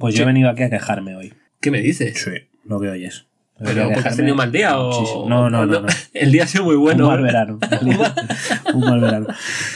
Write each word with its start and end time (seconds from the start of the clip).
Pues 0.00 0.14
yo 0.14 0.22
he 0.24 0.26
venido 0.26 0.48
aquí 0.50 0.62
a 0.62 0.70
quejarme 0.70 1.14
hoy. 1.14 1.34
¿Qué 1.60 1.70
me 1.70 1.80
dices? 1.80 2.18
Sí, 2.18 2.48
lo 2.64 2.80
que 2.80 2.88
oyes. 2.88 3.26
¿Pero 3.62 3.90
porque 3.92 4.08
has 4.08 4.16
tenido 4.16 4.34
un 4.34 4.38
mal 4.38 4.50
día 4.50 4.80
o...? 4.80 5.28
No, 5.28 5.50
no, 5.50 5.66
no, 5.66 5.80
no. 5.82 5.88
El 6.14 6.32
día 6.32 6.44
ha 6.44 6.46
sido 6.46 6.64
muy 6.64 6.76
bueno. 6.76 7.04
un 7.04 7.10
mal 7.10 7.22
verano. 7.22 7.58
un 8.74 8.80
mal 8.80 9.00
verano. 9.00 9.26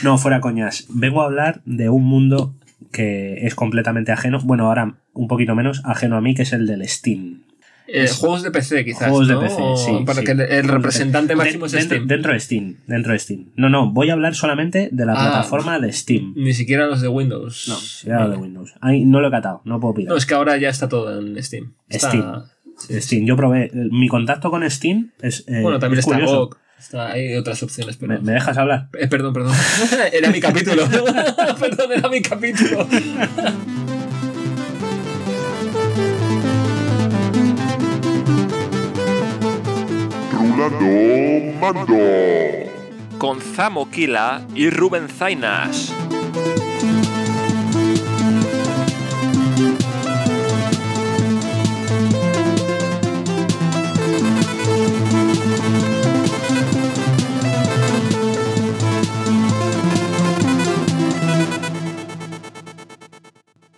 No, 0.03 0.17
fuera 0.17 0.41
coñas. 0.41 0.87
Vengo 0.89 1.21
a 1.21 1.25
hablar 1.25 1.61
de 1.65 1.89
un 1.89 2.03
mundo 2.03 2.55
que 2.91 3.45
es 3.45 3.53
completamente 3.53 4.11
ajeno. 4.11 4.39
Bueno, 4.43 4.65
ahora 4.65 4.95
un 5.13 5.27
poquito 5.27 5.53
menos 5.53 5.83
ajeno 5.85 6.17
a 6.17 6.21
mí, 6.21 6.33
que 6.33 6.41
es 6.41 6.53
el 6.53 6.65
del 6.65 6.87
Steam. 6.87 7.43
Eh, 7.87 8.07
juegos 8.07 8.41
de 8.43 8.51
PC, 8.51 8.83
quizás. 8.83 9.09
Juegos 9.09 9.27
de 9.27 9.33
¿no? 9.35 9.41
PC, 9.41 9.55
O 9.59 9.77
sí. 9.77 9.91
Para 10.05 10.19
sí. 10.19 10.25
que 10.25 10.31
el, 10.31 10.67
representante 10.67 11.35
máximo 11.35 11.67
es 11.67 11.71
Steam. 11.73 12.07
Dentro 12.07 12.33
de 12.33 12.39
Steam. 12.39 12.77
Dentro 12.87 13.13
de 13.13 13.19
Steam. 13.19 13.51
No, 13.55 13.69
no, 13.69 13.91
voy 13.91 14.09
a 14.09 14.13
hablar 14.13 14.33
solamente 14.35 14.89
de 14.91 15.05
la 15.05 15.13
Ah. 15.13 15.23
plataforma 15.23 15.79
de 15.79 15.91
Steam. 15.93 16.33
Ni 16.35 16.53
siquiera 16.53 16.87
los 16.87 17.01
de 17.01 17.07
Windows. 17.07 17.65
No, 17.67 17.77
ya 18.09 18.23
lo 18.25 18.31
de 18.31 18.37
Windows. 18.37 18.73
Ay, 18.81 19.05
no 19.05 19.21
lo 19.21 19.27
he 19.27 19.31
catado, 19.31 19.61
no 19.65 19.79
puedo 19.79 19.93
pillar. 19.93 20.09
No, 20.11 20.17
es 20.17 20.25
que 20.25 20.33
ahora 20.33 20.57
ya 20.57 20.69
está 20.69 20.89
todo 20.89 21.19
en 21.19 21.41
Steam. 21.43 21.73
Está- 21.89 22.09
Steam. 22.09 22.43
sí. 22.77 23.01
Steam, 23.01 23.25
yo 23.25 23.35
probé. 23.35 23.69
Mi 23.73 24.07
contacto 24.07 24.49
con 24.49 24.69
Steam 24.69 25.11
es. 25.21 25.43
eh, 25.47 25.61
Bueno, 25.61 25.77
también 25.79 25.99
es 25.99 26.07
está. 26.07 26.19
GOG. 26.25 26.57
Está, 26.77 27.11
hay 27.13 27.35
otras 27.35 27.63
opciones, 27.63 27.95
pero... 27.97 28.13
¿Me, 28.13 28.19
me 28.19 28.31
dejas 28.33 28.57
hablar? 28.57 28.89
Eh, 28.99 29.07
perdón, 29.07 29.33
perdón. 29.33 29.53
era 30.11 30.29
mi 30.29 30.39
capítulo. 30.41 30.83
perdón, 31.59 31.91
era 31.93 32.09
mi 32.09 32.21
capítulo. 32.21 32.85
Mando. 40.55 41.95
con 43.17 43.41
Zamo 43.41 43.91
Kila 43.91 44.47
y 44.55 44.69
Rubén 44.69 45.09
Zainas. 45.09 45.93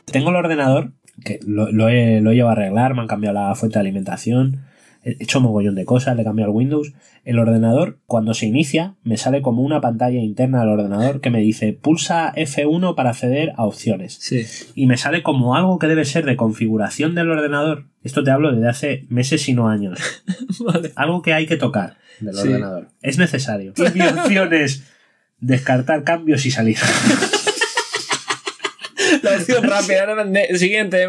Tengo 0.05 0.29
el 0.29 0.35
ordenador, 0.35 0.91
que 1.25 1.39
lo, 1.47 1.71
lo 1.71 1.89
he, 1.89 2.21
lo 2.21 2.29
he 2.29 2.35
llevado 2.35 2.49
a 2.49 2.61
arreglar, 2.61 2.93
me 2.93 3.01
han 3.01 3.07
cambiado 3.07 3.33
la 3.33 3.55
fuente 3.55 3.79
de 3.79 3.81
alimentación, 3.81 4.66
he 5.09 5.23
hecho 5.23 5.39
mogollón 5.41 5.75
de 5.75 5.85
cosas, 5.85 6.15
le 6.15 6.21
he 6.23 6.25
cambiado 6.25 6.51
el 6.51 6.57
Windows. 6.57 6.93
El 7.23 7.39
ordenador, 7.39 7.99
cuando 8.05 8.33
se 8.33 8.45
inicia, 8.45 8.95
me 9.03 9.17
sale 9.17 9.41
como 9.41 9.61
una 9.61 9.79
pantalla 9.81 10.19
interna 10.19 10.59
del 10.59 10.69
ordenador 10.69 11.21
que 11.21 11.29
me 11.29 11.39
dice 11.39 11.73
pulsa 11.73 12.33
F1 12.35 12.95
para 12.95 13.11
acceder 13.11 13.53
a 13.55 13.65
opciones. 13.65 14.17
Sí. 14.19 14.43
Y 14.75 14.85
me 14.85 14.97
sale 14.97 15.23
como 15.23 15.55
algo 15.55 15.79
que 15.79 15.87
debe 15.87 16.05
ser 16.05 16.25
de 16.25 16.35
configuración 16.35 17.15
del 17.15 17.29
ordenador. 17.29 17.85
Esto 18.03 18.23
te 18.23 18.31
hablo 18.31 18.51
desde 18.53 18.69
hace 18.69 19.05
meses 19.09 19.47
y 19.49 19.53
no 19.53 19.69
años. 19.69 19.99
Vale. 20.65 20.91
Algo 20.95 21.21
que 21.21 21.33
hay 21.33 21.45
que 21.45 21.57
tocar 21.57 21.97
del 22.19 22.35
Sí. 22.35 22.47
ordenador. 22.47 22.87
Es 23.01 23.17
necesario. 23.17 23.73
Y 23.77 23.97
mi 23.97 24.05
opción 24.05 24.53
es 24.53 24.83
descartar 25.39 26.03
cambios 26.03 26.45
y 26.45 26.51
salir. 26.51 26.77
Rápida. 29.61 30.57
Siguiente. 30.57 31.05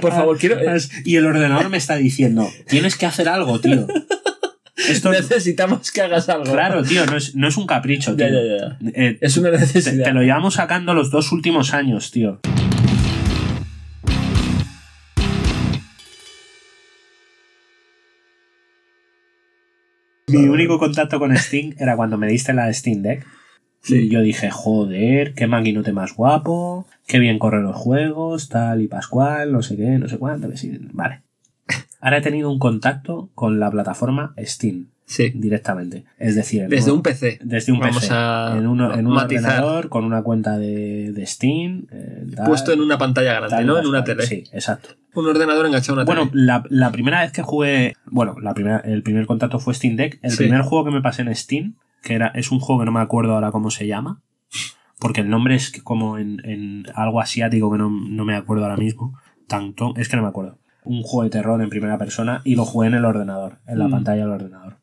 Por 0.00 0.12
favor, 0.12 0.38
quiero... 0.38 0.58
Y 1.04 1.16
el 1.16 1.26
ordenador 1.26 1.68
me 1.68 1.76
está 1.76 1.96
diciendo, 1.96 2.48
tienes 2.68 2.96
que 2.96 3.06
hacer 3.06 3.28
algo, 3.28 3.60
tío. 3.60 3.86
Esto 4.76 5.10
Necesitamos 5.10 5.90
que 5.90 6.02
hagas 6.02 6.28
algo. 6.28 6.52
Claro, 6.52 6.82
tío, 6.84 7.06
no 7.06 7.16
es, 7.16 7.34
no 7.34 7.48
es 7.48 7.56
un 7.56 7.66
capricho, 7.66 8.14
tío. 8.14 8.26
Ya, 8.28 8.32
ya, 8.32 8.58
ya. 8.58 8.90
Eh, 8.94 9.18
Es 9.22 9.36
una 9.38 9.50
te, 9.50 9.58
necesidad. 9.58 10.04
te 10.04 10.12
lo 10.12 10.20
llevamos 10.22 10.54
sacando 10.54 10.92
los 10.92 11.10
dos 11.10 11.32
últimos 11.32 11.72
años, 11.72 12.10
tío. 12.10 12.40
Mi 20.28 20.44
único 20.48 20.78
contacto 20.78 21.18
con 21.20 21.36
Steam 21.36 21.74
era 21.78 21.94
cuando 21.96 22.18
me 22.18 22.26
diste 22.26 22.52
la 22.52 22.72
Steam 22.72 23.02
Deck. 23.02 23.24
Y 23.88 24.08
yo 24.08 24.20
dije, 24.20 24.50
joder, 24.50 25.34
qué 25.34 25.46
maquinote 25.46 25.92
más 25.92 26.14
guapo, 26.14 26.86
qué 27.06 27.18
bien 27.18 27.38
corren 27.38 27.62
los 27.62 27.76
juegos, 27.76 28.48
tal 28.48 28.82
y 28.82 28.88
pascual, 28.88 29.52
no 29.52 29.62
sé 29.62 29.76
qué, 29.76 29.98
no 29.98 30.08
sé 30.08 30.18
cuánto. 30.18 30.48
que 30.50 30.56
sí. 30.56 30.78
Vale. 30.92 31.22
Ahora 32.00 32.18
he 32.18 32.22
tenido 32.22 32.50
un 32.50 32.58
contacto 32.58 33.30
con 33.34 33.60
la 33.60 33.70
plataforma 33.70 34.34
Steam 34.38 34.86
Sí. 35.08 35.30
directamente. 35.36 36.04
Es 36.18 36.34
decir, 36.34 36.66
Desde 36.68 36.90
un- 36.90 36.96
un 36.96 37.02
PC. 37.04 37.38
desde 37.44 37.70
un 37.70 37.78
Vamos 37.78 37.98
PC. 38.00 38.08
a 38.12 38.54
en, 38.58 38.66
uno- 38.66 38.92
en 38.92 39.06
un 39.06 39.14
matizar. 39.14 39.52
ordenador 39.60 39.88
con 39.88 40.04
una 40.04 40.22
cuenta 40.22 40.58
de, 40.58 41.12
de 41.12 41.26
Steam. 41.26 41.86
eh, 41.92 42.26
tal, 42.34 42.46
Puesto 42.46 42.72
en 42.72 42.80
una 42.80 42.98
pantalla 42.98 43.34
grande, 43.34 43.50
tal 43.50 43.66
¿no? 43.66 43.78
En 43.78 43.86
una 43.86 44.02
tele. 44.02 44.24
Sí, 44.26 44.42
exacto. 44.52 44.88
Un 45.14 45.26
ordenador 45.28 45.64
enganchado 45.64 45.92
a 46.00 46.02
una 46.02 46.04
Bueno, 46.06 46.28
tele. 46.28 46.42
la, 46.44 46.64
la 46.70 46.90
primera 46.90 47.20
vez 47.22 47.30
que 47.30 47.42
jugué. 47.42 47.94
Bueno, 48.06 48.34
la 48.42 48.52
primera, 48.52 48.78
el 48.80 49.04
primer 49.04 49.26
contacto 49.26 49.60
fue 49.60 49.74
Steam 49.74 49.94
Deck. 49.94 50.18
El 50.22 50.32
Sí. 50.32 50.38
primer 50.38 50.62
juego 50.62 50.84
que 50.86 50.90
me 50.90 51.00
pasé 51.00 51.22
en 51.22 51.32
Steam, 51.36 51.74
que 52.02 52.14
era, 52.14 52.28
es 52.28 52.50
un 52.52 52.60
juego 52.60 52.80
que 52.80 52.86
no 52.86 52.92
me 52.92 53.00
acuerdo 53.00 53.34
ahora 53.34 53.50
cómo 53.52 53.70
se 53.70 53.86
llama. 53.86 54.22
Porque 54.98 55.20
el 55.20 55.28
nombre 55.28 55.54
es 55.54 55.82
como 55.82 56.16
en, 56.18 56.40
en 56.44 56.84
algo 56.94 57.20
asiático 57.20 57.70
que 57.70 57.78
no, 57.78 57.90
no 57.90 58.24
me 58.24 58.34
acuerdo 58.34 58.64
ahora 58.64 58.76
mismo. 58.78 59.18
Tanto, 59.46 59.92
es 59.96 60.08
que 60.08 60.16
no 60.16 60.22
me 60.22 60.28
acuerdo. 60.28 60.58
Un 60.84 61.02
juego 61.02 61.24
de 61.24 61.30
terror 61.30 61.60
en 61.60 61.68
primera 61.68 61.98
persona 61.98 62.40
y 62.44 62.54
lo 62.54 62.64
jugué 62.64 62.88
en 62.88 62.94
el 62.94 63.04
ordenador, 63.04 63.58
en 63.66 63.78
la 63.78 63.88
Mm. 63.88 63.90
pantalla 63.90 64.22
del 64.22 64.30
ordenador. 64.32 64.78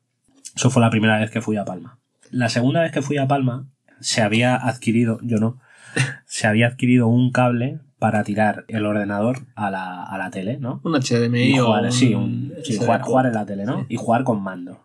Eso 0.55 0.69
fue 0.69 0.81
la 0.81 0.89
primera 0.91 1.17
vez 1.17 1.31
que 1.31 1.41
fui 1.41 1.57
a 1.57 1.65
Palma. 1.65 1.97
La 2.29 2.49
segunda 2.49 2.81
vez 2.81 2.91
que 2.91 3.01
fui 3.01 3.17
a 3.17 3.27
Palma, 3.27 3.67
se 3.99 4.21
había 4.21 4.55
adquirido, 4.55 5.19
yo 5.23 5.37
no, 5.37 5.59
se 6.25 6.45
había 6.47 6.67
adquirido 6.67 7.07
un 7.07 7.31
cable 7.31 7.79
para 7.99 8.23
tirar 8.23 8.65
el 8.67 8.85
ordenador 8.85 9.39
a 9.55 9.71
la, 9.71 10.03
a 10.03 10.17
la 10.17 10.29
tele, 10.29 10.57
¿no? 10.59 10.81
Un 10.83 10.93
HDMI 10.93 11.55
Y 11.55 11.59
o 11.59 11.65
jugar, 11.67 11.85
un- 11.85 11.91
sí, 11.91 12.13
un- 12.13 12.53
sí, 12.63 12.77
jugar, 12.77 13.01
jugar 13.01 13.25
en 13.27 13.33
la 13.33 13.45
tele, 13.45 13.65
¿no? 13.65 13.79
Sí. 13.81 13.85
Y 13.89 13.95
jugar 13.95 14.23
con 14.25 14.43
mando. 14.43 14.79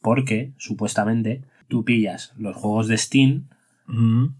Porque, 0.00 0.52
supuestamente, 0.56 1.42
tú 1.68 1.84
pillas 1.84 2.32
los 2.38 2.56
juegos 2.56 2.88
de 2.88 2.96
Steam 2.98 3.48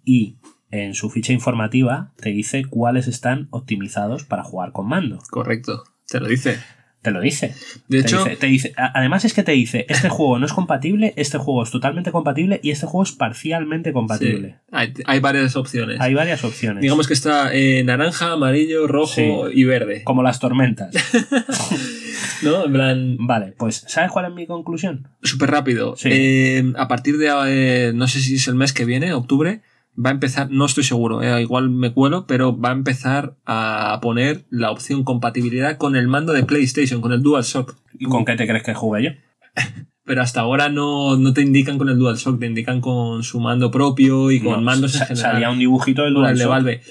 y 0.04 0.36
en 0.70 0.94
su 0.94 1.10
ficha 1.10 1.32
informativa 1.32 2.12
te 2.20 2.30
dice 2.30 2.64
cuáles 2.64 3.06
están 3.06 3.46
optimizados 3.50 4.24
para 4.24 4.42
jugar 4.42 4.72
con 4.72 4.88
mando. 4.88 5.18
Correcto. 5.30 5.84
Te 6.08 6.20
lo 6.20 6.26
dice. 6.28 6.58
Te 7.02 7.12
lo 7.12 7.20
dice. 7.20 7.54
De 7.86 8.00
Te 8.02 8.08
hecho, 8.08 8.24
dice- 8.24 8.36
te 8.36 8.46
dice- 8.48 8.74
además 8.76 9.24
es 9.24 9.32
que 9.32 9.44
te 9.44 9.52
dice, 9.52 9.86
este 9.88 10.08
juego 10.08 10.40
no 10.40 10.46
es 10.46 10.52
compatible, 10.52 11.12
este 11.16 11.38
juego 11.38 11.62
es 11.62 11.70
totalmente 11.70 12.10
compatible 12.10 12.58
y 12.64 12.72
este 12.72 12.86
juego 12.86 13.04
es 13.04 13.12
parcialmente 13.12 13.92
compatible. 13.92 14.48
sí, 14.48 14.54
hay, 14.72 14.92
hay 15.04 15.20
varias 15.20 15.54
opciones. 15.54 16.00
Hay 16.00 16.14
varias 16.14 16.42
opciones. 16.42 16.80
Digamos 16.82 17.06
que 17.06 17.14
está 17.14 17.54
eh, 17.54 17.84
naranja, 17.84 18.32
amarillo, 18.32 18.88
rojo 18.88 19.06
Sí. 19.14 19.30
y 19.54 19.62
verde. 19.64 20.02
como 20.02 20.24
las 20.24 20.40
tormentas. 20.40 20.92
¿No? 22.42 22.64
En 22.64 22.72
plan, 22.72 23.16
vale, 23.20 23.54
pues 23.56 23.84
¿sabes 23.86 24.10
cuál 24.10 24.26
es 24.26 24.32
mi 24.32 24.46
conclusión? 24.46 25.08
súper 25.22 25.50
rápido. 25.50 25.96
Sí. 25.96 26.08
Eh, 26.12 26.72
a 26.76 26.88
partir 26.88 27.18
de, 27.18 27.30
eh, 27.46 27.92
no 27.94 28.08
sé 28.08 28.20
si 28.20 28.36
es 28.36 28.48
el 28.48 28.54
mes 28.54 28.72
que 28.72 28.84
viene, 28.84 29.12
octubre, 29.12 29.62
va 29.98 30.10
a 30.10 30.12
empezar, 30.12 30.50
no 30.50 30.66
estoy 30.66 30.84
seguro, 30.84 31.22
eh, 31.22 31.40
igual 31.40 31.70
me 31.70 31.92
cuelo, 31.92 32.26
pero 32.26 32.58
va 32.58 32.70
a 32.70 32.72
empezar 32.72 33.36
a 33.46 33.98
poner 34.02 34.44
la 34.50 34.70
opción 34.70 35.04
compatibilidad 35.04 35.78
con 35.78 35.96
el 35.96 36.08
mando 36.08 36.32
de 36.32 36.44
PlayStation, 36.44 37.00
con 37.00 37.12
el 37.12 37.22
DualShock. 37.22 37.76
¿Y 37.98 38.06
con 38.06 38.24
qué 38.24 38.36
te 38.36 38.46
crees 38.46 38.62
que 38.62 38.74
jugué 38.74 39.04
yo? 39.04 39.10
Pero 40.04 40.22
hasta 40.22 40.40
ahora 40.40 40.68
no, 40.68 41.16
no 41.16 41.32
te 41.32 41.42
indican 41.42 41.78
con 41.78 41.88
el 41.88 41.98
DualShock, 41.98 42.38
te 42.38 42.46
indican 42.46 42.80
con 42.80 43.24
su 43.24 43.40
mando 43.40 43.72
propio 43.72 44.30
y 44.30 44.38
con 44.40 44.52
No, 44.52 44.60
mandos 44.60 44.94
en 44.94 45.00
general. 45.00 45.32
Salía 45.32 45.50
un 45.50 45.58
dibujito 45.58 46.02
del 46.04 46.16
el 46.16 46.22
de 46.22 46.44
DualShock. 46.44 46.48
Valve. 46.48 46.82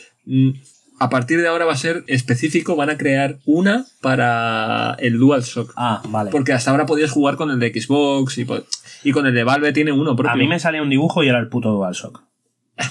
A 1.00 1.10
partir 1.10 1.42
de 1.42 1.48
ahora 1.48 1.66
va 1.66 1.74
a 1.74 1.78
ser 1.78 2.04
específico, 2.08 2.76
van 2.76 2.90
a 2.90 2.98
crear 2.98 3.38
una 3.46 3.86
para 4.02 4.96
el 5.00 5.18
DualShock. 5.18 5.74
Ah, 5.76 6.02
vale. 6.08 6.32
Porque 6.32 6.54
hasta 6.54 6.72
ahora 6.72 6.86
podías 6.86 7.12
jugar 7.12 7.36
con 7.36 7.52
el 7.52 7.60
de 7.60 7.70
Xbox 7.74 8.38
y, 8.38 9.12
con 9.12 9.28
el 9.28 9.34
de 9.34 9.44
Valve 9.44 9.74
tiene 9.74 9.92
uno 9.92 10.16
propio. 10.16 10.32
A 10.32 10.36
mí 10.36 10.48
me 10.48 10.60
salía 10.60 10.82
un 10.82 10.90
dibujo 10.90 11.24
y 11.24 11.28
era 11.28 11.40
el 11.40 11.50
puto 11.50 11.72
DualShock. 11.72 12.24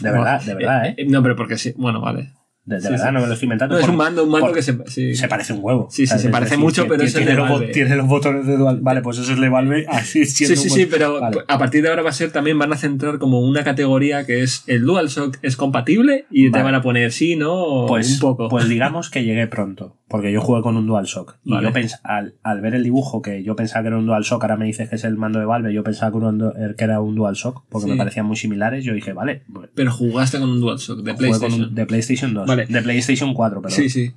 De 0.01 0.11
verdad, 0.11 0.43
de 0.43 0.55
verdad, 0.55 0.87
¿eh? 0.97 1.07
No, 1.09 1.23
pero 1.23 1.37
porque 1.37 1.57
sí. 1.57 1.73
Bueno, 1.77 2.01
vale. 2.01 2.33
De, 2.67 2.77
de 2.77 2.81
sí, 2.81 2.89
verdad, 2.89 3.09
sí. 3.09 3.13
no 3.13 3.21
me 3.21 3.27
lo 3.27 3.33
estoy 3.35 3.45
inventando. 3.47 3.75
No, 3.75 3.79
es 3.79 3.85
por- 3.85 3.91
un 3.91 3.97
mando, 3.99 4.25
un 4.25 4.31
mando 4.31 4.47
por- 4.47 4.57
que 4.57 4.63
se. 4.63 4.79
sí. 4.87 5.15
Se 5.15 5.29
parece 5.29 5.53
un 5.53 5.59
huevo. 5.63 5.87
Sí, 5.91 6.03
sí, 6.03 6.07
¿sabes? 6.07 6.23
se 6.23 6.29
Es 6.29 6.33
parece 6.33 6.50
decir, 6.53 6.65
mucho, 6.65 6.83
pero 6.85 6.94
tiene- 6.97 7.09
es 7.09 7.15
el 7.15 7.25
tiene 7.27 7.31
de 7.43 7.49
los, 7.49 7.71
tiene 7.73 7.97
los 7.97 8.06
botones 8.06 8.47
de 8.47 8.56
Dual. 8.56 8.79
Vale, 8.81 9.03
pues 9.03 9.19
eso 9.19 9.33
es 9.35 9.41
de 9.41 9.49
Valve. 9.50 9.85
Así 9.91 10.25
Sí, 10.25 10.47
siendo 10.47 10.56
sí, 10.62 10.71
sí, 10.71 10.85
bot- 10.87 10.88
pero 10.91 11.21
Vale. 11.21 11.38
a 11.47 11.59
partir 11.59 11.83
de 11.83 11.91
ahora 11.91 12.03
va 12.03 12.09
a 12.11 12.15
ser 12.15 12.31
también 12.31 12.59
van 12.59 12.73
a 12.73 12.77
centrar 12.77 13.19
como 13.19 13.41
una 13.41 13.65
categoría 13.65 14.25
que 14.25 14.43
es 14.43 14.65
el 14.67 14.83
DualShock 14.87 15.37
es 15.43 15.56
compatible 15.56 16.25
y 16.31 16.44
te 16.47 16.50
Vale. 16.53 16.65
van 16.65 16.75
a 16.77 16.81
poner 16.83 17.12
sí, 17.12 17.37
no, 17.37 17.53
o 17.55 17.87
Pues, 17.87 18.15
un 18.15 18.19
poco. 18.21 18.49
pues 18.49 18.67
digamos 18.69 19.11
que 19.11 19.25
llegué 19.25 19.47
pronto, 19.47 19.97
porque 20.14 20.31
yo 20.31 20.40
jugué 20.40 20.62
con 20.62 20.76
un 20.76 20.87
DualShock. 20.87 21.38
Y 21.43 21.50
Vale. 21.50 21.66
yo 21.66 21.72
pens 21.72 21.99
al, 22.05 22.34
al 22.44 22.61
ver 22.61 22.76
el 22.76 22.84
dibujo, 22.84 23.20
que 23.20 23.43
yo 23.43 23.56
pensaba 23.56 23.82
que 23.82 23.88
era 23.88 23.99
un 23.99 24.06
DualShock, 24.06 24.40
ahora 24.44 24.56
me 24.56 24.64
dices 24.64 24.88
que 24.88 24.94
es 24.94 25.02
el 25.02 25.16
mando 25.16 25.40
de 25.40 25.44
Valve, 25.44 25.75
yo 25.75 25.82
pensaba 25.82 26.12
que 26.12 26.19
era 26.19 26.28
un, 26.28 26.52
que 26.78 26.84
era 26.84 27.00
un 27.00 27.16
DualShock, 27.16 27.64
porque 27.69 27.87
Sí. 27.87 27.90
me 27.90 27.96
parecían 27.96 28.25
muy 28.25 28.37
similares. 28.37 28.84
Yo 28.84 28.94
dije, 28.94 29.12
vale, 29.12 29.43
pues, 29.52 29.70
Pero 29.75 29.90
jugaste 29.90 30.38
con 30.38 30.50
un 30.50 30.61
DualShock 30.61 30.99
de 31.02 31.14
jugué 31.14 31.31
con 31.31 31.38
PlayStation. 31.40 31.69
un- 31.70 31.75
de 31.75 31.87
PlayStation 31.87 32.32
2. 32.32 32.46
Vale. 32.46 32.66
De 32.66 32.81
PlayStation 32.82 33.34
4, 33.34 33.61
perdón. 33.61 33.76
Sí, 33.76 33.88
sí. 33.88 34.12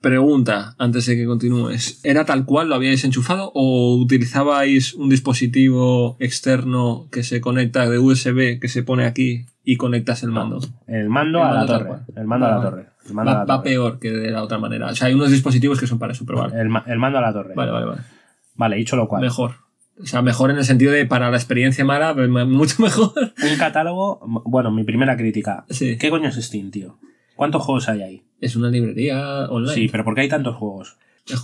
Pregunta, 0.00 0.76
antes 0.78 1.04
de 1.06 1.16
que 1.16 1.26
continúes. 1.26 2.00
¿Era 2.04 2.24
tal 2.24 2.44
cual 2.46 2.68
lo 2.70 2.76
habíais 2.76 3.04
enchufado 3.04 3.50
o 3.54 3.96
utilizabais 3.96 4.94
un 4.94 5.08
dispositivo 5.10 6.16
externo 6.20 7.08
que 7.10 7.24
se 7.24 7.40
conecta 7.40 7.86
de 7.90 7.98
USB 7.98 8.60
que 8.60 8.68
se 8.68 8.84
pone 8.84 9.04
aquí 9.04 9.46
y 9.64 9.76
conectas 9.76 10.22
el 10.22 10.30
mando. 10.30 10.60
El 10.86 11.08
mando 11.10 11.40
El 11.40 11.44
a 11.46 11.52
la 11.52 11.66
torre. 11.66 11.90
El 12.16 12.26
mando 12.26 12.46
a 12.46 12.50
la 12.50 12.62
torre. 12.62 12.86
El 13.08 13.14
mando 13.14 13.30
a 13.30 13.34
Va, 13.34 13.40
la 13.40 13.44
va 13.46 13.56
torre. 13.58 13.70
peor 13.70 13.98
que 13.98 14.10
de 14.10 14.30
la 14.30 14.42
otra 14.42 14.58
manera. 14.58 14.86
O 14.86 14.94
sea, 14.94 15.08
hay 15.08 15.14
unos 15.14 15.30
dispositivos 15.30 15.80
que 15.80 15.86
son 15.86 15.98
para 15.98 16.12
eso, 16.12 16.24
pero 16.26 16.38
vale. 16.38 16.60
El, 16.60 16.70
el 16.86 16.98
mando 16.98 17.18
a 17.18 17.22
la 17.22 17.32
torre. 17.32 17.54
Vale, 17.54 17.70
vale, 17.72 17.86
vale. 17.86 18.00
Vale, 18.54 18.76
dicho 18.76 18.96
lo 18.96 19.08
cual. 19.08 19.22
Mejor. 19.22 19.52
O 20.00 20.06
sea, 20.06 20.22
mejor 20.22 20.50
en 20.50 20.58
el 20.58 20.64
sentido 20.64 20.92
de 20.92 21.06
para 21.06 21.30
la 21.30 21.36
experiencia 21.36 21.84
mala, 21.84 22.14
mucho 22.46 22.82
mejor. 22.82 23.12
Un 23.16 23.58
catálogo. 23.58 24.20
Bueno, 24.44 24.70
mi 24.70 24.84
primera 24.84 25.16
crítica. 25.16 25.64
Sí. 25.70 25.96
¿Qué 25.98 26.10
coño 26.10 26.28
es 26.28 26.36
Steam, 26.36 26.70
tío? 26.70 26.98
¿Cuántos 27.34 27.62
juegos 27.62 27.88
hay 27.88 28.02
ahí? 28.02 28.22
Es 28.40 28.56
una 28.56 28.68
librería 28.68 29.46
online. 29.48 29.74
Sí, 29.74 29.88
pero 29.90 30.04
¿por 30.04 30.14
qué 30.14 30.22
hay 30.22 30.28
tantos 30.28 30.56
juegos? 30.56 30.98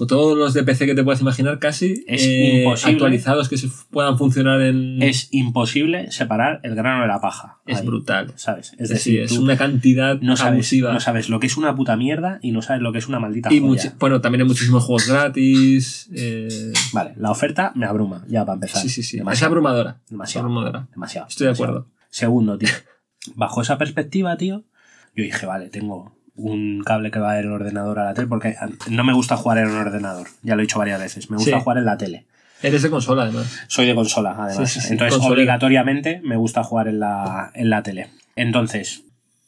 Todos 0.08 0.36
los 0.36 0.54
de 0.54 0.62
PC 0.64 0.86
que 0.86 0.94
te 0.94 1.04
puedes 1.04 1.20
imaginar 1.20 1.58
casi 1.58 2.04
Es 2.06 2.22
eh, 2.24 2.62
imposible. 2.62 2.92
actualizados 2.92 3.48
que 3.48 3.56
se 3.58 3.68
puedan 3.90 4.16
funcionar 4.18 4.60
en... 4.62 5.02
Es 5.02 5.28
imposible 5.30 6.10
separar 6.10 6.60
el 6.62 6.74
grano 6.74 7.02
de 7.02 7.08
la 7.08 7.20
paja. 7.20 7.58
Es 7.66 7.80
Ahí, 7.80 7.86
brutal. 7.86 8.32
¿Sabes? 8.36 8.72
Es 8.78 8.88
Sí, 8.88 8.94
decir, 8.94 9.20
es 9.20 9.32
una 9.32 9.56
cantidad 9.56 10.20
no 10.20 10.36
sabes, 10.36 10.52
abusiva. 10.54 10.92
no 10.92 11.00
sabes 11.00 11.28
lo 11.28 11.40
que 11.40 11.46
es 11.46 11.56
una 11.56 11.74
puta 11.74 11.96
mierda 11.96 12.38
y 12.42 12.50
no 12.52 12.62
sabes 12.62 12.82
lo 12.82 12.92
que 12.92 12.98
es 12.98 13.08
una 13.08 13.20
maldita 13.20 13.52
y 13.52 13.60
joya. 13.60 13.94
bueno, 13.98 14.20
también 14.20 14.42
hay 14.42 14.48
muchísimos 14.48 14.84
juegos 14.84 15.06
gratis. 15.08 16.08
eh, 16.14 16.72
Vale, 16.92 17.12
la 17.16 17.30
oferta 17.30 17.72
me 17.74 17.86
abruma, 17.86 18.24
ya 18.28 18.44
para 18.44 18.54
empezar. 18.54 18.82
sí, 18.82 18.88
sí, 18.88 19.02
sí. 19.02 19.16
Es 19.16 19.20
Demasiado. 19.20 19.50
abrumadora. 19.50 20.00
Demasiado. 20.08 20.46
abrumadora. 20.46 20.88
Demasiado. 20.92 21.26
Estoy 21.28 21.46
de 21.46 21.52
acuerdo. 21.52 21.88
Segundo, 22.10 22.56
tío. 22.58 22.68
Bajo 23.34 23.62
esa 23.62 23.78
perspectiva, 23.78 24.36
tío, 24.36 24.64
yo 25.16 25.24
dije, 25.24 25.46
vale, 25.46 25.68
tengo 25.68 26.13
un 26.36 26.82
cable 26.84 27.10
que 27.10 27.18
va 27.20 27.34
del 27.34 27.50
ordenador 27.52 27.98
a 28.00 28.04
la 28.04 28.14
tele, 28.14 28.26
porque 28.28 28.56
no 28.90 29.04
me 29.04 29.12
gusta 29.12 29.36
jugar 29.36 29.58
en 29.58 29.68
un 29.68 29.76
ordenador, 29.76 30.26
ya 30.42 30.54
lo 30.56 30.62
he 30.62 30.64
dicho 30.64 30.78
varias 30.78 31.00
veces, 31.00 31.30
me 31.30 31.36
gusta 31.36 31.56
Sí. 31.58 31.62
jugar 31.62 31.78
en 31.78 31.84
la 31.84 31.96
tele. 31.96 32.26
Eres 32.62 32.82
de 32.82 32.90
consola, 32.90 33.24
además. 33.24 33.60
Soy 33.68 33.86
de 33.86 33.94
consola, 33.94 34.34
además. 34.38 34.70
Sí, 34.70 34.80
sí, 34.80 34.86
sí, 34.86 34.92
Entonces, 34.94 35.14
consolero. 35.14 35.34
obligatoriamente 35.40 36.20
me 36.24 36.36
gusta 36.36 36.64
jugar 36.64 36.88
en 36.88 36.98
la, 37.00 37.50
en 37.54 37.68
la 37.70 37.82
tele. 37.82 38.08
Entonces, 38.36 39.02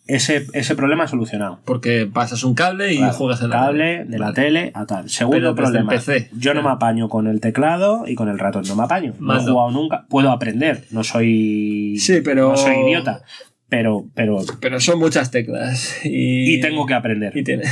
ese, 0.07 0.47
ese 0.53 0.77
problema 0.77 1.09
solucionado. 1.09 1.59
Porque 1.65 2.07
pasas 2.13 2.45
un 2.45 2.55
cable 2.55 2.93
y 2.93 2.99
Claro, 2.99 3.13
juegas 3.15 3.41
en 3.43 3.51
la 3.51 3.57
cable 3.57 4.05
de 4.05 4.19
la 4.19 4.33
tele 4.35 4.71
a 4.75 4.85
tal. 4.87 5.09
Segundo 5.09 5.49
el 5.49 5.55
problema. 5.55 5.91
PC. 5.91 6.29
Yo 6.37 6.53
no 6.55 6.63
me 6.63 6.71
apaño 6.71 7.09
con 7.09 7.27
el 7.27 7.41
teclado 7.41 8.05
y 8.07 8.15
con 8.15 8.29
el 8.29 8.39
ratón. 8.39 8.65
No 8.69 8.77
me 8.77 8.85
apaño. 8.85 9.15
No 9.19 9.35
he 9.37 9.41
jugado 9.41 9.71
nunca. 9.71 10.05
Puedo 10.09 10.31
aprender. 10.31 10.85
No 10.91 11.03
soy. 11.03 11.97
Sí, 11.99 12.21
pero- 12.23 12.51
No 12.51 12.57
soy 12.57 12.77
idiota. 12.87 13.23
Pero, 13.69 14.09
pero. 14.15 14.39
Pero 14.61 14.81
son 14.81 14.99
muchas 14.99 15.31
teclas. 15.31 16.05
Y, 16.05 16.55
Y 16.55 16.61
tengo 16.61 16.87
que 16.87 16.95
aprender. 16.95 17.37
Y 17.37 17.45
tiene... 17.45 17.65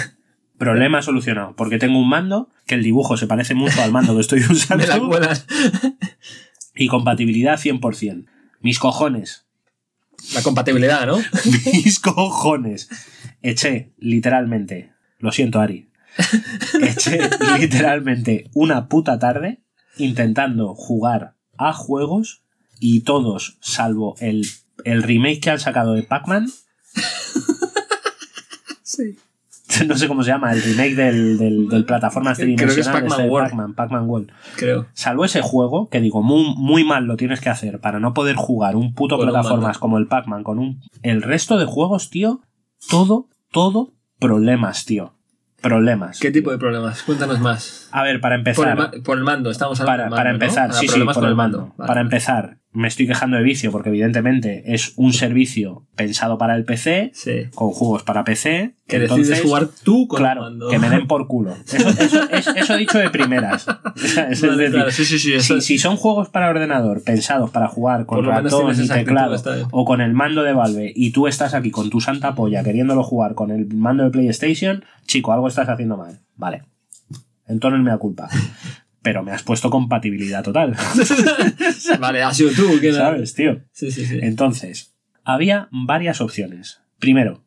Problema 0.59 1.03
solucionado. 1.03 1.55
Porque 1.57 1.79
tengo 1.79 1.99
un 1.99 2.09
mando 2.09 2.49
que 2.67 2.77
el 2.77 2.83
dibujo 2.83 3.17
se 3.17 3.27
parece 3.27 3.55
mucho 3.55 3.83
al 3.83 3.93
mando 3.93 4.15
que 4.15 4.21
estoy 4.21 4.41
usando. 4.51 4.85
Y 6.77 6.89
compatibilidad 6.89 7.59
100%. 7.59 8.27
Mis 8.61 8.79
cojones. 8.79 9.47
La 10.33 10.43
compatibilidad, 10.43 11.07
¿no? 11.07 11.19
Mis 11.73 11.99
cojones. 11.99 12.89
Eché 13.43 13.93
literalmente. 13.99 14.93
Lo 15.19 15.33
siento, 15.33 15.61
Ari. 15.61 15.89
Eché 16.81 17.19
literalmente 17.59 18.49
una 18.55 18.89
puta 18.89 19.19
tarde 19.19 19.61
intentando 19.99 20.75
jugar 20.75 21.35
a 21.59 21.73
juegos 21.73 22.43
y 22.81 23.01
todos, 23.01 23.59
salvo 23.61 24.17
el, 24.21 24.47
el 24.85 25.03
remake 25.03 25.41
que 25.41 25.51
han 25.51 25.61
sacado 25.61 25.95
de 25.95 26.03
Pac-Man, 26.03 26.49
Sí. 28.83 29.17
no 29.89 29.97
sé 29.97 30.07
cómo 30.09 30.23
se 30.23 30.31
llama, 30.31 30.53
el 30.53 30.63
remake 30.63 30.95
del, 30.95 31.39
del, 31.39 31.69
del 31.69 31.85
plataformas 31.85 32.37
Creo 32.39 32.49
que 32.49 32.53
es 32.55 32.59
tridimensional 32.67 32.93
Pac-Man 32.93 33.11
este 33.13 33.23
de 33.23 33.29
World. 33.29 33.49
Pac-Man, 33.49 33.75
Pac-Man 33.75 34.09
World. 34.09 34.31
Creo. 34.57 34.87
Salvo 34.93 35.25
ese 35.25 35.41
juego, 35.41 35.89
que 35.89 36.01
digo, 36.01 36.23
muy, 36.23 36.55
muy 36.57 36.85
mal 36.85 37.07
lo 37.07 37.17
tienes 37.17 37.41
que 37.41 37.49
hacer 37.49 37.81
para 37.81 37.99
no 37.99 38.15
poder 38.15 38.37
jugar 38.37 38.77
un 38.77 38.95
puto 38.95 39.17
Con 39.17 39.27
plataformas 39.29 39.79
como 39.79 39.99
el 39.99 40.07
Pac-Man 40.07 40.45
con 40.45 40.59
un... 40.59 40.81
El 41.03 41.23
resto 41.23 41.59
de 41.59 41.65
juegos, 41.65 42.11
tío, 42.11 42.43
todo, 42.89 43.29
todo 43.51 43.93
problemas, 44.21 44.85
tío. 44.85 45.15
Problemas. 45.61 46.21
¿Qué 46.21 46.31
tipo 46.31 46.51
de 46.51 46.59
problemas? 46.59 47.03
Cuéntanos 47.03 47.41
más. 47.41 47.89
A 47.91 48.03
ver, 48.03 48.21
para 48.21 48.35
Por 48.37 48.41
empezar... 48.41 48.69
el, 48.69 48.77
ma- 48.77 48.91
por 49.03 49.17
el 49.19 49.25
mando, 49.25 49.51
estamos 49.51 49.81
hablando 49.81 49.93
Para, 49.93 50.03
del 50.05 50.11
mando, 50.11 50.17
para 50.17 50.31
empezar, 50.31 50.69
¿no? 50.69 50.75
Ah, 50.75 50.79
sí, 50.79 50.89
sí, 50.89 51.01
por 51.01 51.15
con 51.15 51.25
el 51.25 51.35
mando. 51.35 51.73
Vale. 51.79 51.89
Para 51.89 52.01
empezar, 52.03 52.59
me 52.75 52.89
estoy 52.89 53.07
quejando 53.07 53.37
de 53.37 53.43
vicio 53.45 53.71
porque 53.73 53.89
evidentemente 53.89 54.63
es 54.75 54.93
un 54.97 55.13
servicio 55.13 55.87
pensado 55.97 56.37
para 56.39 56.55
el 56.57 56.65
PC, 56.65 57.13
Sí. 57.15 57.45
con 57.55 57.71
juegos 57.71 58.03
para 58.03 58.25
PC. 58.25 58.75
Que 58.87 58.97
entonces, 58.97 59.29
decides 59.29 59.47
jugar 59.47 59.69
tú 59.85 60.07
con 60.09 60.19
Claro, 60.19 60.43
el 60.49 60.51
mando. 60.51 60.69
que 60.69 60.79
me 60.79 60.91
den 60.91 61.07
por 61.07 61.27
culo. 61.27 61.55
Eso, 61.73 61.89
eso, 61.89 62.21
es- 62.31 62.49
eso 62.49 62.77
dicho 62.77 62.99
de 62.99 63.09
primeras. 63.11 63.67
Es 64.29 64.43
Vale, 64.43 64.57
decir, 64.57 64.73
claro, 64.75 64.91
sí, 64.91 65.05
sí, 65.07 65.19
sí. 65.19 65.33
eso 65.33 65.55
si, 65.61 65.61
si 65.63 65.79
son 65.79 65.97
juegos 65.97 66.29
para 66.29 66.51
ordenador 66.51 67.03
pensados 67.03 67.51
para 67.51 67.69
jugar 67.69 68.05
con 68.07 68.25
ratón 68.25 68.75
y 68.79 68.89
teclado 68.89 69.37
o 69.71 69.85
con 69.85 70.01
el 70.01 70.13
mando 70.13 70.43
de 70.43 70.53
Valve 70.53 70.93
y 70.95 71.13
tú 71.13 71.27
estás 71.29 71.55
aquí 71.55 71.71
con 71.71 71.89
tu 71.91 72.01
santa 72.01 72.35
polla 72.35 72.63
queriéndolo 72.63 73.03
jugar 73.03 73.35
con 73.35 73.51
el 73.53 73.67
mando 73.73 74.05
de 74.05 74.11
PlayStation, 74.11 74.85
chico, 75.07 75.33
algo 75.33 75.49
estás 75.49 75.69
haciendo 75.69 75.97
mal. 75.97 76.19
Vale. 76.37 76.65
Entonces 77.47 77.81
me 77.81 77.91
da 77.91 77.99
culpa. 77.99 78.29
Pero 79.05 79.23
me 79.23 79.33
has 79.33 79.43
puesto 79.43 79.69
compatibilidad 79.69 80.43
total. 80.43 80.75
Vale, 82.01 82.23
has 82.23 82.39
sido 82.39 82.53
tú. 82.53 82.81
que 82.81 82.91
¿Sabes, 82.91 83.35
tío? 83.35 83.61
Sí, 83.71 83.91
sí, 83.91 84.07
sí. 84.07 84.19
Entonces, 84.23 84.97
había 85.25 85.69
varias 85.71 86.23
opciones. 86.23 86.81
Primero, 86.99 87.45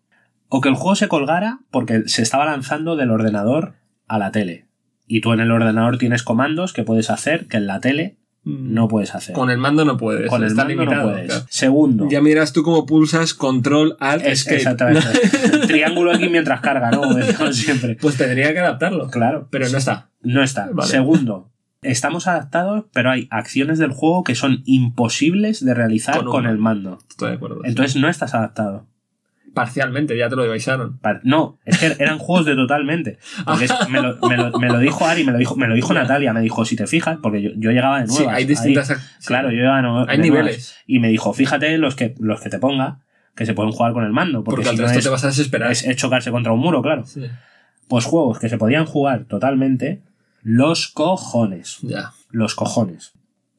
o 0.49 0.61
que 0.61 0.69
el 0.69 0.75
juego 0.75 0.95
se 0.95 1.07
colgara 1.07 1.61
porque 1.71 2.03
se 2.05 2.21
estaba 2.21 2.45
lanzando 2.45 2.95
del 2.95 3.09
ordenador 3.09 3.73
a 4.07 4.19
la 4.19 4.31
tele. 4.31 4.67
Y 5.07 5.21
tú 5.21 5.33
en 5.33 5.39
el 5.39 5.49
ordenador 5.49 5.97
tienes 5.97 6.21
comandos 6.21 6.73
que 6.73 6.83
puedes 6.83 7.09
hacer 7.09 7.47
que 7.47 7.57
en 7.57 7.65
la 7.65 7.79
tele 7.79 8.19
no 8.47 8.87
puedes 8.87 9.13
hacer. 9.13 9.35
Con 9.35 9.49
el 9.49 9.57
mando 9.57 9.83
no 9.83 9.97
puedes. 9.97 10.29
Con 10.29 10.41
el 10.43 10.47
está 10.49 10.63
mando 10.63 10.83
limitado. 10.83 11.07
no 11.07 11.11
puedes. 11.13 11.27
claro. 11.27 11.45
Segundo, 11.49 12.07
Ya 12.09 12.21
miras 12.21 12.53
tú 12.53 12.63
cómo 12.63 12.85
pulsas 12.85 13.33
control 13.33 13.97
alt 13.99 14.23
es 14.25 14.39
escape. 14.39 14.55
exactamente. 14.57 15.07
Triángulo 15.67 16.11
aquí 16.13 16.29
mientras 16.29 16.61
carga, 16.61 16.91
¿no? 16.91 17.01
Como 17.37 17.51
siempre. 17.53 17.95
Pues 17.99 18.15
tendría 18.17 18.53
que 18.53 18.59
adaptarlo. 18.59 19.09
Claro, 19.09 19.47
Pero 19.51 19.67
no 19.69 19.77
está. 19.77 20.09
no 20.21 20.43
está. 20.43 20.69
Vale. 20.71 20.89
Segundo, 20.89 21.51
estamos 21.81 22.27
adaptados, 22.27 22.85
pero 22.93 23.11
hay 23.11 23.27
acciones 23.31 23.79
del 23.79 23.91
juego 23.91 24.23
que 24.23 24.35
son 24.35 24.61
imposibles 24.65 25.63
de 25.63 25.73
realizar 25.73 26.23
Con 26.23 26.45
el 26.45 26.57
mando. 26.57 26.99
Estoy 27.09 27.29
de 27.31 27.35
acuerdo. 27.35 27.61
Entonces 27.65 27.95
no 27.95 28.07
estás 28.09 28.33
adaptado. 28.33 28.87
Parcialmente, 29.57 30.17
ya 30.17 30.29
te 30.29 30.35
lo 30.35 30.43
avisaron. 30.43 30.99
No, 31.23 31.59
es 31.65 31.77
que 31.77 31.95
eran 31.99 32.17
juegos 32.17 32.45
de 32.45 32.55
totalmente. 32.55 33.17
Me, 33.89 34.01
lo, 34.01 34.17
me 34.29 34.37
lo- 34.37 34.59
me 34.59 34.67
lo 34.69 34.79
dijo 34.79 35.05
Ari, 35.05 35.23
me 35.23 35.31
lo 35.31 35.37
dijo, 35.37 35.55
me 35.55 35.67
lo 35.67 35.75
dijo 35.75 35.93
Natalia, 35.93 36.31
me 36.33 36.41
dijo, 36.41 36.63
si 36.65 36.75
te 36.75 36.87
fijas, 36.87 37.17
porque 37.21 37.41
yo, 37.41 37.49
yo 37.57 37.71
llegaba 37.71 38.01
de 38.01 38.07
Sí, 38.07 38.19
nuevas. 38.19 38.35
hay 38.35 38.43
ahí. 38.43 38.47
distintas. 38.47 38.87
sí. 38.87 38.93
Claro, 39.27 39.49
yo 39.51 39.57
llegaba 39.57 39.81
no- 39.81 39.99
Hay 40.07 40.17
de 40.17 40.27
nuevas. 40.29 40.45
niveles. 40.45 40.75
Y 40.85 40.99
me 40.99 41.09
dijo, 41.09 41.33
fíjate 41.33 41.77
los 41.77 41.95
que, 41.95 42.15
los 42.19 42.39
que 42.41 42.49
te 42.49 42.59
ponga, 42.59 42.99
que 43.35 43.45
se 43.45 43.53
pueden 43.53 43.71
jugar 43.71 43.93
con 43.93 44.03
el 44.03 44.11
mando. 44.13 44.43
Porque, 44.43 44.63
Porque, 44.63 44.69
si 44.71 44.77
no 44.77 44.83
resto 44.83 44.99
es, 44.99 45.03
te 45.05 45.09
vas 45.11 45.23
a 45.23 45.27
desesperar. 45.27 45.71
es- 45.71 45.83
es 45.85 45.95
chocarse 45.97 46.31
contra 46.31 46.51
un 46.53 46.59
muro, 46.59 46.81
claro. 46.81 47.05
Sí. 47.05 47.23
Pues 47.87 48.05
juegos 48.05 48.39
que 48.39 48.49
se 48.49 48.57
podían 48.57 48.85
jugar 48.85 49.25
totalmente, 49.25 50.01
los 50.43 50.87
cojones. 50.87 51.77
Ya, 51.81 52.11
Los 52.31 52.55
cojones. 52.55 53.13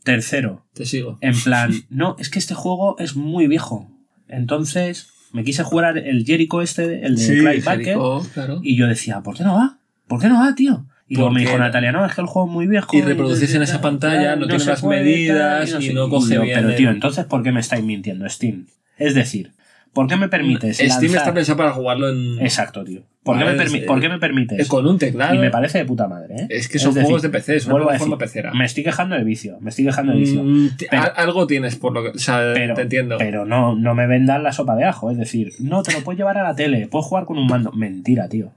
Tercero, 0.05 0.65
te 0.75 0.87
sigo. 0.87 1.19
en 1.21 1.39
plan, 1.43 1.73
no, 1.91 2.17
es 2.19 2.31
que 2.31 2.39
este 2.39 2.55
juego 2.55 2.97
es 2.99 3.15
muy 3.17 3.47
viejo. 3.47 3.91
Entonces, 4.27 5.11
me 5.33 5.45
quise 5.45 5.63
jugar 5.63 5.99
el 5.99 6.25
Jericho 6.25 6.63
este, 6.63 7.05
el 7.07 7.17
de 7.17 7.27
Clive 7.27 7.61
Barker. 7.61 7.85
Jericho, 7.85 8.23
claro. 8.35 8.61
Y 8.63 8.77
yo 8.77 8.87
decía, 8.87 9.21
¿por 9.21 9.37
qué 9.37 9.45
no 9.45 9.55
va? 9.55 9.79
¿Por 10.07 10.21
qué 10.21 10.29
no 10.29 10.41
va, 10.41 10.55
tío? 10.55 10.85
Y 11.11 11.15
luego 11.17 11.31
me 11.31 11.41
dijo 11.41 11.57
Natalia, 11.57 11.91
no, 11.91 12.05
es 12.05 12.15
que 12.15 12.21
el 12.21 12.27
juego 12.27 12.49
es 12.49 12.53
muy 12.55 12.67
viejo. 12.67 12.95
Y 12.97 13.01
reproducirse 13.01 13.57
en 13.57 13.63
esa 13.63 13.81
pantalla 13.81 14.37
no 14.37 14.47
tiene 14.47 14.61
se 14.63 14.71
las 14.71 14.85
medidas 14.85 15.71
y 15.81 15.95
no 15.95 16.05
qué". 16.07 16.11
coge 16.11 16.35
yo, 16.35 16.43
bien 16.43 16.55
Pero 16.59 16.69
el- 16.71 16.77
tío, 16.77 16.91
entonces, 16.91 17.25
¿por 17.25 17.43
qué 17.43 17.51
me 17.53 17.61
estáis 17.61 17.83
mintiendo, 17.85 18.29
Steam? 18.29 18.67
Es 18.99 19.15
decir, 19.15 19.53
¿por 19.93 20.07
qué 20.07 20.17
me 20.17 20.29
permites 20.29 20.77
Steam 20.77 20.91
lanzar- 20.91 21.15
está 21.17 21.35
pensado 21.35 21.57
para 21.57 21.73
jugarlo 21.73 22.09
en. 22.11 22.41
Exacto, 22.41 22.85
tío. 22.85 23.03
¿Por, 23.23 23.37
qué 23.37 23.45
Vale, 23.45 23.57
me 23.59 23.65
permi-. 23.65 23.81
¿Por 23.87 24.01
qué 24.01 24.09
me 24.09 24.19
permites? 24.19 24.69
Con 24.69 24.87
un 24.87 24.99
teclado. 24.99 25.35
Y 25.35 25.39
me 25.39 25.51
parece 25.51 25.79
de 25.79 25.85
puta 25.85 26.09
madre, 26.09 26.35
¿eh? 26.35 26.47
Es 26.49 26.69
que 26.69 26.79
son 26.79 26.93
juegos 26.95 27.21
de 27.23 27.29
PC, 27.29 27.57
es 27.57 27.67
una 27.67 27.77
plataforma 27.85 28.17
pecera. 28.17 28.53
Me 28.55 28.65
estoy 28.65 28.85
quejando 28.85 29.17
de 29.17 29.25
vicio, 29.25 29.59
me 29.61 29.71
estoy 29.71 29.85
quejando 29.85 30.13
de 30.13 30.19
vicio. 30.19 30.43
Mm, 30.43 30.71
Pero- 30.91 31.03
a- 31.03 31.07
algo 31.07 31.47
tienes 31.47 31.77
por 31.77 31.93
lo 31.93 32.03
que. 32.03 32.09
O 32.11 32.19
sea, 32.19 32.53
Pero, 32.55 32.75
te 32.75 32.83
entiendo. 32.83 33.17
pero 33.19 33.45
no, 33.45 33.75
no 33.75 33.95
me 33.95 34.07
vendan 34.07 34.43
la 34.43 34.53
sopa 34.53 34.77
de 34.77 34.85
ajo. 34.85 35.11
Es 35.11 35.19
decir, 35.19 35.53
no, 35.61 35.83
te 35.83 35.93
lo 35.93 36.01
puedes 36.01 36.19
llevar 36.19 36.39
a 36.39 36.43
la 36.43 36.55
tele, 36.55 36.89
puedes 36.89 37.07
jugar 37.07 37.25
con 37.27 37.37
un 37.39 37.47
mando. 37.47 37.71
Mentira, 37.73 38.29
tío. 38.29 38.53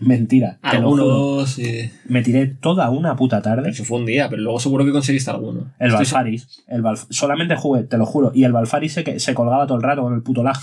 Mentira. 0.00 0.58
Algunos. 0.62 1.58
Me 2.06 2.22
tiré 2.22 2.46
toda 2.46 2.90
una 2.90 3.16
puta 3.16 3.40
tarde. 3.42 3.70
Eso 3.70 3.84
fue 3.84 3.98
un 3.98 4.06
día, 4.06 4.28
pero 4.28 4.42
luego 4.42 4.58
seguro 4.60 4.84
que 4.84 4.92
conseguiste 4.92 5.30
alguno. 5.30 5.72
El 5.78 5.88
Estoy 5.90 6.04
Balfaris. 6.04 6.64
El 6.66 6.82
Balf- 6.82 7.06
solamente 7.10 7.56
jugué, 7.56 7.84
te 7.84 7.96
lo 7.96 8.04
juro. 8.06 8.32
Y 8.34 8.44
el 8.44 8.52
Balfaris 8.52 8.92
se, 8.92 9.04
que- 9.04 9.20
se 9.20 9.34
colgaba 9.34 9.66
todo 9.66 9.76
el 9.78 9.82
rato 9.84 10.02
con 10.02 10.14
el 10.14 10.22
puto 10.22 10.42
lag. 10.42 10.58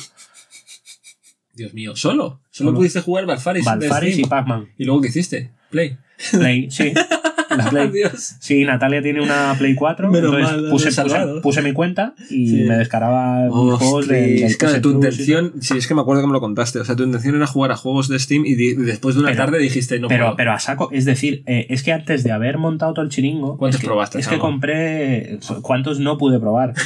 Dios 1.53 1.73
mío, 1.73 1.95
¿solo? 1.95 2.39
Solo, 2.49 2.69
Solo. 2.69 2.77
pudiste 2.77 3.01
jugar 3.01 3.25
Balfaris. 3.25 3.65
Balfaris 3.65 4.17
y? 4.19 4.23
Pac-Man. 4.25 4.67
¿Y 4.77 4.85
luego 4.85 5.01
qué 5.01 5.07
hiciste? 5.09 5.51
Play. 5.69 5.97
Play, 6.31 6.69
sí. 6.71 6.93
La 7.57 7.69
Play. 7.69 7.91
Sí, 8.39 8.63
Natalia 8.65 9.01
tiene 9.01 9.21
una 9.21 9.55
Play 9.57 9.75
4. 9.75 10.09
Menos 10.11 10.33
entonces 10.33 10.61
mal, 10.61 10.71
puse, 10.71 10.91
puse, 11.03 11.41
puse 11.41 11.61
mi 11.61 11.73
cuenta 11.73 12.13
y 12.29 12.47
Sí. 12.47 12.63
me 12.63 12.77
descargaba 12.77 13.43
mis 13.45 13.51
juegos 13.53 13.81
Hostia, 13.81 14.17
del, 14.17 14.35
del 14.35 14.43
es 14.43 14.57
que 14.57 14.79
tu 14.79 14.91
intención, 14.91 15.53
sí, 15.61 15.77
es 15.77 15.87
que 15.87 15.93
me 15.95 16.01
acuerdo 16.01 16.21
que 16.21 16.27
me 16.27 16.33
lo 16.33 16.39
contaste. 16.39 16.79
O 16.79 16.85
sea, 16.85 16.95
tu 16.95 17.03
intención 17.03 17.35
era 17.35 17.47
jugar 17.47 17.71
a 17.71 17.75
juegos 17.77 18.07
de 18.07 18.19
Steam 18.19 18.45
y 18.45 18.55
di- 18.55 18.73
después 18.75 19.15
de 19.15 19.21
una 19.21 19.31
Pero- 19.31 19.43
tarde 19.45 19.59
dijiste 19.59 19.99
no 19.99 20.07
pero, 20.07 20.35
pero 20.37 20.51
a 20.53 20.59
saco, 20.59 20.89
es 20.91 21.05
decir, 21.05 21.43
eh, 21.45 21.67
es 21.69 21.83
que 21.83 21.91
antes 21.93 22.23
de 22.23 22.31
haber 22.31 22.57
montado 22.57 22.93
todo 22.93 23.03
el 23.05 23.11
chiringo. 23.11 23.57
¿Cuántos 23.57 23.75
es 23.77 23.81
que, 23.81 23.87
probaste, 23.87 24.19
Es 24.19 24.27
que 24.27 24.37
compré. 24.39 25.39
¿Cuántos 25.61 25.99
no 25.99 26.17
pude 26.17 26.39
probar? 26.39 26.73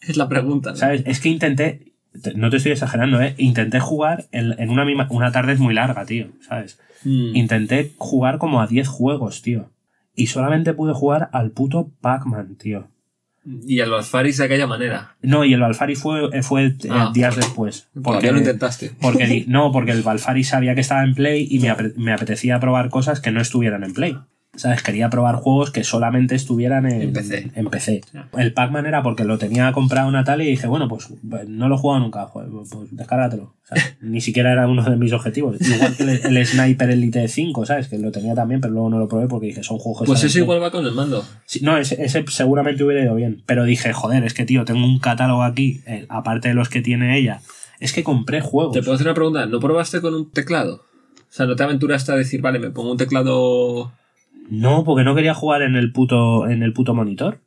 Es 0.00 0.16
la 0.16 0.28
pregunta. 0.28 0.70
¿no? 0.70 0.76
¿Sabes? 0.76 1.02
Es 1.06 1.20
que 1.20 1.28
intenté. 1.28 1.92
te- 2.22 2.34
no 2.34 2.48
te 2.50 2.56
estoy 2.56 2.72
exagerando, 2.72 3.20
¿eh? 3.20 3.34
Intenté 3.36 3.78
jugar 3.80 4.24
en, 4.32 4.54
en 4.58 4.70
una, 4.70 4.84
misma- 4.84 5.06
una 5.10 5.30
tarde 5.30 5.52
es 5.52 5.58
muy 5.60 5.74
larga, 5.74 6.04
tío, 6.06 6.28
¿sabes? 6.48 6.78
Mm. 7.04 7.36
Intenté 7.36 7.92
jugar 7.98 8.38
como 8.38 8.60
a 8.60 8.66
10 8.66 8.88
juegos, 8.88 9.42
tío. 9.42 9.70
Y 10.20 10.26
solamente 10.26 10.74
pude 10.74 10.92
jugar 10.92 11.30
al 11.32 11.50
puto 11.50 11.90
Pac-Man, 12.00 12.56
tío. 12.56 12.88
Y 13.66 13.80
el 13.80 13.92
Alfaris 13.92 14.36
de 14.36 14.44
aquella 14.44 14.66
manera. 14.66 15.16
No, 15.22 15.46
y 15.46 15.54
el 15.54 15.60
Balfari 15.60 15.96
fue, 15.96 16.28
eh, 16.32 16.42
fue 16.42 16.66
eh, 16.66 16.76
Ah. 16.90 17.10
días 17.14 17.34
después. 17.36 17.88
¿Por 18.02 18.18
qué 18.20 18.32
lo 18.32 18.38
intentaste? 18.38 18.92
porque 19.00 19.44
no, 19.48 19.72
porque 19.72 19.92
el 19.92 20.02
Balfari 20.02 20.44
sabía 20.44 20.74
que 20.74 20.82
estaba 20.82 21.02
en 21.04 21.14
Play 21.14 21.48
y 21.50 21.58
me, 21.58 21.70
apre- 21.72 21.94
me 21.96 22.12
apetecía 22.12 22.60
probar 22.60 22.90
cosas 22.90 23.20
que 23.20 23.30
no 23.30 23.40
estuvieran 23.40 23.82
en 23.82 23.94
Play. 23.94 24.18
¿Sabes? 24.60 24.82
Quería 24.82 25.08
probar 25.08 25.36
juegos 25.36 25.70
que 25.70 25.84
solamente 25.84 26.34
estuvieran 26.34 26.84
en, 26.84 27.00
En 27.00 27.12
PC. 27.14 27.50
en 27.54 27.66
PC. 27.66 28.02
El 28.36 28.52
Pac-Man 28.52 28.84
era 28.84 29.02
porque 29.02 29.24
lo 29.24 29.38
tenía 29.38 29.72
comprado 29.72 30.10
Natalia 30.10 30.46
y 30.46 30.50
dije, 30.50 30.66
bueno, 30.66 30.86
pues 30.86 31.08
pues, 31.28 31.48
no 31.48 31.66
lo 31.70 31.76
he 31.76 31.78
jugado 31.78 32.00
nunca, 32.00 32.26
joder, 32.26 32.50
pues 32.50 32.90
descárgatelo. 32.90 33.54
¿sabes? 33.62 33.96
Ni 34.02 34.20
siquiera 34.20 34.52
era 34.52 34.68
uno 34.68 34.82
de 34.82 34.96
mis 34.96 35.14
objetivos. 35.14 35.56
Igual 35.58 35.96
que 35.96 36.02
el, 36.02 36.36
el 36.36 36.46
Sniper 36.46 36.90
Elite 36.90 37.26
5, 37.26 37.64
¿sabes? 37.64 37.88
Que 37.88 37.98
lo 37.98 38.12
tenía 38.12 38.34
también, 38.34 38.60
pero 38.60 38.74
luego 38.74 38.90
no 38.90 38.98
lo 38.98 39.08
probé 39.08 39.28
porque 39.28 39.46
dije, 39.46 39.62
son 39.62 39.78
juegos 39.78 40.06
Pues 40.06 40.22
eso 40.24 40.38
igual 40.38 40.62
va 40.62 40.70
con 40.70 40.84
el 40.84 40.92
mando. 40.92 41.24
Sí, 41.46 41.60
no, 41.62 41.78
ese, 41.78 42.04
ese 42.04 42.22
seguramente 42.28 42.84
hubiera 42.84 43.02
ido 43.02 43.14
bien. 43.14 43.42
Pero 43.46 43.64
dije, 43.64 43.94
joder, 43.94 44.24
es 44.24 44.34
que 44.34 44.44
tío, 44.44 44.66
tengo 44.66 44.84
un 44.84 44.98
catálogo 44.98 45.42
aquí, 45.42 45.80
eh, 45.86 46.04
aparte 46.10 46.48
de 46.48 46.54
los 46.54 46.68
que 46.68 46.82
tiene 46.82 47.16
ella. 47.16 47.40
Es 47.78 47.94
que 47.94 48.04
compré 48.04 48.42
juegos. 48.42 48.74
Te 48.74 48.82
puedo 48.82 48.92
hacer 48.92 49.06
una 49.06 49.14
pregunta. 49.14 49.46
¿No 49.46 49.58
probaste 49.58 50.02
con 50.02 50.12
un 50.12 50.30
teclado? 50.30 50.84
O 51.30 51.32
sea, 51.32 51.46
¿no 51.46 51.56
te 51.56 51.62
aventuraste 51.62 52.12
a 52.12 52.16
decir, 52.16 52.42
vale, 52.42 52.58
me 52.58 52.70
pongo 52.70 52.90
un 52.90 52.98
teclado... 52.98 53.92
No, 54.50 54.84
porque 54.84 55.04
no 55.04 55.14
quería 55.14 55.32
jugar 55.34 55.62
en 55.62 55.76
el 55.76 55.92
puto, 55.92 56.48
en 56.48 56.62
el 56.62 56.72
puto 56.72 56.94
monitor. 56.94 57.40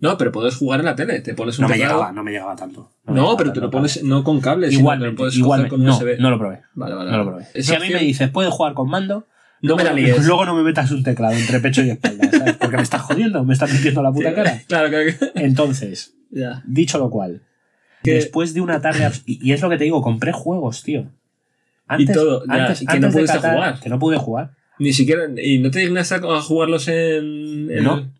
No, 0.00 0.16
pero 0.16 0.30
puedes 0.30 0.54
jugar 0.56 0.78
en 0.80 0.86
la 0.86 0.94
tele. 0.94 1.20
Te 1.20 1.34
pones 1.34 1.58
un 1.58 1.64
No 1.64 1.68
me 1.68 1.74
teclado... 1.74 1.94
llegaba, 1.96 2.12
no 2.12 2.22
me 2.22 2.30
llegaba 2.30 2.54
tanto. 2.54 2.90
No, 3.04 3.14
llegaba 3.14 3.36
pero 3.36 3.52
te 3.52 3.60
lo 3.60 3.70
pones 3.70 4.04
no 4.04 4.22
con 4.22 4.40
cable, 4.40 4.68
sino 4.68 4.80
Igual, 4.80 5.00
lo 5.02 5.14
puedes 5.16 5.38
con 5.68 5.82
no, 5.84 5.96
USB. 5.96 6.18
no 6.20 6.30
lo 6.30 6.38
probé. 6.38 6.60
Vale, 6.74 6.94
vale. 6.94 7.10
No 7.10 7.18
lo 7.18 7.24
probé. 7.26 7.46
Si 7.62 7.74
a 7.74 7.80
mí 7.80 7.88
me 7.90 7.98
dices, 7.98 8.30
puedes 8.30 8.52
jugar 8.52 8.74
con 8.74 8.88
mando, 8.88 9.26
No 9.60 9.74
me 9.74 9.82
la 9.82 9.92
luego, 9.92 10.06
líes. 10.14 10.24
luego 10.26 10.44
no 10.46 10.54
me 10.54 10.62
metas 10.62 10.92
un 10.92 11.02
teclado 11.02 11.34
entre 11.34 11.58
pecho 11.58 11.82
y 11.82 11.90
espalda, 11.90 12.30
¿sabes? 12.30 12.56
Porque 12.56 12.76
me 12.76 12.82
estás 12.84 13.02
jodiendo, 13.02 13.42
me 13.44 13.52
estás 13.54 13.72
metiendo 13.72 14.00
la 14.02 14.12
puta 14.12 14.32
cara. 14.32 14.62
Claro, 14.68 14.88
claro. 14.88 15.04
que- 15.06 15.32
Entonces, 15.44 16.14
Ya. 16.30 16.62
dicho 16.64 16.98
lo 16.98 17.10
cual, 17.10 17.42
Que- 18.04 18.14
después 18.14 18.54
de 18.54 18.60
una 18.60 18.80
tarde. 18.80 19.10
Y, 19.26 19.44
y 19.48 19.52
es 19.52 19.60
lo 19.62 19.68
que 19.68 19.78
te 19.78 19.84
digo, 19.84 20.00
compré 20.00 20.30
juegos, 20.30 20.84
tío. 20.84 21.10
Antes, 21.88 22.14
todo, 22.14 22.44
ya, 22.46 22.52
antes, 22.54 22.78
que 22.80 22.84
antes 22.88 23.00
no 23.00 23.10
pudiste 23.12 23.36
Qatar, 23.38 23.54
jugar. 23.54 23.80
Que 23.80 23.88
no 23.88 23.98
pude 23.98 24.16
jugar. 24.18 24.52
Ni 24.78 24.92
siquiera... 24.92 25.22
¿Y 25.42 25.58
no 25.58 25.70
te 25.70 25.80
dignaste 25.80 26.14
a 26.16 26.40
jugarlos 26.40 26.88
en...? 26.88 27.70
en- 27.70 27.84
No. 27.84 28.10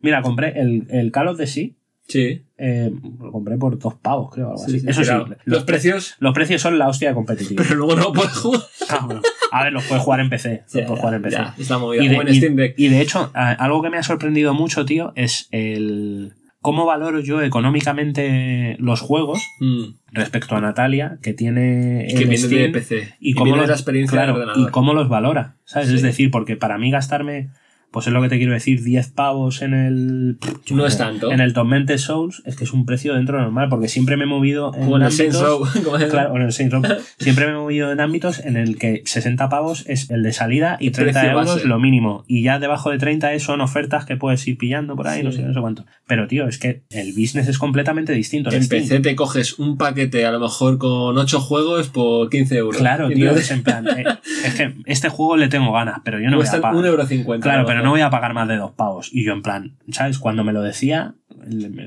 Mira, 0.00 0.22
compré 0.22 0.58
el, 0.60 0.86
el 0.90 1.10
Call 1.10 1.28
of 1.28 1.38
the 1.38 1.46
Sea. 1.46 1.68
Sí. 2.06 2.42
eh, 2.56 2.90
lo 3.20 3.30
compré 3.32 3.58
por 3.58 3.78
dos 3.78 3.94
pavos, 3.94 4.32
creo. 4.32 4.46
Algo 4.52 4.58
sí, 4.58 4.64
así. 4.76 4.80
sí, 4.80 4.86
Eso 4.88 5.00
sí, 5.02 5.08
claro. 5.08 5.26
los, 5.26 5.38
Los 5.44 5.64
precios... 5.64 6.14
los 6.20 6.32
precios 6.34 6.62
son 6.62 6.78
la 6.78 6.88
hostia 6.88 7.08
de 7.10 7.14
competitivo. 7.14 7.62
Pero 7.62 7.74
luego 7.74 7.96
no 7.96 8.12
puedes 8.12 8.32
jugar. 8.32 8.62
Ah, 8.88 9.02
bueno. 9.04 9.20
A 9.52 9.64
ver, 9.64 9.72
los 9.72 9.84
puedes 9.84 10.02
jugar 10.04 10.20
en 10.20 10.30
PC. 10.30 10.62
Los 10.72 10.84
puedes 10.86 11.00
jugar 11.00 11.14
en 11.14 11.22
PC. 11.22 11.36
ya, 11.36 11.54
es 11.58 11.68
la 11.68 11.78
movida. 11.78 12.02
Y 12.04 12.08
de, 12.08 12.30
y- 12.32 12.36
Steam 12.38 12.56
Deck. 12.56 12.74
y 12.78 12.88
de 12.88 13.00
hecho, 13.02 13.30
algo 13.34 13.82
que 13.82 13.90
me 13.90 13.98
ha 13.98 14.02
sorprendido 14.02 14.54
mucho, 14.54 14.84
tío, 14.86 15.12
es 15.16 15.48
el 15.50 16.32
cómo 16.60 16.86
valoro 16.86 17.20
yo 17.20 17.40
económicamente 17.42 18.76
los 18.78 19.00
juegos 19.00 19.42
Mm. 19.60 19.94
respecto 20.12 20.56
a 20.56 20.60
Natalia, 20.60 21.18
que 21.22 21.32
tiene 21.34 22.06
Que 22.08 22.22
el 22.24 22.28
viene 22.28 22.30
de 22.30 22.38
Steam, 22.38 22.72
PC. 22.72 23.14
y 23.20 23.30
Y 23.30 23.34
cómo 23.34 23.56
los, 23.56 23.68
la 23.68 23.74
experiencia 23.74 24.24
claro, 24.24 24.52
y 24.56 24.66
cómo 24.70 24.94
los 24.94 25.08
valora, 25.08 25.56
¿sabes? 25.64 25.88
Sí. 25.88 25.94
Es 25.96 26.02
decir, 26.02 26.30
porque 26.30 26.56
para 26.56 26.78
mí 26.78 26.90
gastarme, 26.90 27.50
pues 27.90 28.06
es 28.06 28.12
lo 28.12 28.20
que 28.20 28.28
te 28.28 28.36
quiero 28.38 28.52
decir, 28.52 28.82
10 28.82 29.08
pavos 29.12 29.62
en 29.62 29.72
el... 29.74 30.38
No 30.70 30.86
es 30.86 30.98
tanto. 30.98 31.32
En 31.32 31.40
el 31.40 31.52
Tormented 31.54 31.96
Souls 31.98 32.42
es 32.44 32.54
que 32.56 32.64
es 32.64 32.72
un 32.72 32.84
precio 32.84 33.14
dentro 33.14 33.40
normal, 33.40 33.68
porque 33.70 33.88
siempre 33.88 34.16
me 34.16 34.24
he 34.24 34.26
movido 34.26 34.72
en 34.74 34.84
Como 34.84 34.96
en 34.98 35.02
el 35.04 35.12
Saints 35.12 35.36
ámbitos- 35.36 35.74
Row. 35.84 36.08
Claro, 36.10 36.36
en 36.36 36.42
el 36.42 36.52
Saints 36.52 36.72
Row. 36.74 36.82
Siempre 37.18 37.46
me 37.46 37.52
he 37.52 37.56
movido 37.56 37.90
en 37.90 38.00
ámbitos 38.00 38.38
en 38.40 38.56
el 38.56 38.76
que 38.78 39.02
60 39.04 39.48
pavos 39.48 39.84
es 39.88 40.10
el 40.10 40.22
de 40.22 40.32
salida 40.32 40.76
y 40.80 40.90
30 40.90 41.12
Precio 41.20 41.30
euros 41.38 41.54
base. 41.56 41.66
lo 41.68 41.78
mínimo. 41.80 42.24
Y 42.28 42.42
ya 42.42 42.58
debajo 42.58 42.90
de 42.90 42.98
30 42.98 43.32
es- 43.32 43.42
son 43.42 43.60
ofertas 43.60 44.04
que 44.04 44.16
puedes 44.16 44.46
ir 44.46 44.58
pillando 44.58 44.94
por 44.94 45.08
ahí, 45.08 45.20
Sí. 45.20 45.24
no 45.24 45.32
sé, 45.32 45.42
no 45.42 45.54
sé 45.54 45.60
cuánto. 45.60 45.86
Pero, 46.06 46.26
tío, 46.28 46.46
es 46.46 46.58
que 46.58 46.82
el 46.90 47.12
business 47.12 47.48
es 47.48 47.58
completamente 47.58 48.12
distinto. 48.12 48.50
En 48.52 48.62
Steam. 48.62 48.82
PC 48.82 49.00
te 49.00 49.16
coges 49.16 49.58
un 49.58 49.76
paquete 49.78 50.26
a 50.26 50.30
lo 50.30 50.40
mejor 50.40 50.78
con 50.78 51.16
8 51.16 51.40
juegos 51.40 51.88
por 51.88 52.28
15 52.28 52.56
euros. 52.56 52.76
Claro, 52.76 53.08
tío, 53.08 53.30
es 53.32 53.50
en 53.50 53.62
plan. 53.62 53.86
eh, 53.88 54.04
es 54.44 54.54
que 54.54 54.74
este 54.86 55.08
juego 55.08 55.36
le 55.36 55.48
tengo 55.48 55.72
ganas, 55.72 56.00
pero 56.04 56.18
yo 56.20 56.28
no 56.30 56.36
voy 56.36 56.46
a 56.46 56.50
pagar. 56.60 56.74
1,50€. 56.74 57.40
Claro, 57.40 57.77
lo 57.77 57.77
pero 57.78 57.84
no 57.84 57.90
voy 57.92 58.00
a 58.00 58.10
pagar 58.10 58.34
más 58.34 58.48
de 58.48 58.56
dos 58.56 58.72
pavos. 58.72 59.10
Y 59.12 59.24
yo, 59.24 59.32
en 59.32 59.42
plan, 59.42 59.76
¿sabes? 59.90 60.18
Cuando 60.18 60.44
me 60.44 60.52
lo 60.52 60.62
decía, 60.62 61.14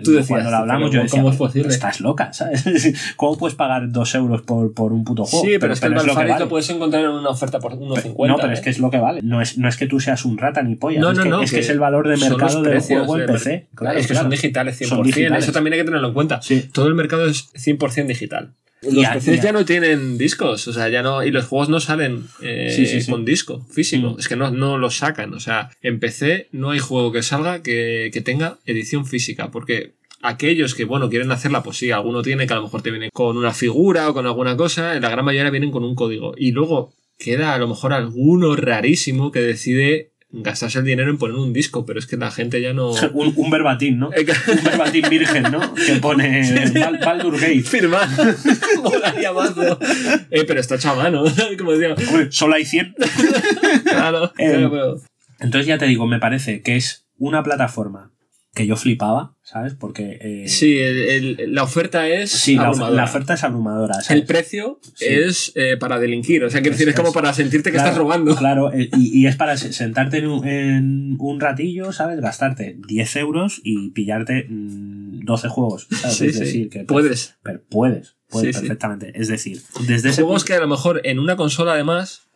Tú 0.04 0.12
decías, 0.12 0.28
cuando 0.28 0.50
lo 0.50 0.58
hablamos, 0.58 0.90
pero 0.90 1.02
yo 1.02 1.04
decía, 1.04 1.20
¿cómo 1.20 1.32
es 1.32 1.38
posible? 1.38 1.70
estás 1.70 2.00
loca, 2.00 2.32
¿sabes? 2.34 2.64
¿Cómo 3.18 3.38
puedes 3.38 3.56
pagar 3.56 3.92
dos 3.92 4.16
euros 4.16 4.42
por, 4.42 4.74
por 4.74 4.94
un 4.94 5.04
puto 5.04 5.26
juego? 5.26 5.46
Sí, 5.46 5.58
pero, 5.60 5.74
es 5.74 5.80
que 5.80 5.88
el 5.88 5.94
lo 5.94 5.98
Balfaris 6.00 6.32
vale. 6.32 6.46
lo 6.46 6.50
puedes 6.50 6.70
encontrar 6.70 7.04
en 7.04 7.10
una 7.12 7.30
oferta 7.30 7.60
por 7.60 7.74
1,50. 7.74 8.28
No, 8.28 8.38
pero 8.38 8.50
¿eh? 8.50 8.54
es 8.54 8.62
que 8.62 8.70
es 8.70 8.80
lo 8.80 8.90
que 8.90 8.98
vale. 8.98 9.22
No 9.24 9.42
es, 9.42 9.58
no 9.58 9.68
es 9.68 9.78
que 9.78 9.88
tú 9.88 10.00
seas 10.00 10.26
un 10.26 10.38
rata 10.38 10.64
ni 10.64 10.76
polla. 10.76 11.00
No, 11.00 11.12
es, 11.12 11.18
no, 11.18 11.24
que, 11.24 11.30
no, 11.30 11.42
es 11.42 11.52
que 11.52 11.58
que 11.58 11.62
es 11.62 11.70
el 11.70 11.80
valor 11.80 12.08
de 12.08 12.18
mercado 12.18 12.62
del 12.62 12.80
juego 12.80 13.18
en 13.18 13.26
de- 13.26 13.34
PC. 13.34 13.68
Claro, 13.76 14.00
es 14.00 14.08
que 14.08 14.14
claro. 14.14 14.24
son 14.24 14.32
digitales 14.32 14.82
100%. 14.82 14.86
Son 14.88 15.04
digitales. 15.04 15.44
Eso 15.44 15.52
también 15.52 15.74
hay 15.74 15.80
que 15.80 15.86
tenerlo 15.86 16.08
en 16.08 16.14
cuenta. 16.14 16.42
Sí. 16.42 16.70
Todo 16.72 16.88
el 16.88 16.96
mercado 16.96 17.26
es 17.26 17.52
100% 17.54 18.08
digital. 18.08 18.54
Los 18.82 19.06
PCs 19.06 19.44
ya 19.44 19.52
no 19.52 19.64
tienen 19.64 20.18
discos, 20.18 20.68
o 20.68 20.74
sea, 20.74 20.90
ya 20.90 21.04
no. 21.04 21.24
Y 21.24 21.30
los 21.30 21.46
juegos 21.46 21.70
no 21.70 21.80
salen 21.80 22.26
eh, 22.42 22.74
Sí, 22.76 22.86
sí, 22.88 23.02
sí. 23.02 23.12
con 23.12 23.26
disco 23.26 23.66
físico. 23.70 24.12
Mm. 24.16 24.20
Es 24.20 24.28
que 24.28 24.36
no, 24.36 24.50
no 24.52 24.78
los 24.78 24.98
sacan. 24.98 25.34
O 25.34 25.40
sea, 25.40 25.70
en 25.82 26.00
PC 26.00 26.48
no 26.52 26.72
hay 26.72 26.80
juego 26.80 27.12
que 27.12 27.22
salga 27.22 27.62
que, 27.62 28.10
que 28.12 28.22
tenga 28.22 28.58
edición 28.66 29.06
física. 29.06 29.52
Porque 29.52 29.94
aquellos 30.22 30.74
que, 30.74 30.86
bueno, 30.86 31.10
quieren 31.10 31.32
hacerla, 31.32 31.62
pues 31.62 31.78
sí, 31.78 31.92
alguno 31.92 32.24
tiene 32.24 32.48
que 32.48 32.54
a 32.54 32.58
lo 32.58 32.64
mejor 32.64 32.82
te 32.82 32.92
viene 32.92 33.10
con 33.14 33.38
una 33.38 33.54
figura 33.54 34.10
o 34.10 34.14
con 34.14 34.26
alguna 34.26 34.58
cosa. 34.58 35.00
La 35.00 35.10
gran 35.10 35.26
mayoría 35.26 35.52
vienen 35.52 35.72
con 35.72 35.84
un 35.84 35.94
código. 35.94 36.34
Y 36.36 36.52
luego 36.52 36.94
queda 37.20 37.54
a 37.54 37.60
lo 37.60 37.68
mejor 37.68 37.94
alguno 37.94 38.56
rarísimo 38.56 39.32
que 39.32 39.42
decide 39.42 40.11
gastarse 40.34 40.80
el 40.80 40.86
dinero 40.86 41.10
en 41.10 41.18
poner 41.18 41.36
un 41.36 41.52
disco, 41.54 41.86
pero 41.86 42.00
es 42.00 42.06
que 42.08 42.16
la 42.18 42.32
gente 42.32 42.62
ya 42.62 42.74
no. 42.74 42.92
Un, 43.14 43.34
un 43.36 43.50
verbatim, 43.50 43.98
¿no? 44.00 44.08
Un 44.10 44.64
verbatim 44.64 45.10
virgen, 45.10 45.44
¿no? 45.52 45.74
Que 45.76 45.96
pone 45.96 46.42
Bal- 46.74 47.00
Baldur 47.04 47.34
Gate. 47.40 47.62
Firmar. 47.64 48.08
Molaría 48.82 49.34
mazo. 49.34 49.80
Eh, 50.30 50.44
pero 50.46 50.60
está 50.60 50.76
hecho 50.76 50.92
a 50.92 50.96
mano. 50.96 51.24
Como 51.58 51.74
decía. 51.74 51.96
Hombre, 52.10 52.32
solo 52.32 52.56
hay 52.56 52.66
100. 52.66 52.96
Claro, 53.84 54.32
Eh, 54.38 54.50
claro, 54.52 54.72
pero- 54.72 55.02
Entonces 55.40 55.68
ya 55.68 55.78
te 55.78 55.86
digo, 55.86 56.08
me 56.08 56.20
parece 56.20 56.62
que 56.62 56.76
es 56.78 57.06
una 57.18 57.44
plataforma 57.44 58.12
que 58.54 58.68
yo 58.68 58.76
flipaba, 58.76 59.38
¿sabes? 59.44 59.76
Porque... 59.76 60.18
eh, 60.20 60.48
Sí, 60.50 60.78
el- 60.78 61.38
el- 61.40 61.56
la 61.56 61.64
oferta 61.64 62.08
es. 62.10 62.32
sí, 62.32 62.56
la, 62.56 62.70
oferta 62.72 63.34
es 63.36 63.44
abrumadora. 63.46 63.94
¿sabes? 63.96 64.10
El 64.12 64.26
precio 64.26 64.80
Sí. 64.94 65.06
es 65.08 65.52
eh, 65.56 65.78
para 65.80 66.00
delinquir. 66.00 66.44
O 66.44 66.50
sea, 66.50 66.60
quiero 66.62 66.74
Es- 66.74 66.80
decir, 66.80 66.90
es 66.90 66.96
como 67.00 67.14
para 67.14 67.32
sentirte 67.34 67.70
que 67.72 67.76
Claro, 67.78 67.88
estás 67.90 67.98
robando. 67.98 68.36
Claro, 68.36 68.74
eh, 68.74 68.90
y, 68.98 69.22
y 69.22 69.28
es 69.28 69.38
para 69.38 69.56
se- 69.56 69.72
sentarte 69.72 70.18
en 70.18 70.28
un, 70.28 70.46
en 70.46 71.16
un 71.18 71.40
ratillo, 71.40 71.94
¿sabes? 71.94 72.20
Gastarte 72.20 72.78
10 72.88 73.16
euros 73.16 73.62
y 73.64 73.92
pillarte 73.92 74.48
mm, 74.50 75.22
12 75.24 75.48
juegos. 75.48 75.88
¿sabes? 75.90 76.18
Sí, 76.18 76.26
es 76.28 76.34
sí. 76.34 76.40
decir, 76.42 76.70
que 76.70 76.84
Puedes. 76.84 77.36
pero 77.44 77.62
puedes, 77.70 78.18
puedes 78.30 78.58
perfectamente. 78.58 79.14
Es 79.16 79.30
decir, 79.30 79.62
desde 79.88 80.10
ese 80.10 80.24
Juegos 80.24 80.44
punto- 80.44 80.48
que 80.48 80.58
a 80.58 80.60
lo 80.62 80.68
mejor 80.68 81.00
en 81.06 81.20
una 81.20 81.38
consola, 81.38 81.72
además. 81.74 82.28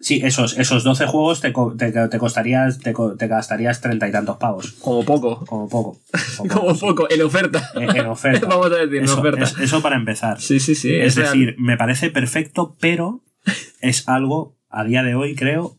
Sí, 0.00 0.20
esos, 0.22 0.58
esos 0.58 0.84
12 0.84 1.06
juegos 1.06 1.40
te, 1.40 1.52
te, 1.78 2.08
te 2.08 2.18
costarías, 2.18 2.78
te, 2.80 2.92
te 3.18 3.26
gastarías 3.26 3.80
treinta 3.80 4.06
y 4.08 4.12
tantos 4.12 4.36
pavos. 4.36 4.72
Como 4.72 5.04
poco. 5.04 5.44
Como 5.46 5.68
poco. 5.68 5.98
Como 6.38 6.48
Como 6.50 6.78
poco. 6.78 7.10
En 7.10 7.22
oferta. 7.22 7.60
sí. 7.72 7.80
En, 7.82 7.96
en 7.96 8.06
oferta. 8.08 8.46
Vamos 8.46 8.66
a 8.66 8.76
decir, 8.76 8.96
en 8.98 9.04
eso, 9.04 9.18
oferta. 9.20 9.44
es- 9.44 9.58
eso 9.58 9.80
para 9.82 9.96
empezar. 9.96 10.40
Sí, 10.40 10.60
sí, 10.60 10.74
sí. 10.74 10.94
es 10.94 11.14
decir, 11.14 11.54
me 11.58 11.76
parece 11.76 12.10
perfecto, 12.10 12.76
pero 12.80 13.22
es 13.80 14.08
algo, 14.08 14.56
a 14.68 14.84
día 14.84 15.02
de 15.02 15.14
hoy, 15.14 15.34
creo, 15.34 15.78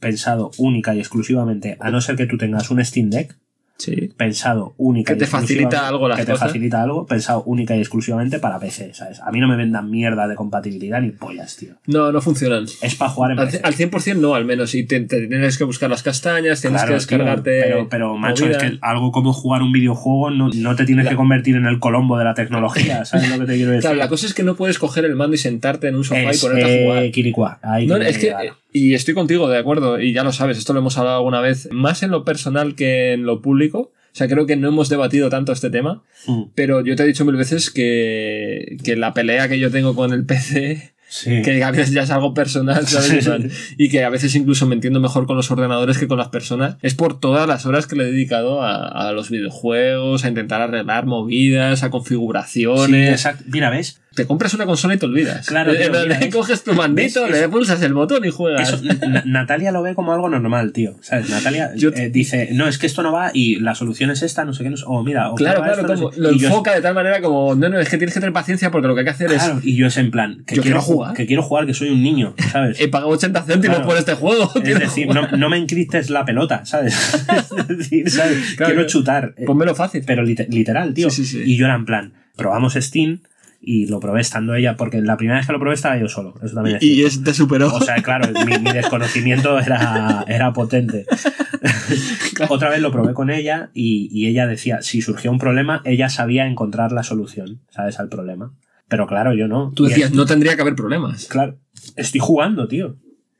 pensado 0.00 0.50
única 0.58 0.94
y 0.94 1.00
exclusivamente, 1.00 1.76
a 1.80 1.90
no 1.90 2.00
ser 2.00 2.16
que 2.16 2.26
tú 2.26 2.38
tengas 2.38 2.70
un 2.70 2.82
Steam 2.84 3.10
Deck, 3.10 3.36
Sí. 3.78 4.10
pensado 4.16 4.74
única 4.76 5.12
Que 5.12 5.18
y 5.18 5.20
te 5.20 5.26
facilita 5.28 5.86
algo 5.86 6.08
las 6.08 6.18
que 6.18 6.24
te 6.26 6.34
facilita 6.34 6.82
algo, 6.82 7.06
pensado 7.06 7.44
única 7.44 7.76
y 7.76 7.78
exclusivamente 7.78 8.40
para 8.40 8.58
PC, 8.58 8.92
¿sabes? 8.92 9.20
A 9.20 9.30
mí 9.30 9.38
no 9.38 9.46
me 9.46 9.54
vendan 9.56 9.88
mierda 9.88 10.26
de 10.26 10.34
compatibilidad 10.34 11.00
ni 11.00 11.10
pollas, 11.10 11.56
tío. 11.56 11.74
No, 11.86 12.10
no 12.10 12.20
funcionan. 12.20 12.64
Es 12.82 12.96
para 12.96 13.10
jugar 13.12 13.30
en 13.32 13.38
Al, 13.38 13.46
PC. 13.46 13.60
al 13.62 13.74
100% 13.74 14.16
no, 14.16 14.34
al 14.34 14.44
menos. 14.44 14.74
Y 14.74 14.84
te, 14.84 14.98
te 15.02 15.28
tienes 15.28 15.56
que 15.56 15.62
buscar 15.64 15.88
las 15.90 16.02
castañas, 16.02 16.60
tienes 16.60 16.80
Claro, 16.82 16.86
que 16.98 17.06
tío, 17.06 17.18
descargarte. 17.18 17.60
pero, 17.62 17.88
pero, 17.88 18.16
macho, 18.18 18.46
es 18.46 18.58
que 18.58 18.78
algo 18.82 19.12
como 19.12 19.32
jugar 19.32 19.62
un 19.62 19.70
videojuego 19.72 20.30
no, 20.30 20.48
no 20.52 20.74
te 20.74 20.84
tienes 20.84 21.04
La- 21.04 21.10
que 21.12 21.16
convertir 21.16 21.54
en 21.54 21.66
el 21.66 21.78
colombo 21.78 22.18
de 22.18 22.24
la 22.24 22.34
tecnología, 22.34 23.04
¿sabes 23.04 23.30
lo 23.30 23.38
que 23.38 23.46
te 23.46 23.54
quiero 23.54 23.70
decir? 23.70 23.82
Claro, 23.82 23.96
la 23.96 24.08
cosa 24.08 24.26
es 24.26 24.34
que 24.34 24.42
no 24.42 24.56
puedes 24.56 24.80
coger 24.80 25.04
el 25.04 25.14
mando 25.14 25.36
y 25.36 25.38
sentarte 25.38 25.86
en 25.86 25.94
un 25.94 26.02
sofá 26.02 26.22
es, 26.30 26.42
y 26.42 26.46
ponerte 26.46 26.80
a 26.80 26.84
jugar. 26.84 27.02
eh, 27.04 27.10
Kirikua, 27.12 27.58
ahí 27.62 27.86
No, 27.86 27.94
tiene 27.94 28.10
es 28.10 28.18
que, 28.18 28.26
llegar. 28.26 28.46
y 28.72 28.94
estoy 28.94 29.14
contigo, 29.14 29.48
de 29.48 29.56
acuerdo, 29.58 30.00
y 30.00 30.12
ya 30.12 30.24
lo 30.24 30.32
sabes, 30.32 30.58
esto 30.58 30.72
lo 30.72 30.80
hemos 30.80 30.98
hablado 30.98 31.18
alguna 31.18 31.40
vez, 31.40 31.68
más 31.70 32.02
en 32.02 32.10
lo 32.10 32.24
personal 32.24 32.74
que 32.74 33.12
en 33.12 33.24
lo 33.24 33.40
público. 33.40 33.67
O 33.76 33.92
sea, 34.18 34.26
creo 34.28 34.46
que 34.46 34.56
no 34.56 34.68
hemos 34.68 34.88
debatido 34.88 35.28
tanto 35.30 35.52
este 35.52 35.70
tema, 35.70 36.02
Mm, 36.26 36.44
pero 36.54 36.84
yo 36.84 36.96
te 36.96 37.02
he 37.04 37.06
dicho 37.06 37.24
mil 37.24 37.36
veces 37.36 37.70
que, 37.70 38.76
que 38.82 38.96
la 38.96 39.14
pelea 39.14 39.48
que 39.48 39.58
yo 39.58 39.70
tengo 39.70 39.94
con 39.94 40.12
el 40.12 40.24
PC, 40.24 40.92
sí. 41.08 41.42
que 41.42 41.62
a 41.62 41.70
veces 41.70 41.92
ya 41.92 42.02
es 42.02 42.10
algo 42.10 42.34
personal, 42.34 42.86
¿sabes? 42.88 43.30
Y 43.76 43.88
que 43.90 44.02
a 44.04 44.08
veces 44.10 44.34
incluso 44.34 44.66
me 44.66 44.74
entiendo 44.74 44.98
mejor 44.98 45.26
con 45.26 45.36
los 45.36 45.50
ordenadores 45.50 45.98
que 45.98 46.08
con 46.08 46.18
las 46.18 46.28
personas, 46.28 46.76
es 46.82 46.94
por 46.94 47.20
todas 47.20 47.46
las 47.46 47.66
horas 47.66 47.86
que 47.86 47.94
le 47.96 48.04
he 48.04 48.10
dedicado 48.12 48.62
a, 48.62 48.88
a 48.88 49.12
los 49.12 49.30
videojuegos, 49.30 50.24
a 50.24 50.28
intentar 50.28 50.60
arreglar 50.62 51.06
movidas, 51.06 51.82
a 51.82 51.86
Sí, 51.86 51.90
configuraciones. 51.90 53.10
exacto. 53.12 53.44
Mira, 53.48 53.70
¿ves? 53.70 54.00
Te 54.18 54.26
compras 54.26 54.52
una 54.54 54.66
consola 54.66 54.94
y 54.94 54.98
te 54.98 55.06
olvidas. 55.06 55.46
Claro, 55.46 55.72
Eh, 55.72 55.88
tío, 56.20 56.30
coges 56.30 56.62
tu 56.64 56.74
mandito, 56.74 57.26
le 57.28 57.48
pulsas 57.48 57.80
el 57.82 57.94
botón 57.94 58.24
y 58.24 58.30
juegas. 58.30 58.68
Eso, 58.72 58.82
Natalia 59.24 59.72
lo 59.72 59.82
ve 59.82 59.94
como 59.94 60.12
algo 60.12 60.28
normal, 60.28 60.72
tío. 60.72 60.96
¿Sabes? 61.00 61.30
Natalia 61.30 61.72
Yo- 61.76 61.90
eh, 61.94 62.10
dice, 62.10 62.50
no, 62.52 62.66
es 62.68 62.78
que 62.78 62.86
esto 62.86 63.02
no 63.02 63.12
va 63.12 63.30
y 63.32 63.56
la 63.60 63.74
solución 63.74 64.10
es 64.10 64.22
esta, 64.22 64.44
no 64.44 64.52
sé 64.52 64.64
qué, 64.64 64.70
no 64.70 64.76
sé- 64.76 64.84
o 64.86 65.02
mira, 65.04 65.30
o 65.30 65.34
Claro, 65.36 65.62
claro, 65.62 65.80
esto, 65.82 65.86
no 65.86 65.94
como 65.94 66.12
sé- 66.12 66.20
lo 66.20 66.32
yo- 66.32 66.48
enfoca 66.48 66.74
de 66.74 66.80
tal 66.82 66.94
manera 66.94 67.20
como, 67.20 67.54
no, 67.54 67.68
no, 67.68 67.78
es 67.78 67.88
que 67.88 67.96
tienes 67.96 68.12
que 68.14 68.20
tener 68.20 68.32
paciencia 68.32 68.70
porque 68.70 68.88
lo 68.88 68.94
que 68.94 69.00
hay 69.00 69.04
que 69.06 69.10
hacer 69.12 69.32
es, 69.32 69.42
Claro, 69.42 69.60
y 69.62 69.76
yo 69.76 69.86
es 69.86 69.96
en 69.96 70.10
plan, 70.10 70.42
que 70.46 70.56
Yo 70.56 70.62
quiero 70.62 70.78
quiero 70.78 70.80
jugar. 70.82 71.14
Que 71.14 71.26
quiero 71.26 71.42
jugar, 71.42 71.66
que 71.66 71.74
soy 71.74 71.90
un 71.90 72.02
niño, 72.02 72.34
¿sabes? 72.52 72.80
he 72.80 72.88
pagado 72.88 73.10
80 73.12 73.42
céntimos 73.44 73.76
Claro. 73.78 73.88
por 73.88 73.98
este 73.98 74.14
juego. 74.14 74.50
es 74.64 74.78
decir, 74.78 75.06
no, 75.08 75.28
no 75.36 75.48
me 75.48 75.56
encriptes 75.58 76.10
la 76.10 76.24
pelota, 76.24 76.64
¿sabes? 76.64 76.96
es 77.68 77.78
decir, 77.78 78.10
¿sabes? 78.10 78.54
Claro, 78.56 78.74
quiero 78.74 78.88
chutar. 78.88 79.34
Pónmelo 79.46 79.74
fácil. 79.74 80.02
pero 80.06 80.22
lite- 80.24 80.48
literal, 80.50 80.94
tío. 80.94 81.10
Sí, 81.10 81.24
sí, 81.24 81.38
sí. 81.44 81.52
Y 81.52 81.56
yo 81.56 81.66
era 81.66 81.74
en 81.74 81.84
plan, 81.84 82.12
probamos 82.36 82.74
Steam 82.74 83.20
y 83.60 83.86
lo 83.86 83.98
probé 84.00 84.20
estando 84.20 84.54
ella, 84.54 84.76
porque 84.76 85.00
la 85.02 85.16
primera 85.16 85.38
vez 85.38 85.46
que 85.46 85.52
lo 85.52 85.58
probé 85.60 85.74
estaba 85.74 85.98
yo 85.98 86.08
solo. 86.08 86.34
Eso 86.42 86.54
también 86.54 86.76
es 86.76 86.82
y 86.82 87.04
es, 87.04 87.22
te 87.24 87.34
superó. 87.34 87.74
O 87.74 87.80
sea, 87.80 88.02
claro, 88.02 88.28
mi, 88.46 88.58
mi 88.58 88.72
desconocimiento 88.72 89.58
era, 89.58 90.24
era 90.28 90.52
potente. 90.52 91.06
Otra 92.48 92.70
vez 92.70 92.80
lo 92.80 92.92
probé 92.92 93.14
con 93.14 93.30
ella 93.30 93.70
y, 93.74 94.08
y 94.12 94.26
ella 94.28 94.46
decía, 94.46 94.82
si 94.82 95.02
surgió 95.02 95.30
un 95.30 95.38
problema, 95.38 95.82
ella 95.84 96.08
sabía 96.08 96.46
encontrar 96.46 96.92
la 96.92 97.02
solución, 97.02 97.60
¿sabes? 97.70 97.98
Al 97.98 98.08
problema. 98.08 98.52
Pero 98.88 99.06
claro, 99.06 99.34
yo 99.34 99.48
no. 99.48 99.72
Tú 99.74 99.84
decías, 99.84 100.10
es- 100.10 100.16
no 100.16 100.24
tendría 100.24 100.54
que 100.56 100.62
haber 100.62 100.74
problemas. 100.74 101.26
Claro, 101.26 101.58
estoy 101.96 102.20
jugando, 102.20 102.68
tío. 102.68 102.96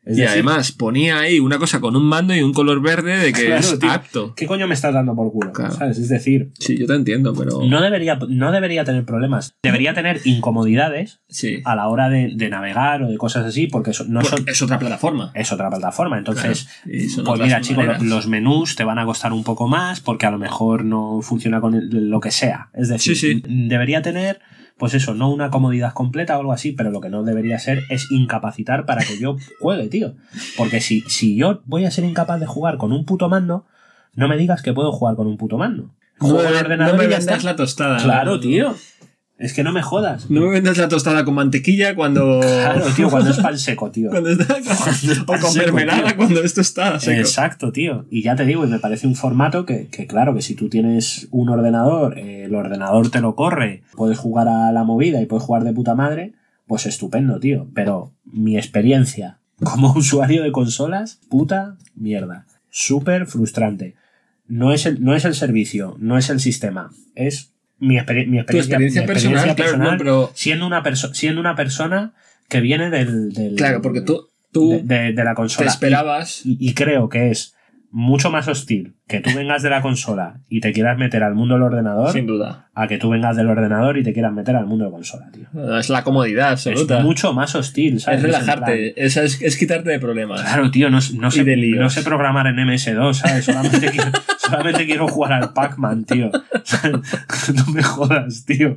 Es 0.08 0.16
y 0.16 0.20
decir, 0.22 0.28
además 0.32 0.72
ponía 0.72 1.18
ahí 1.18 1.38
una 1.38 1.58
cosa 1.58 1.80
con 1.80 1.94
un 1.94 2.04
mando 2.04 2.34
y 2.34 2.40
un 2.40 2.54
color 2.54 2.80
verde 2.80 3.18
de 3.18 3.32
que 3.32 3.44
Claro, 3.46 3.60
es 3.60 3.78
tío. 3.78 3.90
apto. 3.90 4.34
¿qué 4.34 4.46
coño 4.46 4.66
me 4.66 4.72
estás 4.72 4.94
dando 4.94 5.14
por 5.14 5.30
culo? 5.30 5.52
Claro. 5.52 5.74
¿Sabes? 5.74 5.98
Es 5.98 6.08
decir, 6.08 6.50
Sí, 6.58 6.78
yo 6.78 6.86
te 6.86 6.94
entiendo, 6.94 7.34
pero. 7.34 7.60
no 7.68 7.82
debería, 7.82 8.18
no 8.28 8.50
debería 8.50 8.84
tener 8.84 9.04
problemas. 9.04 9.54
Debería 9.62 9.92
tener 9.92 10.20
incomodidades 10.24 11.20
Sí. 11.28 11.60
a 11.64 11.76
la 11.76 11.88
hora 11.88 12.08
de, 12.08 12.32
de 12.34 12.48
navegar 12.48 13.02
o 13.02 13.08
de 13.08 13.18
cosas 13.18 13.44
así, 13.44 13.66
porque 13.66 13.90
eso- 13.90 14.04
no 14.08 14.20
Porque 14.20 14.36
son, 14.38 14.48
es 14.48 14.62
otra 14.62 14.78
plataforma. 14.78 15.30
es 15.34 15.52
otra 15.52 15.68
plataforma. 15.68 16.16
Entonces, 16.18 16.68
Claro, 16.84 17.24
pues 17.24 17.40
mira, 17.42 17.60
chicos, 17.60 17.84
los 18.02 18.26
menús 18.28 18.76
te 18.76 18.84
van 18.84 18.98
a 18.98 19.04
costar 19.04 19.32
un 19.32 19.44
poco 19.44 19.68
más 19.68 20.00
porque 20.00 20.26
a 20.26 20.30
lo 20.30 20.38
mejor 20.38 20.84
no 20.84 21.20
funciona 21.20 21.60
con 21.60 21.74
el- 21.74 22.08
lo 22.08 22.20
que 22.20 22.30
sea. 22.30 22.70
Es 22.74 22.88
decir, 22.88 23.16
Sí, 23.16 23.34
sí. 23.34 23.42
debería 23.46 24.00
tener, 24.02 24.40
pues 24.78 24.94
eso, 24.94 25.14
no 25.14 25.30
una 25.30 25.50
comodidad 25.50 25.92
completa 25.92 26.36
o 26.36 26.40
algo 26.40 26.52
así, 26.52 26.72
pero 26.72 26.90
lo 26.90 27.00
que 27.00 27.10
no 27.10 27.24
debería 27.24 27.58
ser 27.58 27.82
es 27.90 28.10
incapacitar 28.10 28.86
para 28.86 29.04
que 29.04 29.18
yo 29.18 29.36
juegue, 29.60 29.88
tío. 29.88 30.14
Porque 30.56 30.80
si, 30.80 31.00
si 31.02 31.36
yo 31.36 31.62
voy 31.66 31.84
a 31.84 31.90
ser 31.90 32.04
incapaz 32.04 32.38
de 32.40 32.46
jugar 32.46 32.78
con 32.78 32.92
un 32.92 33.04
puto 33.04 33.28
mando, 33.28 33.66
no 34.14 34.28
me 34.28 34.36
digas 34.36 34.62
que 34.62 34.72
puedo 34.72 34.92
jugar 34.92 35.16
con 35.16 35.26
un 35.26 35.36
puto 35.36 35.58
mando. 35.58 35.90
No 36.20 36.28
Juego 36.28 36.38
me, 36.38 36.46
en 36.48 36.52
no 36.54 36.60
ordenador 36.60 36.98
me 36.98 37.04
y 37.04 37.10
ya 37.10 37.38
la 37.38 37.56
tostada. 37.56 37.98
Claro, 37.98 38.32
No, 38.32 38.40
tío. 38.40 38.74
Es 39.38 39.52
que 39.52 39.62
no 39.62 39.72
me 39.72 39.82
jodas. 39.82 40.28
No 40.30 40.40
me 40.40 40.48
vendas 40.48 40.76
la 40.78 40.88
tostada 40.88 41.24
con 41.24 41.34
mantequilla 41.34 41.94
cuando. 41.94 42.40
Claro, 42.68 42.86
tío, 42.94 43.08
cuando 43.08 43.30
es 43.30 43.38
pan 43.38 43.56
seco, 43.58 43.90
tío. 43.92 44.10
cuando 44.10 44.30
está. 44.30 44.58
es 44.58 45.20
o 45.20 45.26
con 45.26 45.40
seco, 45.40 45.66
mermelada 45.66 46.08
tío. 46.08 46.16
cuando 46.16 46.42
esto 46.42 46.60
está 46.60 46.98
seco. 46.98 47.18
Exacto, 47.20 47.72
tío. 47.72 48.04
Y 48.10 48.22
ya 48.22 48.34
te 48.36 48.44
digo, 48.44 48.64
y 48.64 48.68
me 48.68 48.78
parece 48.78 49.06
un 49.06 49.14
formato 49.14 49.64
que, 49.64 49.86
que, 49.88 50.06
claro, 50.06 50.34
que 50.34 50.42
si 50.42 50.54
tú 50.54 50.68
tienes 50.68 51.28
un 51.30 51.48
ordenador, 51.48 52.18
eh, 52.18 52.44
el 52.44 52.54
ordenador 52.54 53.10
te 53.10 53.20
lo 53.20 53.36
corre, 53.36 53.84
puedes 53.96 54.18
jugar 54.18 54.48
a 54.48 54.72
la 54.72 54.84
movida 54.84 55.22
y 55.22 55.26
puedes 55.26 55.44
jugar 55.44 55.64
de 55.64 55.72
puta 55.72 55.94
madre, 55.94 56.32
pues 56.66 56.86
estupendo, 56.86 57.38
tío. 57.38 57.68
Pero 57.74 58.12
mi 58.24 58.56
experiencia 58.56 59.38
como 59.62 59.92
usuario 59.96 60.42
de 60.42 60.52
consolas, 60.52 61.20
puta 61.28 61.76
mierda. 61.94 62.46
Súper 62.70 63.26
frustrante. 63.26 63.94
No 64.46 64.72
es, 64.72 64.86
el, 64.86 65.02
no 65.02 65.14
es 65.14 65.24
el 65.24 65.34
servicio, 65.34 65.96
no 65.98 66.16
es 66.16 66.30
el 66.30 66.40
sistema, 66.40 66.90
es 67.14 67.52
mi, 67.78 67.96
exper- 67.96 68.26
mi 68.26 68.38
experiencia, 68.38 68.76
experiencia 68.76 69.00
mi 69.02 69.06
personal, 69.06 69.56
claro, 69.56 69.76
no, 69.78 69.98
pero. 69.98 70.30
siendo, 70.34 70.66
una 70.66 70.82
siendo 71.12 71.40
una 71.40 71.54
persona 71.56 72.12
que 72.48 72.60
viene 72.60 72.90
del, 72.90 73.32
del- 73.32 73.54
Claro, 73.56 73.82
porque 73.82 74.00
tú, 74.00 74.28
tú 74.52 74.70
de, 74.70 74.82
de- 74.82 75.12
de 75.12 75.24
la 75.24 75.30
te 75.32 75.36
consola. 75.36 75.68
esperabas. 75.70 76.44
Y, 76.44 76.56
y 76.60 76.74
creo 76.74 77.08
que 77.08 77.30
es 77.30 77.54
mucho 77.90 78.30
más 78.30 78.48
hostil 78.48 78.94
que 79.08 79.20
tú 79.20 79.30
vengas 79.34 79.62
de 79.62 79.70
la 79.70 79.80
consola 79.82 80.40
y 80.48 80.60
te 80.60 80.72
quieras 80.72 80.98
meter 80.98 81.22
al 81.24 81.34
mundo 81.34 81.54
del 81.54 81.62
ordenador 81.64 82.12
Sin 82.12 82.26
duda. 82.26 82.66
a 82.74 82.86
que 82.86 82.98
tú 82.98 83.08
vengas 83.10 83.36
del 83.36 83.48
ordenador 83.48 83.96
y 83.98 84.02
te 84.04 84.12
quieras 84.12 84.32
meter 84.32 84.54
al 84.54 84.66
mundo 84.66 84.84
de 84.84 84.90
consola, 84.90 85.30
tío. 85.32 85.78
Es 85.78 85.88
la 85.88 86.04
comodidad 86.04 86.50
absoluta. 86.50 86.98
Es 86.98 87.04
mucho 87.04 87.32
más 87.32 87.54
hostil, 87.54 88.00
¿sabes? 88.00 88.18
Es 88.18 88.24
relajarte, 88.26 89.02
es, 89.02 89.16
es, 89.16 89.40
es 89.40 89.56
quitarte 89.56 89.90
de 89.90 89.98
problemas. 89.98 90.42
Claro, 90.42 90.70
tío, 90.70 90.90
no, 90.90 90.96
no, 91.14 91.30
sé, 91.30 91.44
no 91.44 91.90
sé 91.90 92.02
programar 92.02 92.46
en 92.48 92.56
MS2, 92.56 93.14
¿sabes? 93.14 93.46
Solamente 93.46 93.90
quiero, 93.90 94.10
solamente 94.38 94.84
quiero 94.86 95.08
jugar 95.08 95.32
al 95.32 95.52
Pac-Man, 95.54 96.04
tío. 96.04 96.30
No 97.54 97.72
me 97.72 97.82
jodas, 97.82 98.44
tío. 98.44 98.76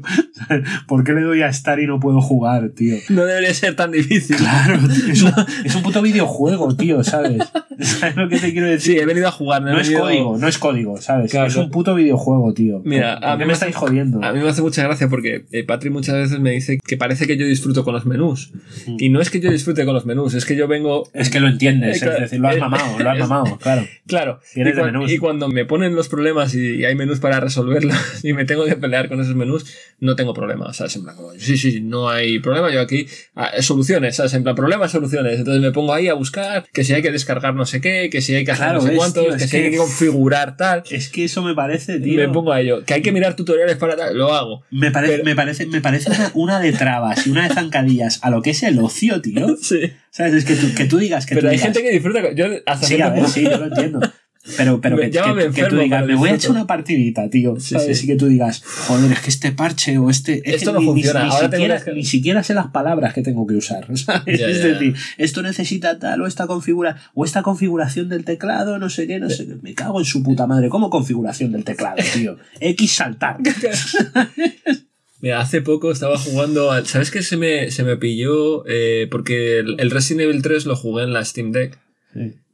¿Por 0.87 1.03
qué 1.03 1.11
le 1.13 1.21
doy 1.21 1.41
a 1.41 1.47
estar 1.47 1.79
y 1.79 1.87
no 1.87 1.99
puedo 1.99 2.21
jugar, 2.21 2.69
tío? 2.69 2.95
No 3.09 3.25
debería 3.25 3.53
ser 3.53 3.75
tan 3.75 3.91
difícil. 3.91 4.37
Claro, 4.37 4.79
tío, 4.87 5.11
es, 5.11 5.21
un, 5.23 5.33
es 5.65 5.75
un 5.75 5.83
puto 5.83 6.01
videojuego, 6.01 6.75
tío, 6.75 7.03
¿sabes? 7.03 7.43
¿Sabes 7.79 8.15
lo 8.15 8.29
que 8.29 8.39
te 8.39 8.51
quiero 8.53 8.67
decir? 8.67 8.93
Sí, 8.93 8.99
he 8.99 9.05
venido 9.05 9.27
a 9.27 9.31
jugar. 9.31 9.61
No 9.61 9.77
he 9.77 9.81
es 9.81 9.89
venido- 9.89 10.05
no 10.37 10.47
es 10.47 10.57
código, 10.57 10.99
¿sabes? 11.01 11.31
Claro, 11.31 11.47
es 11.47 11.55
un 11.55 11.69
puto 11.69 11.95
videojuego, 11.95 12.53
tío. 12.53 12.81
Mira, 12.85 13.15
¿Por, 13.19 13.23
a 13.25 13.29
por 13.31 13.37
mí 13.37 13.41
qué 13.43 13.47
me 13.47 13.53
estáis 13.53 13.75
jodiendo? 13.75 14.23
A 14.23 14.33
mí 14.33 14.39
me 14.39 14.49
hace 14.49 14.61
mucha 14.61 14.83
gracia 14.83 15.07
porque 15.09 15.45
eh, 15.51 15.63
Patri 15.63 15.89
muchas 15.89 16.15
veces 16.15 16.39
me 16.39 16.51
dice 16.51 16.79
que 16.85 16.97
parece 16.97 17.27
que 17.27 17.37
yo 17.37 17.45
disfruto 17.45 17.83
con 17.83 17.93
los 17.93 18.05
menús. 18.05 18.51
Mm. 18.87 18.95
Y 18.99 19.09
no 19.09 19.21
es 19.21 19.29
que 19.29 19.39
yo 19.39 19.51
disfrute 19.51 19.85
con 19.85 19.93
los 19.93 20.05
menús, 20.05 20.33
es 20.33 20.45
que 20.45 20.55
yo 20.55 20.67
vengo. 20.67 21.09
Es 21.13 21.29
que 21.29 21.39
lo 21.39 21.47
entiendes, 21.47 21.97
Eh, 21.97 21.99
claro, 22.01 22.15
es 22.17 22.21
decir, 22.23 22.39
lo 22.39 22.47
has 22.49 22.55
eh, 22.57 22.59
mamado, 22.59 22.99
lo 22.99 23.09
has 23.09 23.19
mamado, 23.19 23.57
claro. 23.57 23.87
Claro, 24.07 24.39
y, 24.55 24.63
cuan- 24.73 24.85
menús. 24.93 25.11
y 25.11 25.17
cuando 25.17 25.47
me 25.49 25.65
ponen 25.65 25.95
los 25.95 26.07
problemas 26.09 26.53
y 26.55 26.83
hay 26.85 26.95
menús 26.95 27.19
para 27.19 27.39
resolverlos 27.39 27.95
y 28.23 28.33
me 28.33 28.45
tengo 28.45 28.65
que 28.65 28.75
pelear 28.75 29.09
con 29.09 29.19
esos 29.21 29.35
menús, 29.35 29.65
no 29.99 30.15
tengo 30.15 30.33
problema. 30.33 30.73
¿Sabes? 30.73 30.95
En 30.95 31.03
plan, 31.03 31.15
como, 31.15 31.31
sí, 31.37 31.57
sí, 31.57 31.81
no 31.81 32.09
hay 32.09 32.39
problema. 32.39 32.71
Yo 32.71 32.81
aquí, 32.81 33.05
ah, 33.35 33.51
soluciones, 33.61 34.15
¿sabes? 34.15 34.33
En 34.33 34.43
plan, 34.43 34.55
problemas, 34.55 34.91
soluciones. 34.91 35.39
Entonces 35.39 35.61
me 35.61 35.71
pongo 35.71 35.93
ahí 35.93 36.07
a 36.07 36.13
buscar 36.13 36.65
que 36.73 36.83
si 36.83 36.93
hay 36.93 37.01
que 37.01 37.11
descargar 37.11 37.53
no 37.55 37.65
sé 37.65 37.81
qué, 37.81 38.09
que 38.11 38.21
si 38.21 38.35
hay 38.35 38.43
que 38.45 38.51
hacer 38.51 38.65
Claro, 38.67 38.81
no 38.81 38.87
sé 38.87 38.95
cuántos, 38.95 39.25
que 39.35 39.43
es 39.43 39.49
si 39.49 39.57
hay 39.57 39.63
que- 39.63 39.71
que 39.71 39.77
configurar 40.11 40.57
tal. 40.57 40.83
Es 40.89 41.09
que 41.09 41.23
eso 41.25 41.41
me 41.41 41.53
parece, 41.55 41.99
tío. 41.99 42.17
Me 42.19 42.29
pongo 42.29 42.51
a 42.51 42.61
ello. 42.61 42.83
Que 42.85 42.93
hay 42.95 43.01
que 43.01 43.11
mirar 43.11 43.35
tutoriales 43.35 43.77
para 43.77 43.95
tal, 43.95 44.17
lo 44.17 44.33
hago. 44.33 44.63
Me 44.71 44.91
parece, 44.91 45.13
Pero- 45.13 45.23
me 45.25 45.35
parece, 45.35 45.65
me 45.65 45.81
parece 45.81 46.09
una, 46.09 46.31
una 46.33 46.59
de 46.59 46.73
trabas 46.73 47.25
y 47.25 47.29
una 47.31 47.47
de 47.47 47.53
zancadillas 47.53 48.19
a 48.23 48.29
lo 48.29 48.41
que 48.41 48.51
es 48.51 48.63
el 48.63 48.79
ocio, 48.79 49.21
tío. 49.21 49.55
Sí. 49.61 49.91
¿Sabes? 50.09 50.33
Es 50.33 50.45
que 50.45 50.55
tú, 50.55 50.73
que 50.75 50.85
tú 50.85 50.97
digas 50.97 51.25
que 51.25 51.35
Pero 51.35 51.47
tú 51.47 51.51
hay 51.51 51.57
digas, 51.57 51.73
gente 51.73 51.81
que 51.87 51.93
disfruta. 51.93 52.33
Yo 52.33 52.45
hasta 52.65 52.85
Sí, 52.85 52.99
a 53.01 53.09
ver, 53.09 53.27
sí, 53.27 53.43
yo 53.43 53.57
lo 53.57 53.65
entiendo. 53.67 53.99
Pero, 54.57 54.81
pero 54.81 54.97
que, 54.97 55.11
que- 55.11 55.51
que 55.53 55.63
tú 55.65 55.77
digas, 55.77 56.03
me 56.05 56.15
voy 56.15 56.29
a 56.29 56.33
echar 56.33 56.49
una 56.51 56.65
partidita, 56.65 57.29
tío. 57.29 57.59
Sí, 57.59 57.75
¿sabes? 57.75 57.99
sí. 57.99 58.05
Y 58.05 58.07
que 58.07 58.15
tú 58.15 58.25
digas, 58.25 58.63
joder, 58.63 59.11
es 59.11 59.19
que 59.19 59.29
este 59.29 59.51
parche 59.51 59.99
o 59.99 60.09
este. 60.09 60.41
es 60.43 60.55
Esto 60.55 60.73
no 60.73 60.79
ni- 60.79 60.85
funciona, 60.85 61.25
Ni, 61.25 61.29
ahora 61.29 61.51
siquiera, 61.51 61.83
que- 61.83 61.93
ni 61.93 62.03
siquiera 62.03 62.41
sé 62.43 62.55
las 62.55 62.67
palabras 62.67 63.13
que 63.13 63.21
tengo 63.21 63.45
que 63.45 63.53
usar. 63.55 63.85
¿sabes? 63.97 64.39
Ya, 64.39 64.47
es 64.47 64.57
ya, 64.57 64.67
ya. 64.67 64.73
decir, 64.73 64.95
esto 65.17 65.43
necesita 65.43 65.99
tal 65.99 66.21
o 66.21 66.27
esta 66.27 66.47
configura 66.47 66.97
o 67.13 67.23
esta 67.23 67.43
configuración 67.43 68.09
del 68.09 68.25
teclado, 68.25 68.79
no 68.79 68.89
sé 68.89 69.05
qué, 69.05 69.19
no 69.19 69.29
sé 69.29 69.45
qué. 69.45 69.57
Me 69.61 69.75
cago 69.75 69.99
en 69.99 70.05
su 70.05 70.23
puta 70.23 70.47
madre. 70.47 70.69
¿Cómo 70.69 70.89
configuración 70.89 71.51
del 71.51 71.63
teclado, 71.63 71.97
tío? 72.13 72.37
X 72.59 72.91
saltar. 72.93 73.37
Mira, 75.21 75.39
hace 75.39 75.61
poco 75.61 75.91
estaba 75.91 76.17
jugando. 76.17 76.71
al- 76.71 76.87
¿Sabes 76.87 77.11
qué 77.11 77.21
se 77.21 77.37
me, 77.37 77.69
se 77.69 77.83
me 77.83 77.95
pilló? 77.97 78.63
Eh, 78.67 79.07
porque 79.11 79.59
el, 79.59 79.79
el 79.79 79.91
Resident 79.91 80.21
Evil 80.21 80.41
3 80.41 80.65
lo 80.65 80.75
jugué 80.75 81.03
en 81.03 81.13
la 81.13 81.23
Steam 81.23 81.51
Deck. 81.51 81.77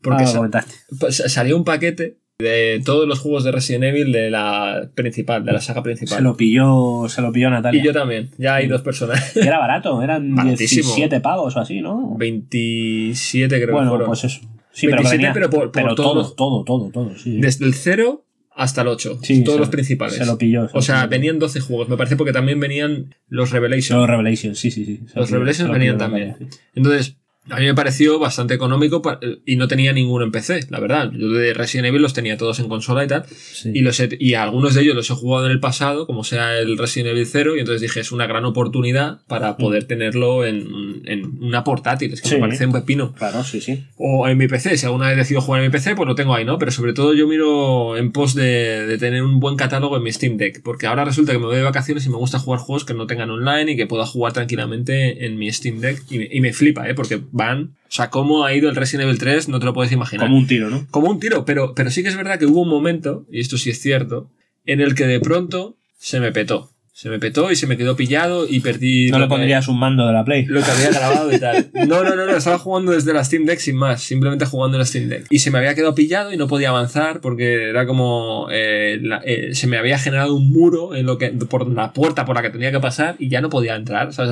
Porque 0.09 0.23
Ah, 0.25 1.11
salió 1.11 1.57
un 1.57 1.63
paquete 1.63 2.17
de 2.39 2.81
todos 2.85 3.07
los 3.07 3.17
juegos 3.19 3.43
de 3.43 3.51
Resident 3.51 3.83
Evil 3.85 4.11
de 4.11 4.29
la 4.29 4.89
principal, 4.93 5.43
de 5.43 5.53
la 5.53 5.59
saga 5.61 5.81
principal. 5.81 6.17
Se 6.19 6.23
lo 6.23 6.37
pilló, 6.37 7.05
se 7.09 7.21
lo 7.23 7.31
pilló 7.31 7.49
Natalia. 7.49 7.81
y 7.81 7.85
yo 7.85 7.93
también. 7.93 8.29
Ya 8.37 8.55
hay 8.55 8.67
dos 8.67 8.81
personas. 8.83 9.35
Y 9.35 9.39
era 9.39 9.57
barato, 9.57 10.01
eran 10.03 10.35
Baratísimo. 10.35 10.83
17 10.83 11.19
pavos 11.19 11.55
o 11.55 11.59
así, 11.59 11.81
¿no? 11.81 12.15
27 12.17 13.55
creo 13.55 13.67
que 13.67 13.73
bueno, 13.73 13.89
fueron. 13.89 14.07
pues 14.07 14.23
eso. 14.23 14.41
Sí, 14.71 14.85
pero, 14.85 14.97
27, 14.97 15.17
venía- 15.17 15.33
pero 15.33 15.49
por- 15.49 15.59
por 15.63 15.71
pero 15.71 15.95
todos 15.95 16.35
todo, 16.35 16.63
todo, 16.63 16.89
todo, 16.91 16.91
todo, 16.91 17.17
sí. 17.17 17.37
Desde 17.39 17.65
el 17.65 17.73
0 17.73 18.23
hasta 18.55 18.81
el 18.81 18.87
8. 18.89 19.19
Sí, 19.23 19.43
todos 19.43 19.55
se- 19.55 19.59
los 19.61 19.69
principales. 19.69 20.15
Se 20.15 20.25
lo 20.25 20.37
pilló. 20.37 20.67
se 20.69 20.77
o 20.77 20.81
sea, 20.81 20.97
pilló. 21.01 21.09
venían 21.09 21.39
12 21.39 21.59
juegos, 21.59 21.89
me 21.89 21.97
parece, 21.97 22.15
porque 22.15 22.33
también 22.33 22.59
venían 22.59 23.15
los 23.27 23.51
Revelations. 23.51 23.99
Los 23.99 24.07
Revelations, 24.09 24.59
sí, 24.59 24.69
sí, 24.71 24.85
sí. 24.85 24.99
Los 25.15 25.31
Revelations 25.31 25.71
venían 25.71 25.97
también. 25.97 26.29
Natalia, 26.29 26.49
sí. 26.51 26.59
Entonces, 26.75 27.17
a 27.49 27.59
mí 27.59 27.65
me 27.65 27.73
pareció 27.75 28.19
bastante 28.19 28.53
económico 28.53 29.01
y 29.45 29.55
no 29.55 29.67
tenía 29.67 29.93
ninguno 29.93 30.25
en 30.25 30.31
PC, 30.31 30.67
la 30.69 30.79
verdad. 30.79 31.11
Yo 31.13 31.29
de 31.29 31.53
Resident 31.53 31.87
Evil 31.87 32.01
los 32.01 32.13
tenía 32.13 32.37
todos 32.37 32.59
en 32.59 32.67
consola 32.69 33.03
y 33.03 33.07
tal. 33.07 33.25
Sí. 33.29 33.71
Y, 33.73 33.81
los 33.81 33.99
he- 33.99 34.17
y 34.19 34.33
algunos 34.35 34.73
de 34.75 34.81
ellos 34.81 34.95
los 34.95 35.09
he 35.09 35.13
jugado 35.13 35.45
en 35.45 35.51
el 35.51 35.59
pasado, 35.59 36.05
como 36.07 36.23
sea 36.23 36.57
el 36.59 36.77
Resident 36.77 37.11
Evil 37.11 37.25
0, 37.25 37.55
y 37.55 37.59
entonces 37.59 37.81
dije, 37.81 37.99
es 37.99 38.11
una 38.11 38.27
gran 38.27 38.45
oportunidad 38.45 39.19
para 39.27 39.57
poder 39.57 39.85
tenerlo 39.85 40.45
en, 40.45 41.01
en 41.05 41.43
una 41.43 41.63
portátil. 41.63 42.13
Es 42.13 42.21
que 42.21 42.27
Mm. 42.27 42.29
Sí. 42.29 42.35
me 42.35 42.41
parece 42.41 42.65
un 42.65 42.73
pepino. 42.73 43.13
Claro, 43.13 43.43
sí, 43.43 43.61
sí. 43.61 43.83
O 43.97 44.27
en 44.27 44.37
mi 44.37 44.47
PC, 44.47 44.77
si 44.77 44.85
alguna 44.85 45.07
vez 45.09 45.17
decido 45.17 45.41
jugar 45.41 45.61
en 45.61 45.67
mi 45.67 45.71
PC, 45.71 45.95
pues 45.95 46.07
lo 46.07 46.15
tengo 46.15 46.33
ahí, 46.35 46.43
¿no? 46.45 46.57
Pero 46.59 46.71
sobre 46.71 46.93
todo 46.93 47.13
yo 47.13 47.27
miro 47.27 47.97
en 47.97 48.11
pos 48.11 48.35
de, 48.35 48.85
de 48.85 48.97
tener 48.97 49.23
un 49.23 49.39
buen 49.39 49.55
catálogo 49.55 49.97
en 49.97 50.03
mi 50.03 50.11
Steam 50.11 50.37
Deck, 50.37 50.61
porque 50.63 50.87
ahora 50.87 51.05
resulta 51.05 51.31
que 51.31 51.39
me 51.39 51.45
voy 51.45 51.55
de 51.55 51.63
vacaciones 51.63 52.05
y 52.05 52.09
me 52.09 52.17
gusta 52.17 52.39
jugar 52.39 52.59
juegos 52.59 52.83
que 52.85 52.93
no 52.93 53.07
tengan 53.07 53.29
online 53.29 53.71
y 53.71 53.77
que 53.77 53.87
pueda 53.87 54.05
jugar 54.05 54.33
tranquilamente 54.33 55.25
en 55.25 55.37
mi 55.37 55.51
Steam 55.51 55.79
Deck. 55.79 56.03
Y 56.09 56.39
me 56.41 56.53
flipa, 56.53 56.89
¿eh? 56.89 56.93
Porque 56.95 57.19
van... 57.37 57.75
O 57.87 57.91
sea, 57.91 58.09
cómo 58.09 58.43
ha 58.43 58.53
ido 58.53 58.69
el 58.69 58.75
Resident 58.75 59.07
Evil 59.07 59.17
3, 59.17 59.47
no 59.47 59.59
te 59.59 59.65
lo 59.65 59.73
puedes 59.73 59.93
imaginar. 59.93 60.27
Como 60.27 60.37
un 60.37 60.47
tiro, 60.47 60.69
¿no? 60.69 60.85
Como 60.91 61.09
un 61.09 61.21
tiro, 61.21 61.45
pero, 61.45 61.73
pero 61.73 61.89
sí 61.89 62.03
que 62.03 62.09
es 62.09 62.17
verdad 62.17 62.37
que 62.37 62.45
hubo 62.45 62.61
un 62.61 62.69
momento, 62.69 63.25
y 63.31 63.39
esto 63.39 63.57
sí 63.57 63.69
es 63.69 63.81
cierto, 63.81 64.29
en 64.65 64.81
el 64.81 64.93
que 64.93 65.07
de 65.07 65.21
pronto 65.21 65.77
se 65.97 66.19
me 66.19 66.33
petó. 66.33 66.69
Se 66.99 67.11
me 67.11 67.19
petó 67.19 67.51
y 67.51 67.55
se 67.55 67.67
me 67.67 67.77
quedó 67.77 67.95
pillado 67.95 68.47
y 68.49 68.59
perdí. 68.59 69.11
¿No 69.11 69.19
lo 69.19 69.25
le 69.25 69.29
pondrías 69.29 69.67
un 69.67 69.77
mando 69.77 70.07
de 70.07 70.13
la 70.13 70.25
Play? 70.25 70.45
lo 70.47 70.63
que 70.63 70.71
había 70.71 70.89
grabado 70.89 71.31
y 71.31 71.39
tal. 71.39 71.69
No, 71.87 72.03
no, 72.03 72.15
no, 72.15 72.25
no, 72.25 72.35
estaba 72.35 72.57
jugando 72.57 72.91
desde 72.91 73.13
la 73.13 73.23
Steam 73.23 73.45
Deck 73.45 73.59
sin 73.59 73.75
más, 73.75 74.01
simplemente 74.01 74.47
jugando 74.47 74.77
en 74.77 74.79
la 74.79 74.85
Steam 74.85 75.07
Deck. 75.07 75.27
Y 75.29 75.37
se 75.37 75.51
me 75.51 75.59
había 75.59 75.75
quedado 75.75 75.93
pillado 75.93 76.33
y 76.33 76.37
no 76.37 76.47
podía 76.47 76.69
avanzar 76.69 77.21
porque 77.21 77.69
era 77.69 77.85
como. 77.85 78.47
eh, 78.51 78.97
la- 78.99 79.21
eh, 79.23 79.53
se 79.53 79.67
me 79.67 79.77
había 79.77 79.99
generado 79.99 80.33
un 80.35 80.49
muro 80.51 80.95
en 80.95 81.05
lo 81.05 81.19
que, 81.19 81.27
por 81.29 81.71
la 81.71 81.93
puerta 81.93 82.25
por 82.25 82.35
la 82.35 82.41
que 82.41 82.49
tenía 82.49 82.71
que 82.71 82.79
pasar 82.79 83.15
y 83.19 83.29
ya 83.29 83.41
no 83.41 83.51
podía 83.51 83.75
entrar. 83.75 84.07
o 84.07 84.11
sea, 84.11 84.25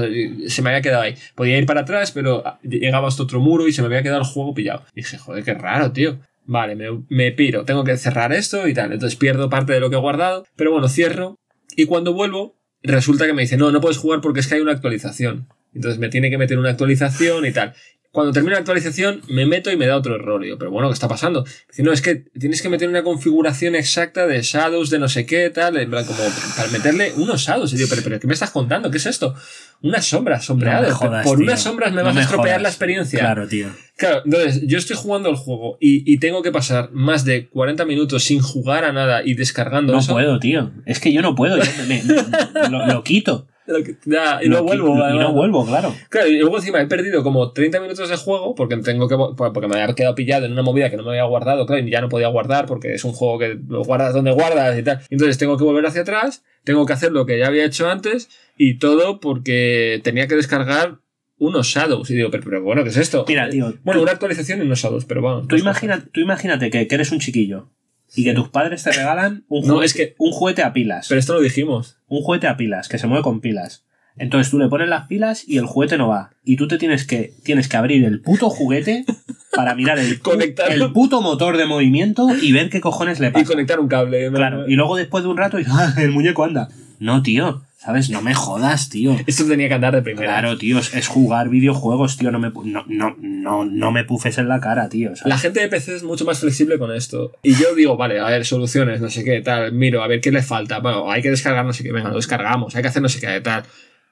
se 0.48 0.62
me 0.64 0.70
había 0.72 0.82
quedado 0.82 1.04
ahí. 1.04 1.14
Podía 1.36 1.60
ir 1.60 1.68
para 1.68 1.82
atrás, 1.82 2.12
pero 2.14 2.44
llegaba 2.64 3.08
hasta 3.10 3.22
otro 3.22 3.40
muro 3.42 3.68
y 3.68 3.74
se 3.74 3.84
me 3.84 3.88
había 3.90 4.02
quedado 4.02 4.22
el 4.22 4.26
juego 4.28 4.56
pillado. 4.56 4.82
Y 4.96 5.02
dije, 5.02 5.20
joder, 5.20 5.44
qué 5.44 5.54
raro, 5.54 5.92
tío. 5.92 6.18
Vale, 6.48 6.76
me, 6.76 6.86
me 7.10 7.32
piro, 7.32 7.64
tengo 7.64 7.84
que 7.84 7.96
cerrar 7.98 8.34
esto 8.34 8.68
y 8.68 8.74
tal. 8.74 8.92
Entonces 8.92 9.16
pierdo 9.20 9.52
parte 9.52 9.74
de 9.74 9.80
lo 9.80 9.92
que 9.92 9.98
he 9.98 10.00
guardado, 10.00 10.46
pero 10.56 10.72
bueno, 10.72 10.88
cierro. 10.88 11.38
Y 11.76 11.86
cuando 11.86 12.14
vuelvo, 12.14 12.56
resulta 12.84 13.26
que 13.26 13.34
me 13.34 13.42
dice, 13.44 13.58
no, 13.58 13.72
no 13.72 13.82
puedes 13.82 13.98
jugar 13.98 14.22
porque 14.22 14.40
es 14.40 14.48
que 14.48 14.56
hay 14.56 14.62
una 14.62 14.72
actualización. 14.72 15.48
Entonces 15.74 16.00
me 16.00 16.10
tiene 16.10 16.30
que 16.30 16.38
meter 16.38 16.58
una 16.58 16.70
actualización 16.70 17.46
y 17.46 17.52
tal. 17.52 17.74
Cuando 18.16 18.32
termina 18.32 18.54
la 18.54 18.60
actualización, 18.60 19.22
me 19.28 19.46
meto 19.46 19.70
y 19.72 19.76
me 19.76 19.86
da 19.88 19.98
otro 19.98 20.16
error. 20.16 20.46
Yo, 20.46 20.58
pero 20.58 20.72
bueno, 20.72 20.88
¿qué 20.88 20.94
está 20.94 21.10
pasando? 21.10 21.44
Dice, 21.68 21.84
no, 21.84 21.92
es 21.92 22.02
que 22.02 22.16
tienes 22.40 22.62
que 22.62 22.70
meter 22.70 22.88
una 22.88 23.04
configuración 23.04 23.76
exacta 23.76 24.26
de 24.26 24.42
shadows, 24.42 24.90
de 24.90 25.00
no 25.00 25.10
sé 25.10 25.26
qué, 25.26 25.50
tal, 25.50 25.76
en 25.76 25.90
plan, 25.90 26.06
como 26.06 26.20
para 26.56 26.70
meterle 26.72 27.12
unos 27.18 27.42
shadows. 27.42 27.74
Y 27.74 27.76
digo, 27.76 27.90
pero, 27.90 28.04
pero 28.04 28.20
¿qué 28.22 28.28
me 28.28 28.34
estás 28.34 28.52
contando? 28.52 28.90
¿Qué 28.90 28.98
es 29.00 29.06
esto? 29.06 29.36
Unas 29.82 30.06
sombras 30.06 30.46
sombreadas. 30.46 30.90
No 30.92 30.96
jodas, 30.96 31.26
Por 31.28 31.38
tío. 31.38 31.46
unas 31.46 31.62
sombras 31.62 31.92
me 31.92 31.98
No 32.02 32.06
vas 32.06 32.16
a 32.18 32.22
estropear 32.22 32.48
jodas. 32.56 32.62
la 32.64 32.70
experiencia. 32.70 33.20
Claro, 33.20 33.48
tío. 33.50 33.68
Claro, 33.98 34.22
entonces 34.24 34.62
yo 34.66 34.78
estoy 34.78 34.96
jugando 34.96 35.30
el 35.30 35.36
juego 35.36 35.78
y, 35.82 36.10
y 36.12 36.18
tengo 36.20 36.42
que 36.42 36.54
pasar 36.54 36.92
más 36.94 37.26
de 37.26 37.50
40 37.50 37.84
minutos 37.84 38.24
sin 38.24 38.42
jugar 38.42 38.86
a 38.86 38.94
nada 38.94 39.24
y 39.26 39.34
descargando 39.34 39.92
No 39.92 40.00
eso. 40.00 40.14
puedo, 40.14 40.40
tío. 40.40 40.72
Es 40.86 41.00
que 41.02 41.12
yo 41.12 41.22
no 41.22 41.36
puedo. 41.36 41.58
Yo 41.58 41.64
me- 41.88 42.02
me- 42.02 42.70
lo, 42.70 42.88
lo 42.88 43.04
quito. 43.04 43.48
Lo 43.68 43.84
que- 43.84 43.96
ya, 44.06 44.40
y 44.44 44.50
no 44.50 44.64
vuelvo. 44.64 44.94
quito, 44.94 45.00
Y 45.00 45.02
además. 45.02 45.24
no 45.28 45.34
vuelvo, 45.34 45.66
claro. 45.66 45.96
Claro, 46.10 46.28
y 46.28 46.38
luego 46.40 46.58
encima 46.58 46.82
he 46.82 46.88
perdido 46.88 47.24
como 47.24 47.52
30 47.52 47.80
minutos 47.80 48.10
de 48.10 48.16
juego 48.18 48.54
porque 48.56 48.78
tengo 48.78 49.08
que 49.08 49.16
porque 49.36 49.68
me 49.68 49.82
había 49.82 49.96
quedado 49.96 50.14
pillado 50.16 50.46
en 50.46 50.52
una 50.52 50.62
movida 50.62 50.90
que 50.90 50.98
no 50.98 51.04
me 51.04 51.10
había 51.10 51.24
guardado, 51.24 51.66
claro, 51.66 51.86
y 51.86 51.90
ya 51.90 52.02
no 52.02 52.10
podía 52.10 52.28
guardar 52.28 52.66
porque 52.68 52.94
es 52.94 53.04
un 53.04 53.14
juego 53.14 53.40
que 53.40 53.58
lo 53.68 53.84
guardas 53.84 54.14
donde 54.14 54.32
guardas 54.32 54.78
y 54.78 54.84
tal. 54.84 55.00
Entonces 55.10 55.38
tengo 55.38 55.58
que 55.58 55.64
volver 55.64 55.86
hacia 55.86 56.02
atrás, 56.02 56.44
tengo 56.64 56.86
que 56.86 56.94
hacer 56.94 57.12
lo 57.12 57.26
que 57.26 57.40
ya 57.40 57.48
había 57.48 57.66
hecho 57.66 57.90
antes 57.90 58.30
y 58.58 58.78
todo 58.78 59.20
porque 59.20 60.00
tenía 60.04 60.28
que 60.28 60.36
descargar 60.36 61.00
unos 61.38 61.68
shadows. 61.68 62.10
Y 62.12 62.16
digo, 62.16 62.30
pero, 62.32 62.44
pero 62.44 62.62
bueno, 62.64 62.84
¿qué 62.84 62.90
es 62.90 62.98
esto? 62.98 63.26
Mira, 63.28 63.50
tío, 63.50 63.74
Bueno, 63.84 64.00
tú- 64.00 64.04
una 64.04 64.12
actualización 64.14 64.60
y 64.60 64.62
unos 64.66 64.80
shadows, 64.80 65.06
pero 65.06 65.22
vamos. 65.22 65.48
Tú, 65.48 65.56
imagina, 65.58 66.06
tú 66.14 66.22
imagínate 66.22 66.70
que, 66.70 66.88
que 66.88 66.96
eres 66.96 67.12
un 67.12 67.20
chiquillo 67.20 67.70
y 68.16 68.24
que 68.24 68.34
tus 68.34 68.50
padres 68.50 68.84
te 68.84 68.92
regalan 68.92 69.46
un 69.48 69.66
No, 69.68 69.76
juguete, 69.76 69.86
es 69.86 69.94
que- 69.94 70.16
un 70.18 70.32
juguete 70.32 70.64
a 70.64 70.74
pilas. 70.74 71.08
Pero 71.10 71.20
esto 71.20 71.34
lo 71.34 71.42
dijimos. 71.42 71.98
un 72.08 72.22
juguete 72.22 72.48
a 72.48 72.58
pilas, 72.58 72.88
que 72.88 72.98
se 72.98 73.08
mueve 73.08 73.24
con 73.24 73.42
pilas. 73.42 73.84
Entonces 74.18 74.50
tú 74.50 74.60
le 74.60 74.70
pones 74.70 74.88
las 74.88 75.08
pilas 75.08 75.44
y 75.48 75.58
el 75.58 75.66
juguete 75.66 75.98
no 75.98 76.08
va. 76.08 76.32
Y 76.46 76.56
tú 76.56 76.68
te 76.70 76.78
tienes 76.78 77.06
que, 77.06 77.34
tienes 77.44 77.68
que 77.68 77.76
abrir 77.76 78.06
el 78.06 78.22
puto 78.22 78.50
juguete 78.50 79.04
para 79.54 79.76
mirar 79.76 80.00
el, 80.00 80.20
Conectarlo. 80.22 80.86
el 80.86 80.92
puto 80.94 81.22
motor 81.22 81.58
de 81.58 81.66
movimiento 81.66 82.28
y 82.42 82.52
ver 82.54 82.70
qué 82.70 82.80
cojones 82.80 83.20
le 83.20 83.28
Y 83.28 83.32
pasa. 83.32 83.46
conectar 83.46 83.80
un 83.80 83.90
cable. 83.90 84.32
Claro, 84.32 84.70
y 84.70 84.76
luego 84.76 84.96
después 84.96 85.24
de 85.26 85.30
un 85.30 85.38
rato, 85.38 85.58
¡ah, 85.70 85.94
el 85.98 86.12
muñeco 86.12 86.46
anda. 86.46 86.70
No, 87.00 87.22
tío, 87.24 87.64
¿sabes? 87.86 88.10
No 88.10 88.22
me 88.22 88.34
jodas, 88.34 88.90
tío. 88.90 89.16
Esto 89.28 89.46
tenía 89.46 89.68
que 89.68 89.76
andar 89.76 89.94
de 89.94 90.02
primera. 90.02 90.28
Claro, 90.40 90.58
tío, 90.58 90.80
es- 90.80 91.08
jugar 91.08 91.50
videojuegos, 91.50 92.18
tío. 92.18 92.32
No 92.32 92.40
me, 92.40 92.50
no, 92.64 92.84
no, 92.88 93.16
no, 93.20 93.64
no 93.66 93.92
me 93.92 94.04
pufes 94.04 94.38
en 94.40 94.48
la 94.48 94.60
cara, 94.60 94.90
tío. 94.90 95.16
¿sabes? 95.16 95.26
La 95.30 95.38
gente 95.38 95.60
de 95.60 95.68
PC 95.68 95.96
es 95.96 96.04
mucho 96.04 96.26
más 96.26 96.40
flexible 96.40 96.80
con 96.80 96.92
esto. 96.94 97.32
Y 97.44 97.54
yo 97.54 97.76
digo, 97.76 97.96
vale, 97.96 98.20
a 98.20 98.26
ver, 98.26 98.46
soluciones, 98.46 99.02
no 99.02 99.10
sé 99.10 99.24
qué, 99.24 99.42
tal, 99.42 99.72
miro, 99.72 100.02
a 100.04 100.08
ver 100.08 100.20
qué 100.20 100.32
le 100.32 100.42
falta. 100.42 100.80
Bueno, 100.80 101.12
hay 101.12 101.22
que 101.22 101.30
descargar 101.30 101.64
no 101.66 101.74
sé 101.74 101.84
qué, 101.84 101.92
venga, 101.92 102.10
lo 102.10 102.16
descargamos, 102.16 102.76
hay 102.76 102.82
que 102.82 102.88
hacer 102.88 103.02
no 103.02 103.10
sé 103.10 103.20
qué, 103.20 103.40
tal. 103.42 103.64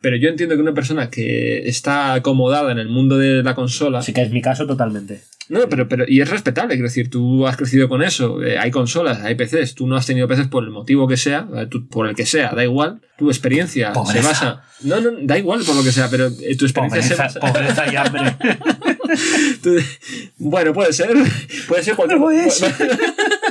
Pero 0.03 0.17
yo 0.17 0.27
entiendo 0.27 0.55
que 0.55 0.61
una 0.61 0.73
persona 0.73 1.09
que 1.09 1.59
está 1.65 2.13
acomodada 2.13 2.73
en 2.73 2.77
el 2.77 2.89
mundo 2.89 3.17
de 3.17 3.41
la 3.41 3.55
consola. 3.55 3.99
Así 3.99 4.11
que 4.11 4.21
es 4.21 4.31
mi 4.31 4.41
caso 4.41 4.67
totalmente. 4.67 5.21
No, 5.47 5.67
pero, 5.69 5.87
pero. 5.87 6.03
Y 6.07 6.19
es 6.19 6.29
respetable, 6.29 6.73
quiero 6.75 6.89
decir, 6.89 7.09
tú 7.09 7.47
has 7.47 7.55
crecido 7.55 7.87
con 7.87 8.03
eso. 8.03 8.43
eh, 8.43 8.57
hay 8.59 8.69
consolas, 8.69 9.19
hay 9.21 9.35
PCs. 9.35 9.75
Tú 9.75 9.87
no 9.87 9.95
has 9.95 10.05
tenido 10.05 10.27
PCs 10.27 10.47
por 10.49 10.65
el 10.65 10.71
motivo 10.71 11.07
que 11.07 11.15
sea, 11.15 11.47
eh, 11.55 11.67
tú- 11.69 11.87
por 11.87 12.07
el 12.09 12.15
que 12.15 12.25
sea, 12.25 12.51
da 12.53 12.63
igual. 12.65 12.99
Tu 13.17 13.29
experiencia 13.29 13.93
Pobreza. 13.93 14.21
se 14.21 14.27
basa. 14.27 14.63
No, 14.83 14.99
no, 14.99 15.11
da 15.21 15.37
igual 15.37 15.61
por 15.65 15.75
lo 15.77 15.83
que 15.83 15.91
sea, 15.93 16.09
pero 16.09 16.27
eh, 16.27 16.55
tu 16.57 16.65
experiencia 16.65 17.01
se 17.01 17.15
basa. 17.15 17.39
pobreza 17.39 17.85
y 17.91 17.95
hambre. 17.95 18.35
Tú- 19.63 19.77
bueno, 20.37 20.73
puede 20.73 20.91
ser. 20.91 21.11
Puede 21.67 21.81
ser 21.83 21.95
cualquier 21.95 22.19
No 22.19 22.27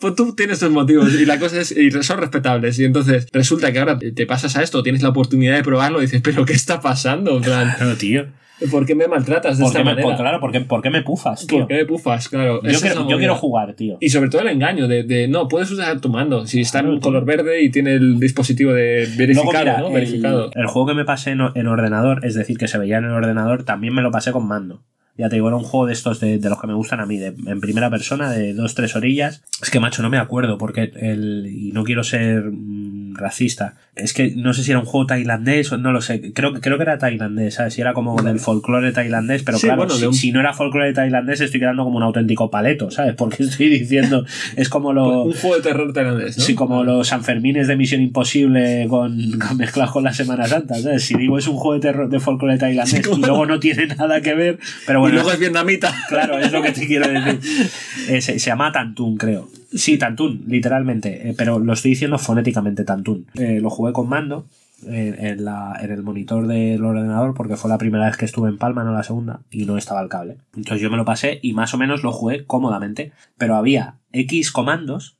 pues 0.00 0.14
tú 0.14 0.34
tienes 0.34 0.58
tus 0.60 0.70
motivos 0.70 1.12
y 1.14 1.26
la 1.26 1.38
cosa 1.38 1.60
es 1.60 1.72
y 1.76 1.90
son 1.90 2.18
respetables 2.18 2.78
y 2.78 2.84
entonces 2.84 3.26
resulta 3.32 3.72
que 3.72 3.78
ahora 3.80 3.98
te 3.98 4.26
pasas 4.26 4.56
a 4.56 4.62
esto 4.62 4.82
tienes 4.82 5.02
la 5.02 5.08
oportunidad 5.10 5.56
de 5.56 5.62
probarlo 5.62 5.98
y 5.98 6.02
dices 6.02 6.22
pero 6.24 6.44
qué 6.44 6.52
está 6.52 6.80
pasando 6.80 7.36
en 7.36 7.42
plan 7.42 7.74
Claro, 7.76 7.96
tío. 7.96 8.26
¿por 8.70 8.86
qué 8.86 8.94
me 8.94 9.08
maltratas 9.08 9.58
de 9.58 9.64
¿Por 9.64 9.70
esta 9.72 9.80
qué 9.80 9.84
me, 9.84 9.90
manera? 9.90 10.08
por- 10.08 10.16
claro, 10.16 10.38
¿por 10.40 10.52
qué, 10.52 10.60
por 10.60 10.82
qué 10.82 10.90
me 10.90 11.02
pufas, 11.02 11.44
tío? 11.48 11.58
¿por 11.58 11.66
qué 11.68 11.74
me 11.74 11.84
pufas? 11.84 12.28
claro 12.28 12.62
Yo, 12.62 12.80
quiero, 12.80 13.08
yo 13.08 13.18
quiero 13.18 13.34
jugar, 13.34 13.74
tío. 13.74 13.96
y 14.00 14.10
sobre 14.10 14.30
todo 14.30 14.42
el 14.42 14.48
engaño 14.48 14.86
de, 14.86 15.02
de, 15.02 15.26
no 15.26 15.48
puedes 15.48 15.68
usar 15.72 16.00
tu 16.00 16.08
mando 16.08 16.46
si 16.46 16.60
está 16.60 16.78
en 16.78 16.84
Claro, 16.86 17.00
color 17.00 17.24
verde 17.24 17.62
y 17.62 17.70
tiene 17.70 17.94
el 17.94 18.20
dispositivo 18.20 18.72
de 18.72 19.08
verificado 19.16 19.50
Luego, 19.52 19.58
mira, 19.64 19.78
¿no? 19.80 19.86
el, 19.88 19.92
verificado 19.94 20.50
el 20.54 20.66
juego 20.66 20.86
que 20.88 20.94
me 20.94 21.04
pasé 21.04 21.30
en, 21.32 21.40
en 21.56 21.66
ordenador, 21.66 22.24
es 22.24 22.34
decir, 22.34 22.56
que 22.56 22.68
se 22.68 22.78
veía 22.78 22.98
en 22.98 23.04
el 23.06 23.10
ordenador, 23.10 23.64
también 23.64 23.92
me 23.94 24.02
lo 24.02 24.12
pasé 24.12 24.30
con 24.30 24.46
mando. 24.46 24.84
Ya 25.16 25.28
te 25.28 25.36
digo, 25.36 25.48
era 25.48 25.56
un 25.56 25.64
juego 25.64 25.86
de 25.86 25.92
estos 25.92 26.20
de, 26.20 26.38
de 26.38 26.48
los 26.48 26.60
que 26.60 26.66
me 26.66 26.74
gustan 26.74 27.00
a 27.00 27.06
mí, 27.06 27.18
de, 27.18 27.34
en 27.46 27.60
primera 27.60 27.90
persona, 27.90 28.30
de 28.30 28.54
dos, 28.54 28.74
tres 28.74 28.96
orillas. 28.96 29.42
Es 29.60 29.70
que, 29.70 29.78
macho, 29.78 30.02
no 30.02 30.10
me 30.10 30.18
acuerdo, 30.18 30.56
porque 30.58 30.92
el. 30.96 31.46
Y 31.46 31.72
no 31.72 31.84
quiero 31.84 32.02
ser 32.02 32.44
mm, 32.50 33.01
racista. 33.14 33.74
Es 33.94 34.14
que 34.14 34.32
no 34.34 34.54
sé 34.54 34.64
si 34.64 34.70
era 34.70 34.80
un 34.80 34.86
juego 34.86 35.06
tailandés 35.06 35.70
o 35.70 35.76
no 35.76 35.92
lo 35.92 36.00
sé. 36.00 36.32
Creo, 36.32 36.54
creo 36.54 36.78
que 36.78 36.82
era 36.82 36.96
tailandés, 36.96 37.54
¿sabes? 37.54 37.74
Si 37.74 37.80
era 37.82 37.92
como 37.92 38.20
del 38.22 38.38
folclore 38.40 38.90
tailandés, 38.92 39.42
pero 39.42 39.58
Sí, 39.58 39.66
claro, 39.66 39.82
bueno, 39.82 39.94
si, 39.94 40.06
un- 40.06 40.14
si 40.14 40.32
no 40.32 40.40
era 40.40 40.54
folclore 40.54 40.94
tailandés, 40.94 41.42
estoy 41.42 41.60
quedando 41.60 41.84
como 41.84 41.98
un 41.98 42.02
auténtico 42.02 42.50
paleto, 42.50 42.90
¿sabes? 42.90 43.14
Porque 43.14 43.42
estoy 43.44 43.68
diciendo. 43.68 44.24
Es 44.56 44.68
como 44.70 44.92
lo. 44.94 45.24
un 45.24 45.32
juego 45.34 45.56
de 45.56 45.62
terror 45.62 45.92
tailandés 45.92 46.38
¿no? 46.38 46.44
Sí, 46.44 46.54
como 46.54 46.84
los 46.84 47.08
Sanfermines 47.08 47.68
de 47.68 47.76
Misión 47.76 48.00
Imposible 48.00 48.86
con, 48.88 49.38
con 49.38 49.56
mezclados 49.58 49.92
con 49.92 50.04
la 50.04 50.14
Semana 50.14 50.46
Santa. 50.46 50.74
¿sabes? 50.76 51.04
Si 51.04 51.14
digo 51.16 51.36
es 51.36 51.46
un 51.46 51.56
juego 51.56 51.74
de 51.74 51.80
terror 51.80 52.08
de 52.08 52.18
folclore 52.18 52.56
tailandés 52.58 52.96
Sí, 52.96 53.02
como- 53.02 53.18
y 53.18 53.20
luego 53.26 53.44
no 53.46 53.60
tiene 53.60 53.86
nada 53.88 54.20
que 54.22 54.34
ver, 54.34 54.58
pero 54.86 55.00
y 55.00 55.02
bueno, 55.02 55.14
luego 55.16 55.32
es 55.32 55.38
vietnamita 55.38 55.94
claro, 56.08 56.38
es 56.38 56.50
lo 56.50 56.62
que 56.62 56.72
te 56.72 56.86
quiero 56.86 57.08
decir. 57.08 57.38
Eh, 58.08 58.20
se, 58.20 58.38
se 58.38 58.46
llama 58.50 58.72
Tantún, 58.72 59.16
creo. 59.16 59.48
Sí, 59.74 59.98
Tantún, 59.98 60.44
literalmente, 60.46 61.30
eh, 61.30 61.34
pero 61.36 61.58
lo 61.58 61.72
estoy 61.72 61.92
diciendo 61.92 62.18
fonéticamente 62.18 62.84
Tantún. 62.84 63.26
Eh, 63.34 63.60
lo 63.60 63.70
jugué 63.70 63.92
con 63.92 64.08
mando. 64.08 64.46
eh, 64.86 65.14
En, 65.18 65.44
la, 65.44 65.78
en 65.80 65.92
el 65.92 66.02
monitor 66.02 66.46
del 66.46 66.84
ordenador 66.84 67.34
porque 67.34 67.56
fue 67.56 67.70
la 67.70 67.78
primera 67.78 68.06
vez 68.06 68.16
que 68.16 68.24
estuve 68.24 68.48
en 68.48 68.58
Palma, 68.58 68.82
no 68.84 68.92
la 68.92 69.02
segunda, 69.04 69.40
y 69.50 69.64
no 69.64 69.78
estaba 69.78 70.02
el 70.02 70.08
cable. 70.08 70.38
Entonces 70.56 70.80
yo 70.82 70.90
me 70.90 70.96
lo 70.96 71.04
pasé 71.04 71.38
y 71.42 71.52
más 71.52 71.72
o 71.72 71.78
menos 71.78 72.02
lo 72.02 72.12
jugué 72.12 72.44
cómodamente, 72.46 73.12
pero 73.38 73.54
había 73.56 73.96
X 74.12 74.50
comandos 74.52 75.16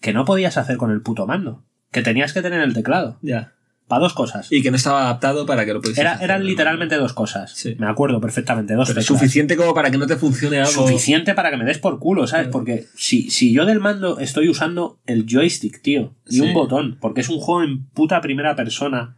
que 0.00 0.12
no 0.12 0.24
podías 0.24 0.56
hacer 0.58 0.76
con 0.76 0.90
el 0.90 1.00
puto 1.02 1.26
mando, 1.26 1.62
que 1.90 2.02
tenías 2.02 2.32
que 2.32 2.42
tener 2.42 2.60
el 2.60 2.74
teclado, 2.74 3.18
ya 3.22 3.52
para 3.88 4.00
dos 4.00 4.14
cosas. 4.14 4.50
y 4.50 4.62
que 4.62 4.70
no 4.70 4.76
estaba 4.76 5.02
adaptado 5.02 5.46
para 5.46 5.64
que 5.64 5.72
lo 5.72 5.80
pudieses 5.80 6.00
Era, 6.02 6.12
hacer, 6.14 6.24
eran 6.24 6.40
¿no? 6.42 6.46
literalmente 6.48 6.96
dos 6.96 7.12
cosas. 7.12 7.52
Sí. 7.52 7.76
Me 7.78 7.86
acuerdo 7.86 8.20
perfectamente, 8.20 8.74
dos 8.74 8.88
Pero 8.88 9.02
suficiente 9.02 9.56
como 9.56 9.74
para 9.74 9.90
que 9.90 9.98
no 9.98 10.06
te 10.06 10.16
funcione 10.16 10.58
algo 10.58 10.70
Suficiente 10.72 11.34
para 11.34 11.50
que 11.50 11.56
me 11.56 11.64
des 11.64 11.78
por 11.78 11.98
culo, 11.98 12.26
¿sabes? 12.26 12.48
Porque 12.48 12.86
si, 12.96 13.30
si 13.30 13.52
yo 13.52 13.64
del 13.64 13.80
mando 13.80 14.18
estoy 14.18 14.48
usando 14.48 14.98
el 15.06 15.26
joystick, 15.28 15.80
tío, 15.82 16.14
y 16.28 16.34
Sí. 16.36 16.40
un 16.40 16.52
botón, 16.54 16.98
porque 17.00 17.20
es 17.20 17.28
un 17.28 17.38
juego 17.38 17.62
en 17.62 17.84
puta 17.86 18.20
primera 18.20 18.56
persona, 18.56 19.16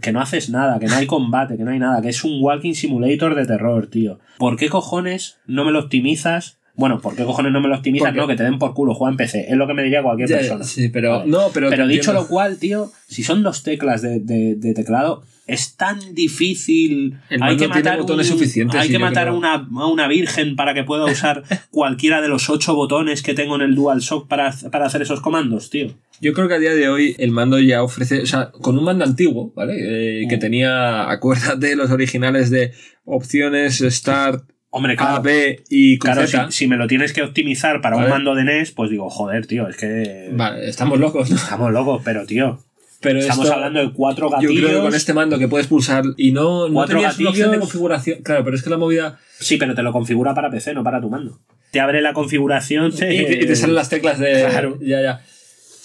que 0.00 0.12
no 0.12 0.22
haces 0.22 0.48
nada, 0.48 0.78
que 0.78 0.86
no 0.86 0.94
hay 0.96 1.06
combate, 1.06 1.58
que 1.58 1.64
no 1.64 1.70
hay 1.70 1.78
nada, 1.78 2.00
que 2.00 2.08
es 2.08 2.24
un 2.24 2.38
walking 2.42 2.72
simulator 2.72 3.34
de 3.34 3.44
terror, 3.44 3.88
tío. 3.88 4.18
¿Por 4.38 4.56
qué 4.56 4.70
cojones 4.70 5.36
no 5.46 5.64
me 5.66 5.72
lo 5.72 5.80
optimizas? 5.80 6.58
Bueno, 6.76 7.00
¿por 7.00 7.16
qué 7.16 7.24
cojones 7.24 7.52
no 7.52 7.60
me 7.60 7.68
lo 7.68 7.76
optimizas? 7.76 8.14
No, 8.14 8.26
que 8.26 8.36
te 8.36 8.42
den 8.44 8.58
por 8.58 8.74
culo, 8.74 8.94
juega 8.94 9.10
en 9.12 9.16
PC. 9.16 9.46
Es 9.48 9.56
lo 9.56 9.66
que 9.66 9.74
me 9.74 9.82
diría 9.82 10.02
cualquier 10.02 10.28
persona. 10.28 10.64
sí, 10.64 10.88
pero 10.90 11.18
Vale. 11.20 11.30
no, 11.30 11.48
pero, 11.54 11.70
Pero 11.70 11.86
dicho 11.86 12.10
entiendo. 12.10 12.20
lo 12.22 12.28
cual, 12.28 12.58
tío, 12.58 12.92
si 13.08 13.22
son 13.22 13.42
dos 13.42 13.62
teclas 13.62 14.02
de, 14.02 14.20
de- 14.20 14.54
de 14.56 14.74
teclado, 14.74 15.22
es 15.46 15.76
tan 15.76 15.98
difícil. 16.14 17.18
El 17.30 17.42
hay 17.42 17.56
que 17.56 17.68
matar, 17.68 18.00
un- 18.00 18.20
hay 18.20 18.86
sí, 18.86 18.92
que 18.92 18.98
matar 18.98 19.28
a 19.28 19.32
una, 19.32 19.54
a 19.54 19.86
una 19.86 20.08
virgen 20.08 20.56
para 20.56 20.74
que 20.74 20.82
pueda 20.84 21.04
usar 21.06 21.44
cualquiera 21.70 22.20
de 22.20 22.28
los 22.28 22.50
ocho 22.50 22.74
botones 22.74 23.22
que 23.22 23.32
tengo 23.34 23.54
en 23.56 23.62
el 23.62 23.74
DualShock 23.74 24.26
para, 24.28 24.52
para 24.72 24.86
hacer 24.86 25.02
esos 25.02 25.20
comandos, 25.20 25.70
tío. 25.70 25.88
Yo 26.20 26.32
creo 26.32 26.48
que 26.48 26.54
a 26.54 26.58
día 26.58 26.74
de 26.74 26.88
hoy 26.88 27.14
el 27.18 27.30
mando 27.30 27.58
ya 27.60 27.82
ofrece, 27.82 28.22
o 28.22 28.26
sea, 28.26 28.50
con 28.50 28.76
un 28.76 28.84
mando 28.84 29.04
antiguo, 29.04 29.52
¿vale? 29.54 29.74
Eh, 30.22 30.26
que 30.28 30.36
Mm. 30.36 30.40
tenía, 30.40 31.10
acuérdate, 31.10 31.76
los 31.76 31.90
originales 31.90 32.50
de 32.50 32.72
opciones 33.04 33.78
Start, 33.88 34.44
Hombre, 34.76 34.92
A, 34.92 34.96
claro. 34.96 35.22
B 35.22 35.62
y 35.70 35.98
Claro, 35.98 36.22
si, 36.50 36.66
me 36.68 36.76
lo 36.76 36.86
tienes 36.86 37.12
que 37.12 37.22
optimizar 37.22 37.80
para 37.80 37.96
un 37.96 38.08
mando 38.08 38.34
de 38.34 38.44
NES, 38.44 38.72
pues 38.72 38.90
digo, 38.90 39.08
joder, 39.10 39.46
tío, 39.46 39.66
es 39.68 39.76
que. 39.76 40.28
Vale, 40.32 40.68
estamos 40.68 40.98
locos, 41.00 41.30
¿no? 41.30 41.36
Estamos 41.36 41.72
locos, 41.72 42.02
pero 42.04 42.26
tío. 42.26 42.60
Pero 43.00 43.18
Estamos 43.18 43.44
esto- 43.44 43.54
hablando 43.56 43.80
de 43.80 43.92
cuatro 43.92 44.26
Yo 44.28 44.30
gatillos. 44.32 44.64
creo 44.64 44.78
que 44.80 44.86
con 44.86 44.94
este 44.94 45.12
mando 45.14 45.38
que 45.38 45.48
puedes 45.48 45.66
pulsar 45.66 46.02
y 46.16 46.32
no, 46.32 46.66
no 46.68 46.74
Cuatro 46.74 46.96
tenías 46.96 47.18
una 47.18 47.28
opción 47.30 47.44
de 47.50 47.56
gatillos. 47.56 47.70
configuración. 47.72 48.22
Claro, 48.22 48.44
pero 48.44 48.56
es 48.56 48.62
que 48.62 48.70
la 48.70 48.78
movida. 48.78 49.18
Sí, 49.38 49.56
pero 49.58 49.74
te 49.74 49.82
lo 49.82 49.92
configura 49.92 50.34
para 50.34 50.50
PC, 50.50 50.72
no 50.74 50.82
para 50.82 51.00
tu 51.00 51.10
mando. 51.10 51.38
Te 51.70 51.80
abre 51.80 52.00
la 52.00 52.12
configuración. 52.14 52.92
Y 52.94 52.96
te, 52.96 53.34
y 53.42 53.46
te 53.46 53.54
salen 53.56 53.74
las 53.74 53.88
teclas 53.90 54.18
de. 54.18 54.46
Claro. 54.50 54.78
Ya, 54.80 55.02
ya. 55.02 55.20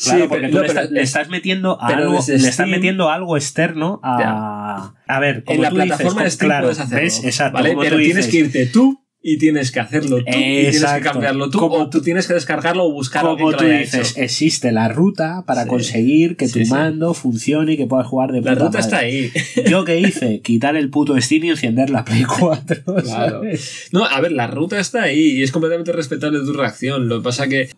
Claro, 0.03 0.21
Sí, 0.23 0.27
porque 0.27 0.41
pero- 0.47 0.51
tú 0.51 0.55
no, 0.57 0.61
le, 0.63 0.67
estás, 0.67 0.91
le 0.91 1.01
es- 1.01 1.09
estás 1.09 1.29
metiendo 1.29 1.81
algo, 1.81 2.19
le 2.27 2.35
estás 2.35 2.67
metiendo 2.67 3.09
algo 3.09 3.37
externo 3.37 3.99
a. 4.03 4.93
A 5.07 5.19
ver, 5.19 5.43
como 5.43 5.55
en 5.57 5.61
la 5.63 5.69
tú 5.69 5.75
dices, 5.75 5.87
plataforma 5.89 6.21
como- 6.21 6.29
Steam 6.31 6.47
claro, 6.49 6.69
hacerlo. 6.69 6.95
¿ves? 6.95 7.23
Exacto, 7.23 7.53
¿vale? 7.53 7.69
como 7.69 7.81
Pero 7.81 7.95
tú 7.97 8.01
tienes 8.03 8.25
dices. 8.27 8.31
que 8.31 8.37
irte 8.59 8.65
tú 8.71 9.00
y 9.23 9.37
tienes 9.37 9.71
que 9.71 9.79
hacerlo 9.79 10.17
tú 10.17 10.23
y 10.27 10.31
tienes 10.31 10.83
que 10.83 11.01
cambiarlo 11.01 11.49
tú 11.51 11.59
Como 11.59 11.75
o 11.75 11.89
tú 11.89 12.01
tienes 12.01 12.25
que 12.27 12.33
descargarlo 12.33 12.85
o 12.85 12.91
buscar 12.91 13.23
a 13.25 13.29
alguien 13.29 13.45
Como 13.51 13.57
que 13.57 13.63
tú 13.65 13.71
dices, 13.71 14.11
hecho. 14.11 14.21
existe 14.21 14.71
la 14.71 14.87
ruta 14.89 15.43
para 15.45 15.63
Sí. 15.63 15.69
conseguir 15.69 16.37
que 16.37 16.47
Sí, 16.47 16.53
tu 16.59 16.65
sí. 16.65 16.71
mando 16.71 17.13
funcione 17.13 17.73
y 17.73 17.77
que 17.77 17.85
puedas 17.85 18.07
jugar 18.07 18.31
de 18.31 18.41
La 18.41 18.53
puta 18.53 18.65
ruta 18.65 18.79
está 18.79 18.97
ahí. 18.99 19.31
¿Yo 19.69 19.85
qué 19.85 19.99
hice? 19.99 20.41
Quitar 20.41 20.75
el 20.75 20.89
puto 20.89 21.19
Steam 21.21 21.43
y 21.43 21.49
encender 21.51 21.89
la 21.91 22.03
Play 22.03 22.23
4. 22.23 22.81
Claro. 23.03 23.41
No, 23.91 24.05
a 24.05 24.21
ver, 24.21 24.31
la 24.31 24.47
ruta 24.47 24.79
está 24.79 25.03
ahí 25.03 25.37
y 25.37 25.43
es 25.43 25.51
completamente 25.51 25.91
respetable 25.91 26.39
tu 26.39 26.53
reacción. 26.53 27.07
Lo 27.07 27.19
que 27.19 27.23
pasa 27.23 27.47
que 27.47 27.69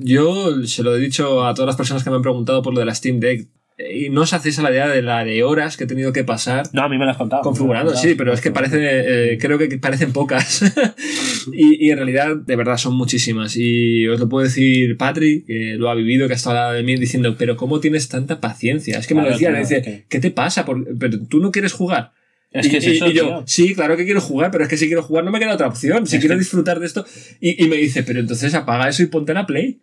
yo 0.00 0.64
se 0.66 0.82
lo 0.82 0.94
he 0.96 1.00
dicho 1.00 1.44
a 1.44 1.54
todas 1.54 1.66
las 1.66 1.76
personas 1.76 2.04
que 2.04 2.10
me 2.10 2.16
han 2.16 2.22
preguntado 2.22 2.62
por 2.62 2.74
lo 2.74 2.80
de 2.80 2.86
la 2.86 2.94
Steam 2.94 3.18
Deck 3.20 3.48
y 3.90 4.10
no 4.10 4.22
os 4.22 4.32
hacéis 4.32 4.58
a 4.58 4.62
la 4.62 4.70
idea 4.70 4.88
de 4.88 5.00
la 5.02 5.24
de 5.24 5.42
horas 5.42 5.76
que 5.76 5.84
he 5.84 5.86
tenido 5.86 6.12
que 6.12 6.24
pasar 6.24 6.68
No, 6.72 6.82
a 6.82 6.88
mí 6.88 6.98
me 6.98 7.04
lo 7.04 7.10
has 7.12 7.16
contado. 7.16 7.42
configurando, 7.42 7.94
sí, 7.96 8.14
pero 8.16 8.32
es 8.32 8.40
que 8.40 8.50
parece, 8.50 9.32
eh, 9.32 9.38
creo 9.38 9.58
que 9.58 9.78
parecen 9.78 10.12
pocas. 10.12 10.62
y, 11.52 11.86
y 11.86 11.90
en 11.90 11.96
realidad, 11.96 12.36
de 12.36 12.56
verdad, 12.56 12.76
son 12.76 12.94
muchísimas. 12.94 13.56
Y 13.56 14.06
os 14.08 14.20
lo 14.20 14.28
puedo 14.28 14.44
decir 14.44 14.96
Patrick, 14.96 15.46
que 15.46 15.74
lo 15.78 15.90
ha 15.90 15.94
vivido, 15.94 16.26
que 16.26 16.34
ha 16.34 16.36
estado 16.36 16.56
al 16.56 16.62
lado 16.62 16.74
de 16.74 16.82
mí 16.82 16.96
diciendo, 16.96 17.36
pero 17.38 17.56
¿cómo 17.56 17.80
tienes 17.80 18.08
tanta 18.08 18.40
paciencia? 18.40 18.98
Es 18.98 19.06
que 19.06 19.14
me 19.14 19.22
lo 19.22 19.30
decía, 19.30 19.50
me 19.50 19.60
dice, 19.60 19.82
que- 19.82 20.04
¿qué 20.08 20.20
te 20.20 20.30
pasa? 20.30 20.64
Por- 20.64 20.96
pero 20.98 21.18
tú 21.26 21.40
no 21.40 21.50
quieres 21.50 21.72
jugar. 21.72 22.12
Es 22.50 22.68
que 22.68 22.74
y, 22.74 22.78
es 22.78 22.86
eso, 22.86 23.06
y 23.08 23.14
yo, 23.14 23.24
tío. 23.24 23.42
sí, 23.46 23.74
claro 23.74 23.96
que 23.96 24.04
quiero 24.04 24.20
jugar, 24.20 24.50
pero 24.50 24.64
es 24.64 24.68
que 24.68 24.76
si 24.76 24.86
quiero 24.86 25.02
jugar 25.02 25.24
no 25.24 25.30
me 25.30 25.38
queda 25.40 25.54
otra 25.54 25.68
opción. 25.68 26.06
Si 26.06 26.16
Es 26.16 26.20
quiero 26.20 26.34
que- 26.34 26.40
disfrutar 26.40 26.80
de 26.80 26.86
esto. 26.86 27.04
Y, 27.40 27.64
y 27.64 27.68
me 27.68 27.76
dice, 27.76 28.02
pero 28.02 28.20
entonces 28.20 28.54
apaga 28.54 28.88
eso 28.88 29.02
y 29.02 29.06
ponte 29.06 29.32
la 29.32 29.46
play. 29.46 29.80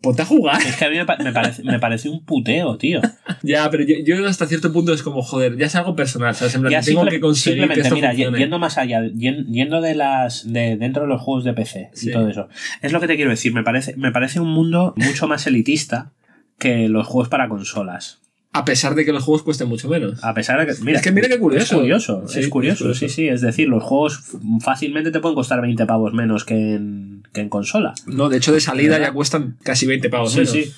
Ponte 0.00 0.22
a 0.22 0.24
jugar. 0.24 0.60
Es 0.62 0.76
que 0.76 0.84
a 0.84 0.90
mí 0.90 0.96
me, 0.96 1.04
pa- 1.04 1.16
me 1.18 1.32
parece, 1.32 1.64
me 1.64 1.78
parece 1.80 2.08
un 2.08 2.24
puteo, 2.24 2.76
tío. 2.78 3.00
ya, 3.42 3.68
pero 3.70 3.82
yo, 3.84 3.96
yo 4.04 4.26
hasta 4.28 4.46
cierto 4.46 4.72
punto 4.72 4.92
es 4.92 5.02
como, 5.02 5.22
joder, 5.22 5.56
ya 5.56 5.66
es 5.66 5.74
algo 5.74 5.96
personal, 5.96 6.34
¿sabes? 6.36 6.54
En 6.54 6.60
plan, 6.60 6.72
Ya 6.72 6.82
tengo 6.82 7.04
que 7.06 7.18
conseguir 7.20 7.58
que 7.68 7.74
simplemente, 7.74 7.80
esto 7.82 7.94
mira, 7.96 8.08
funcione. 8.10 8.38
yendo 8.38 8.58
más 8.60 8.78
allá, 8.78 9.02
yen- 9.02 9.46
yendo 9.52 9.80
de 9.80 9.94
las 9.96 10.52
de 10.52 10.76
dentro 10.76 11.02
de 11.02 11.08
los 11.08 11.20
juegos 11.20 11.44
de 11.44 11.52
PC 11.52 11.90
Sí. 11.94 12.10
y 12.10 12.12
todo 12.12 12.28
eso. 12.28 12.48
Es 12.80 12.92
lo 12.92 13.00
que 13.00 13.08
te 13.08 13.16
quiero 13.16 13.30
decir, 13.30 13.52
me 13.52 13.62
parece, 13.64 13.96
me 13.96 14.12
parece 14.12 14.38
un 14.40 14.48
mundo 14.50 14.94
mucho 14.96 15.26
más 15.26 15.46
elitista 15.48 16.12
que 16.58 16.88
los 16.88 17.06
juegos 17.06 17.28
para 17.28 17.48
consolas. 17.48 18.20
A 18.52 18.64
pesar 18.64 18.94
de 18.94 19.04
que 19.04 19.12
los 19.12 19.22
juegos 19.24 19.42
cuesten 19.42 19.68
mucho 19.68 19.88
menos. 19.88 20.24
A 20.24 20.32
pesar 20.32 20.58
de 20.58 20.66
que. 20.72 20.80
Mira, 20.82 20.98
Es 20.98 21.04
que 21.04 21.12
mira 21.12 21.28
qué 21.28 21.38
curioso. 21.38 21.74
Es 21.74 21.80
curioso, 21.80 22.26
Sí, 22.28 22.40
es 22.40 22.48
curioso, 22.48 22.74
es 22.74 22.78
curioso. 22.98 22.98
sí, 23.00 23.08
sí. 23.08 23.28
Es 23.28 23.40
decir, 23.42 23.68
los 23.68 23.82
juegos 23.82 24.22
fácilmente 24.60 25.10
te 25.10 25.20
pueden 25.20 25.34
costar 25.34 25.60
20 25.60 25.84
pavos 25.86 26.14
menos 26.14 26.44
que 26.44 26.74
en, 26.74 27.17
que 27.32 27.40
en 27.40 27.48
consola. 27.48 27.94
No, 28.06 28.28
de 28.28 28.36
hecho, 28.38 28.52
de 28.52 28.60
salida 28.60 28.92
¿Verdad? 28.94 29.08
ya 29.08 29.12
cuestan 29.12 29.56
casi 29.62 29.86
20 29.86 30.08
pavos 30.10 30.32
Sí, 30.32 30.38
menos. 30.38 30.52
sí. 30.52 30.72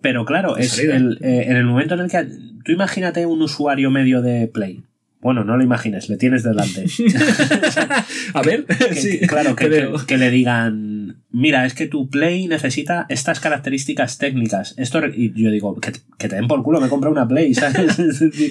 Pero 0.00 0.24
claro, 0.24 0.54
De 0.54 0.62
es 0.62 0.78
el, 0.78 1.18
eh, 1.20 1.44
en 1.48 1.56
el 1.56 1.64
momento 1.64 1.94
en 1.94 2.00
el 2.00 2.10
que. 2.10 2.26
Tú 2.64 2.72
imagínate 2.72 3.26
un 3.26 3.42
usuario 3.42 3.90
medio 3.90 4.22
de 4.22 4.46
Play. 4.48 4.82
Bueno, 5.20 5.44
no 5.44 5.56
lo 5.58 5.62
imagines, 5.62 6.08
le 6.08 6.16
tienes 6.16 6.42
delante. 6.42 6.86
A 8.34 8.42
ver, 8.42 8.64
Que- 8.64 8.94
sí, 8.94 9.18
que- 9.20 9.26
claro, 9.26 9.54
que, 9.56 9.66
creo. 9.68 9.96
que- 9.98 10.06
que 10.06 10.16
le 10.18 10.30
digan, 10.30 10.99
mira, 11.32 11.66
es 11.66 11.74
que 11.74 11.86
tu 11.86 12.08
Play 12.08 12.48
necesita 12.48 13.06
estas 13.08 13.40
características 13.40 14.18
técnicas. 14.18 14.74
Esto 14.76 15.00
y 15.06 15.32
yo 15.40 15.50
digo, 15.50 15.78
que, 15.80 15.92
que 16.18 16.28
te 16.28 16.36
den 16.36 16.48
por 16.48 16.62
culo, 16.62 16.80
me 16.80 16.88
compra 16.88 17.10
una 17.10 17.26
Play, 17.26 17.54
¿sabes? 17.54 17.98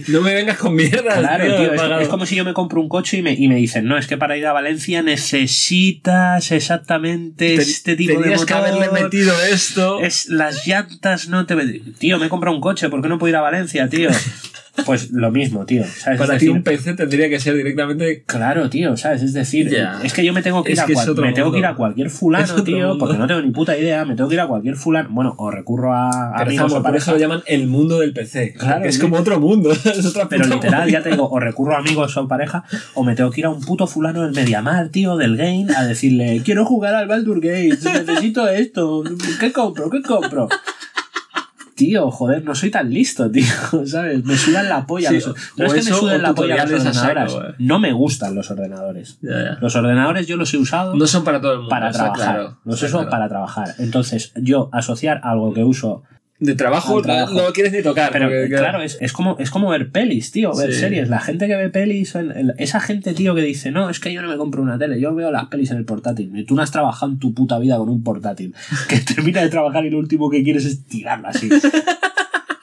No 0.08 0.22
me 0.22 0.34
vengas 0.34 0.58
con 0.58 0.76
mierda. 0.76 1.18
Claro, 1.20 1.44
tío, 1.44 1.74
es, 1.74 2.02
es 2.02 2.08
como 2.08 2.26
si 2.26 2.36
yo 2.36 2.46
me 2.46 2.54
compro 2.54 2.82
un 2.82 2.90
coche 2.90 3.18
y 3.18 3.22
me, 3.22 3.34
y 3.34 3.48
me 3.48 3.56
dicen, 3.56 3.86
no, 3.86 3.98
es 3.98 4.08
que 4.08 4.18
para 4.18 4.38
ir 4.38 4.46
a 4.46 4.54
Valencia 4.54 5.02
necesitas 5.02 6.52
exactamente 6.52 7.56
este 7.56 7.96
tipo 7.96 8.20
de 8.22 8.30
motor. 8.32 8.46
que 8.46 8.54
haberle 8.54 8.90
metido 8.90 9.34
esto. 9.52 10.00
Es, 10.00 10.30
las 10.30 10.66
llantas 10.66 11.30
no 11.30 11.46
te... 11.46 11.56
Tío, 11.98 12.18
me 12.20 12.28
he 12.28 12.30
comprado 12.30 12.56
un 12.56 12.62
coche, 12.62 12.90
¿por 12.90 13.02
qué 13.02 13.10
no 13.10 13.20
puedo 13.20 13.30
ir 13.30 13.36
a 13.36 13.42
Valencia, 13.42 13.90
tío? 13.90 14.10
Pues 14.86 15.12
lo 15.12 15.32
mismo, 15.32 15.66
tío. 15.66 15.84
¿sabes? 15.86 16.20
Para 16.20 16.38
ti 16.38 16.50
un 16.50 16.64
PC 16.64 16.94
tendría 16.94 17.30
que 17.30 17.40
ser 17.40 17.56
directamente... 17.56 18.24
Claro, 18.26 18.70
tío, 18.70 18.96
¿sabes? 18.98 19.22
Es 19.22 19.34
decir, 19.34 19.74
es 20.04 20.14
que 20.14 20.24
yo 20.26 20.34
me 20.34 20.42
tengo 20.42 20.64
que 20.64 20.72
ir, 20.72 20.78
Es 20.78 20.84
a, 20.84 20.86
que 20.86 20.94
cual- 20.94 21.16
me 21.18 21.34
tengo 21.34 21.52
que 21.52 21.60
ir 21.60 21.66
a 21.66 21.76
cualquier 21.76 22.10
fulano, 22.10 22.64
tío, 22.64 22.90
mundo. 22.90 22.98
porque 22.98 23.18
no 23.18 23.28
tengo 23.28 23.42
ni 23.42 23.52
puta 23.52 23.78
idea, 23.78 24.06
me 24.06 24.16
tengo 24.16 24.30
que 24.30 24.36
ir 24.36 24.42
a 24.42 24.48
cualquier 24.48 24.76
fulano. 24.76 25.10
Bueno, 25.12 25.36
o 25.38 25.52
recurro 25.52 25.94
a 25.94 26.34
Pero, 26.38 26.50
amigos 26.50 26.74
o 26.74 26.84
por 26.84 26.96
eso 26.96 27.12
lo 27.12 27.18
llaman 27.18 27.42
el 27.46 27.68
mundo 27.68 28.00
del 28.00 28.14
PC. 28.14 28.54
Claro, 28.58 28.86
es 28.86 29.00
como 29.00 29.18
otro 29.18 29.40
mundo. 29.40 29.72
es 29.86 30.06
otra 30.06 30.28
pero 30.30 30.46
literal, 30.46 30.90
ya 30.90 31.02
te 31.02 31.10
digo, 31.10 31.30
o 31.30 31.40
recurro 31.40 31.76
a 31.76 31.80
amigos 31.80 32.16
o 32.18 32.28
pareja, 32.28 32.64
o 32.94 33.04
me 33.04 33.16
tengo 33.16 33.32
que 33.32 33.42
ir 33.42 33.46
a 33.46 33.50
un 33.50 33.62
puto 33.62 33.88
fulano 33.88 34.24
del 34.24 34.34
Mediamar, 34.34 34.90
tío, 34.90 35.18
del 35.18 35.38
game, 35.38 35.68
a 35.76 35.86
decirle, 35.86 36.42
quiero 36.44 36.66
jugar 36.66 36.96
al 36.96 37.08
Baldur 37.08 37.40
Gates, 37.42 37.84
necesito 37.84 38.48
esto, 38.48 39.04
¿qué 39.40 39.52
compro? 39.52 39.90
¿Qué 39.90 40.02
compro? 40.02 40.48
Tío, 41.80 42.12
joder, 42.12 42.44
no 42.44 42.54
soy 42.56 42.70
tan 42.72 42.90
listo, 42.94 43.32
tío, 43.32 43.46
¿sabes? 43.86 44.24
Me 44.26 44.36
sudan 44.38 44.68
la 44.70 44.86
polla. 44.86 45.10
Sí, 45.10 45.16
los- 45.16 45.28
no 45.58 45.66
es 45.66 45.74
que 45.74 45.82
me 45.84 45.98
o 45.98 46.18
la 46.18 46.34
polla 46.36 46.66
los 46.66 46.84
saco, 46.84 47.08
ordenadores. 47.08 47.34
eh. 47.52 47.56
No 47.60 47.80
me 47.80 47.94
gustan 47.94 48.36
los 48.36 48.52
ordenadores. 48.52 49.18
Ya, 49.22 49.30
ya. 49.32 49.58
Los 49.62 49.76
ordenadores 49.76 50.28
yo 50.28 50.36
los 50.38 50.54
he 50.54 50.58
usado 50.58 50.96
No 50.96 51.08
son 51.08 51.24
para 51.24 51.40
todo 51.42 51.54
el 51.54 51.58
mundo. 51.60 51.70
para 51.70 51.92
trabajar. 51.92 52.36
claro, 52.36 52.58
los 52.66 52.84
uso 52.84 52.98
claro. 52.98 53.10
para 53.10 53.30
trabajar. 53.30 53.76
Entonces, 53.80 54.34
yo 54.36 54.70
asociar 54.74 55.22
algo 55.24 55.54
que 55.54 55.64
uso. 55.64 56.04
De 56.42 56.56
trabajo, 56.56 57.02
trabajo. 57.02 57.34
no 57.34 57.52
quieres 57.52 57.74
ni 57.74 57.82
tocar. 57.84 58.12
Pero 58.14 58.30
porque, 58.30 58.48
claro, 58.48 58.82
es, 58.82 58.98
es 59.02 59.12
como, 59.12 59.36
es 59.40 59.50
como 59.52 59.70
ver 59.70 59.92
pelis, 59.92 60.32
tío, 60.32 60.56
ver 60.56 60.74
Sí. 60.74 60.80
series. 60.80 61.10
La 61.10 61.20
gente 61.20 61.48
que 61.48 61.56
ve 61.58 61.70
pelis, 61.70 62.16
el- 62.16 62.32
el- 62.32 62.54
esa 62.58 62.80
gente, 62.80 63.14
tío, 63.14 63.36
que 63.36 63.42
dice, 63.42 63.72
no, 63.72 63.90
es 63.90 64.00
que 64.00 64.14
yo 64.14 64.22
no 64.22 64.30
me 64.30 64.38
compro 64.38 64.62
una 64.62 64.78
tele, 64.78 65.02
yo 65.02 65.14
veo 65.14 65.32
las 65.32 65.48
pelis 65.48 65.72
en 65.72 65.78
el 65.78 65.86
portátil. 65.86 66.32
Y 66.34 66.46
tú 66.46 66.56
no 66.56 66.62
has 66.62 66.72
trabajado 66.72 67.12
en 67.12 67.20
tu 67.20 67.34
puta 67.34 67.60
vida 67.60 67.76
con 67.78 67.90
un 67.90 68.04
portátil. 68.04 68.54
Que 68.88 69.00
termina 69.00 69.42
de 69.42 69.50
trabajar 69.50 69.86
y 69.86 69.90
lo 69.90 69.98
último 70.00 70.30
que 70.30 70.42
quieres 70.44 70.64
es 70.66 70.86
tirarlo 70.86 71.28
así. 71.28 71.50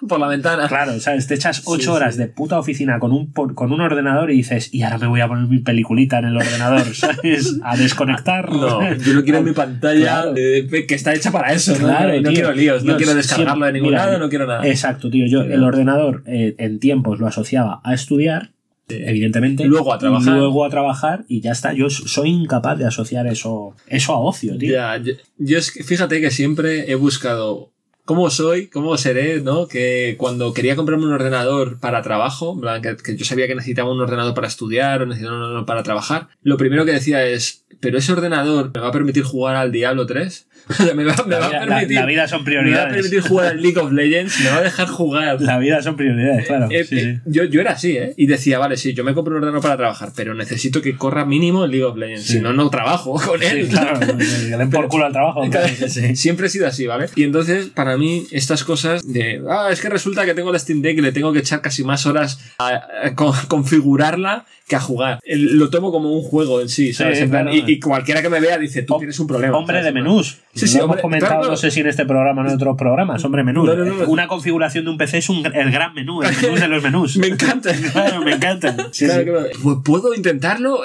Por 0.07 0.21
la 0.21 0.29
ventana. 0.29 0.69
Claro, 0.69 0.99
¿sabes? 1.01 1.27
Te 1.27 1.35
echas 1.35 1.63
ocho 1.67 1.83
Sí, 1.83 1.89
horas 1.89 2.15
sí. 2.15 2.21
de 2.21 2.29
puta 2.29 2.59
oficina 2.59 2.99
con 2.99 3.13
un, 3.13 3.33
por- 3.33 3.55
con 3.55 3.73
un 3.73 3.81
ordenador 3.81 4.31
y 4.31 4.37
dices, 4.37 4.73
y 4.73 4.83
ahora 4.83 4.99
me 4.99 5.07
voy 5.07 5.21
a 5.21 5.29
poner 5.29 5.47
mi 5.49 5.59
peliculita 5.59 6.19
en 6.19 6.27
el 6.27 6.37
ordenador, 6.37 6.87
¿sabes? 6.95 7.59
A 7.63 7.77
desconectar. 7.77 8.51
No, 8.53 8.95
yo 8.97 9.13
lo 9.13 9.23
quiero 9.25 9.43
mi 9.45 9.53
pantalla 9.53 10.23
Claro. 10.23 10.35
eh, 10.37 10.87
que 10.87 10.95
está 10.95 11.15
hecha 11.15 11.31
para 11.31 11.53
eso. 11.53 11.73
¿no? 11.73 11.79
Claro, 11.79 12.15
no, 12.15 12.21
no 12.23 12.31
quiero 12.31 12.53
líos, 12.53 12.85
no 12.85 12.97
quiero 12.97 13.15
descargarlo 13.15 13.67
de 13.67 13.73
ningún 13.73 13.91
mira, 13.91 14.07
lado, 14.07 14.19
no 14.19 14.29
quiero 14.29 14.47
nada. 14.47 14.67
Exacto, 14.67 15.11
tío. 15.11 15.27
Yo 15.27 15.43
el 15.43 15.61
no. 15.61 15.67
ordenador 15.67 16.23
eh, 16.27 16.55
en 16.59 16.79
tiempos 16.79 17.19
lo 17.19 17.27
asociaba 17.27 17.81
a 17.85 17.95
estudiar, 17.95 18.51
evidentemente. 18.89 19.65
Luego 19.65 19.93
a 19.93 19.99
trabajar. 19.99 20.35
Luego 20.37 20.65
a 20.65 20.71
trabajar 20.71 21.25
y 21.29 21.41
ya 21.41 21.53
está. 21.53 21.73
Yo 21.73 21.91
soy 21.91 22.31
incapaz 22.31 22.79
de 22.79 22.87
asociar 22.87 23.27
eso, 23.27 23.75
eso 23.89 24.13
a 24.15 24.19
ocio, 24.21 24.57
tío. 24.59 24.73
Ya, 24.75 24.97
yo, 24.99 25.13
yo 25.39 25.59
es 25.59 25.73
que 25.73 25.83
fíjate 25.85 26.21
que 26.21 26.31
siempre 26.31 26.91
he 26.91 26.95
buscado 26.95 27.73
cómo 28.07 28.31
soy, 28.31 28.69
cómo 28.69 28.97
seré, 28.97 29.43
¿no? 29.43 29.69
Que 29.69 30.15
cuando 30.17 30.55
quería 30.55 30.77
comprarme 30.77 31.05
un 31.05 31.13
ordenador 31.13 31.79
para 31.79 32.01
trabajo, 32.01 32.59
que, 32.83 32.97
que 32.97 33.17
yo 33.17 33.25
sabía 33.27 33.47
que 33.47 33.55
necesitaba 33.55 33.93
un 33.93 34.01
ordenador 34.01 34.33
para 34.33 34.47
estudiar 34.47 35.03
o 35.03 35.07
necesitaba 35.07 35.37
un 35.37 35.43
ordenador 35.43 35.67
para 35.67 35.83
trabajar, 35.83 36.29
lo 36.43 36.57
primero 36.57 36.87
que 36.87 36.93
decía 36.93 37.27
es, 37.27 37.67
¿pero 37.81 37.99
ese 37.99 38.13
ordenador 38.13 38.71
me 38.75 38.81
va 38.81 38.89
a 38.89 38.93
permitir 38.93 39.25
jugar 39.25 39.57
al 39.57 39.73
Diablo 39.73 40.07
3? 40.07 40.47
O 40.69 40.73
sea, 40.75 40.95
me 40.95 41.05
va, 41.05 41.15
me 41.25 41.31
La 41.31 41.39
va 41.39 41.49
vida, 41.49 41.63
a 41.63 41.67
permitir... 41.67 41.97
la 41.97 42.07
vida 42.07 42.27
son 42.27 42.43
me 42.43 42.43
va 42.43 42.59
a 42.59 42.63
prioridades. 42.63 42.93
permitir 42.95 43.21
jugar 43.21 43.47
al 43.47 43.63
League 43.63 43.79
of 43.79 43.93
Legends, 43.93 44.41
me 44.41 44.51
va 44.51 44.57
a 44.57 44.63
dejar 44.63 44.89
jugar. 44.89 45.41
La 45.47 45.59
vida 45.59 45.81
son 45.81 45.97
prioridades, 45.97 46.47
claro. 46.49 46.67
Eh, 46.71 46.83
sí, 46.85 46.99
eh, 46.99 47.21
sí. 47.25 47.31
Yo, 47.31 47.45
yo 47.45 47.61
era 47.61 47.73
así, 47.73 47.97
¿eh? 47.97 48.15
Y 48.17 48.27
decía, 48.27 48.59
vale, 48.59 48.77
sí, 48.77 48.93
yo 48.93 49.05
me 49.05 49.15
compro 49.15 49.31
un 49.31 49.37
ordenador 49.37 49.63
para 49.63 49.77
trabajar, 49.77 50.11
pero 50.17 50.35
necesito 50.35 50.83
que 50.83 50.97
corra 50.97 51.25
mínimo 51.25 51.65
el 51.65 51.71
League 51.71 51.85
of 51.85 51.97
Legends. 51.97 52.25
Sí. 52.25 52.33
Si 52.33 52.41
no, 52.41 52.53
no 52.53 52.69
trabajo 52.69 53.13
con 53.13 53.41
él. 53.45 53.67
Sí, 53.67 53.71
claro, 53.71 54.01
le 54.19 54.57
den 54.57 54.71
por 54.71 54.89
culo 54.89 55.07
al 55.07 55.13
trabajo. 55.13 55.49
Claro. 55.49 55.69
Siempre 56.15 56.49
he 56.49 56.51
sido 56.51 56.67
así, 56.67 56.85
¿vale? 56.89 57.07
Y 57.15 57.23
entonces, 57.23 57.69
para 57.69 57.96
mí, 57.97 58.27
estas 58.31 58.65
cosas 58.65 59.11
de, 59.13 59.43
ah, 59.49 59.69
es 59.71 59.81
que 59.81 59.89
resulta 59.89 60.25
que 60.25 60.35
tengo 60.35 60.53
la 60.53 60.59
Steam 60.59 60.83
Deck 60.83 60.99
y 60.99 61.01
le 61.01 61.13
tengo 61.13 61.33
que 61.33 61.39
echar 61.41 61.61
casi 61.61 61.85
más 61.85 62.07
horas 62.07 62.39
a, 62.59 62.69
a 63.05 63.15
con- 63.15 63.33
configurarla 63.49 64.45
que 64.69 64.75
a 64.77 64.81
jugar. 64.81 65.21
El- 65.23 65.59
lo 65.59 65.71
tomo 65.71 65.93
como 65.93 66.13
un 66.13 66.23
juego 66.23 66.61
en 66.61 66.69
sí, 66.69 66.93
¿sabes? 66.93 67.19
Sí, 67.19 67.25
En 67.25 67.31
plan, 67.31 67.45
claro. 67.47 67.57
y, 67.57 67.73
y 67.73 67.81
cualquiera 67.81 68.21
que 68.23 68.29
me 68.29 68.41
vea 68.41 68.59
dice, 68.59 68.83
tú 68.83 68.97
tienes 68.99 69.19
un 69.21 69.27
problema. 69.29 69.57
Hombre 69.57 69.75
¿sabes? 69.81 69.85
de 69.87 69.93
menús. 69.93 70.39
Sí, 70.55 70.67
sí, 70.67 70.79
lo 70.79 70.85
hombre, 70.85 70.95
hemos 71.01 71.03
comentado, 71.03 71.33
claro, 71.35 71.51
no 71.51 71.57
sé 71.57 71.71
si 71.71 71.81
en 71.81 71.87
este 71.89 72.05
programa 72.07 72.43
o 72.43 72.49
en 72.49 72.55
otros 72.55 72.77
programas. 72.77 73.25
Hombre, 73.25 73.45
menús. 73.45 73.67
No, 73.67 73.77
no. 73.77 74.05
Una 74.09 74.27
configuración 74.27 74.85
de 74.85 74.91
un 74.91 74.99
PC 74.99 75.19
es 75.19 75.29
un, 75.29 75.45
el 75.47 75.71
gran 75.71 75.95
menú, 75.95 76.23
el 76.23 76.35
menú 76.43 76.57
de 76.57 76.69
los 76.69 76.83
menús. 76.83 77.17
Me 77.19 77.29
encanta. 77.29 77.71
Claro, 77.93 78.23
me 78.23 78.33
encanta. 78.35 78.77
Sí, 78.91 79.07
Claro, 79.07 79.47
¿Puedo 79.85 80.15
intentarlo? 80.15 80.81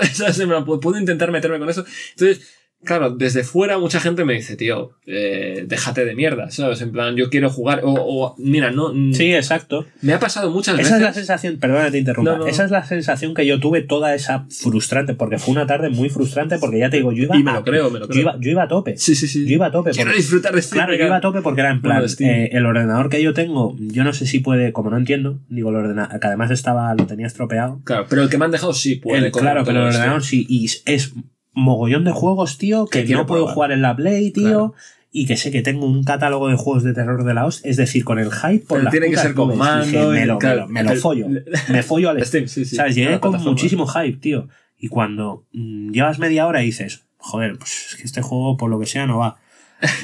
¿Puedo 0.81 0.99
intentar 0.99 1.31
meterme 1.31 1.57
con 1.59 1.69
eso? 1.69 1.83
Entonces, 2.11 2.47
claro, 2.83 3.11
desde 3.11 3.43
fuera 3.43 3.77
mucha 3.77 3.99
gente 3.99 4.25
me 4.25 4.33
dice, 4.33 4.55
tío, 4.55 4.91
eh, 5.05 5.65
déjate 5.67 6.05
de 6.05 6.15
mierda, 6.15 6.49
¿sabes? 6.51 6.81
En 6.81 6.91
plan, 6.91 7.15
yo 7.15 7.29
quiero 7.29 7.49
jugar. 7.49 7.81
O, 7.83 7.93
o, 7.93 8.35
mira, 8.37 8.71
no. 8.71 8.93
mm, 8.93 9.13
Sí, 9.13 9.33
exacto. 9.33 9.85
Me 10.01 10.13
ha 10.13 10.19
pasado 10.19 10.51
muchas 10.51 10.79
Esa 10.79 10.95
es 10.95 11.01
la 11.01 11.07
veces. 11.09 11.15
sensación, 11.25 11.57
perdona 11.59 11.91
te 11.91 11.97
interrumpa, 11.99 12.31
No, 12.31 12.37
no. 12.39 12.47
esa 12.47 12.65
es 12.65 12.71
la 12.71 12.83
sensación 12.83 13.33
que 13.33 13.45
yo 13.45 13.59
tuve 13.59 13.81
toda 13.81 14.15
esa 14.15 14.45
frustrante, 14.49 15.13
porque 15.13 15.37
fue 15.37 15.51
una 15.53 15.65
tarde 15.67 15.89
muy 15.89 16.09
frustrante, 16.09 16.57
porque 16.59 16.79
ya 16.79 16.89
te 16.89 16.97
digo, 16.97 17.11
yo 17.11 17.23
iba, 17.23 17.37
Y 17.37 17.43
me 17.43 17.51
a, 17.51 17.55
lo 17.55 17.63
creo, 17.63 17.89
me 17.89 17.99
lo 17.99 18.05
yo 18.05 18.09
creo. 18.11 18.21
iba, 18.21 18.37
yo 18.39 18.51
iba 18.51 18.63
a 18.63 18.67
tope. 18.67 18.97
Sí, 18.97 19.15
sí, 19.15 19.27
sí. 19.27 19.45
Yo 19.47 19.53
iba 19.55 19.67
a 19.67 19.71
tope. 19.71 19.91
Quiero 19.91 20.11
disfrutar 20.13 20.53
de 20.55 20.61
Steam. 20.61 20.77
Claro, 20.85 20.95
yo 20.97 21.05
iba 21.05 21.17
a 21.17 21.21
tope 21.21 21.41
porque 21.41 21.61
era 21.61 21.71
en 21.71 21.81
plan, 21.81 22.03
eh, 22.19 22.49
el 22.51 22.65
ordenador 22.65 23.09
que 23.09 23.21
yo 23.21 23.33
tengo, 23.33 23.75
yo 23.79 24.03
no 24.03 24.13
sé 24.13 24.25
si 24.25 24.39
puede, 24.39 24.71
como 24.73 24.89
no 24.89 24.97
entiendo, 24.97 25.39
digo, 25.49 25.69
el 25.69 25.75
ordenador, 25.75 26.19
que 26.19 26.27
además 26.27 26.51
estaba, 26.51 26.93
lo 26.95 27.05
tenía 27.05 27.27
estropeado. 27.27 27.81
Claro, 27.83 28.05
pero 28.09 28.23
el 28.23 28.29
que 28.29 28.37
me 28.37 28.45
han 28.45 28.51
dejado 28.51 28.73
sí 28.73 28.95
puede. 28.95 29.27
El- 29.27 29.31
claro, 29.31 29.63
pero 29.65 29.81
el 29.81 29.87
esto. 29.87 29.97
ordenador 29.99 30.23
sí, 30.23 30.45
y 30.49 30.65
es 30.85 31.13
mogollón 31.53 32.03
de 32.05 32.11
juegos, 32.11 32.57
tío, 32.57 32.85
que, 32.87 33.03
no 33.05 33.25
puedo 33.25 33.41
probar. 33.41 33.53
jugar 33.55 33.71
en 33.71 33.81
la 33.81 33.95
Play, 33.95 34.31
tío. 34.31 34.43
Claro. 34.71 34.75
y 35.13 35.25
que 35.25 35.35
sé 35.35 35.51
que 35.51 35.61
tengo 35.61 35.85
un 35.85 36.03
catálogo 36.05 36.47
de 36.47 36.55
juegos 36.55 36.83
de 36.83 36.93
terror 36.93 37.25
de 37.25 37.33
la 37.33 37.45
host, 37.45 37.65
es 37.65 37.75
decir, 37.75 38.05
con 38.05 38.17
el 38.17 38.31
hype 38.31 38.59
por 38.65 38.77
Pero 38.77 38.83
las 38.83 38.91
tiene 38.91 39.09
que 39.09 39.17
ser 39.17 39.33
con 39.33 39.57
mando 39.57 40.11
me, 40.11 40.25
lo, 40.25 40.39
me 40.39 40.55
lo- 40.55 40.67
me 40.69 40.83
lo 40.83 40.91
el- 40.91 40.99
follo. 40.99 41.27
Me 41.69 41.83
follo 41.83 42.09
al 42.09 42.25
Steam, 42.25 42.47
sí, 42.47 42.63
sí. 42.63 42.75
¿Sabes? 42.77 42.95
Llegué 42.95 43.19
con 43.19 43.41
muchísimo 43.43 43.85
hype, 43.87 44.17
tío. 44.19 44.47
Y 44.77 44.87
cuando 44.87 45.45
mm, 45.51 45.91
llevas 45.91 46.17
media 46.17 46.47
hora 46.47 46.63
y 46.63 46.67
dices, 46.67 47.03
joder, 47.17 47.57
pues 47.57 47.87
es 47.89 47.95
que 47.97 48.03
este 48.03 48.21
juego 48.21 48.55
por 48.57 48.69
lo 48.69 48.79
que 48.79 48.85
sea 48.85 49.05
no 49.05 49.17
va. 49.17 49.37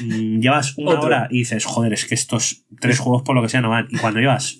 Mm, 0.04 0.40
llevas 0.40 0.76
una 0.76 0.90
Otro. 0.96 1.04
hora 1.06 1.28
y 1.30 1.38
dices, 1.38 1.64
joder, 1.64 1.94
es 1.94 2.04
que 2.04 2.14
estos 2.14 2.64
tres 2.78 2.98
juegos 2.98 3.22
por 3.22 3.34
lo 3.34 3.40
que 3.42 3.48
sea 3.48 3.62
no 3.62 3.70
van. 3.70 3.86
Y 3.90 3.96
cuando 3.96 4.20
llevas 4.20 4.58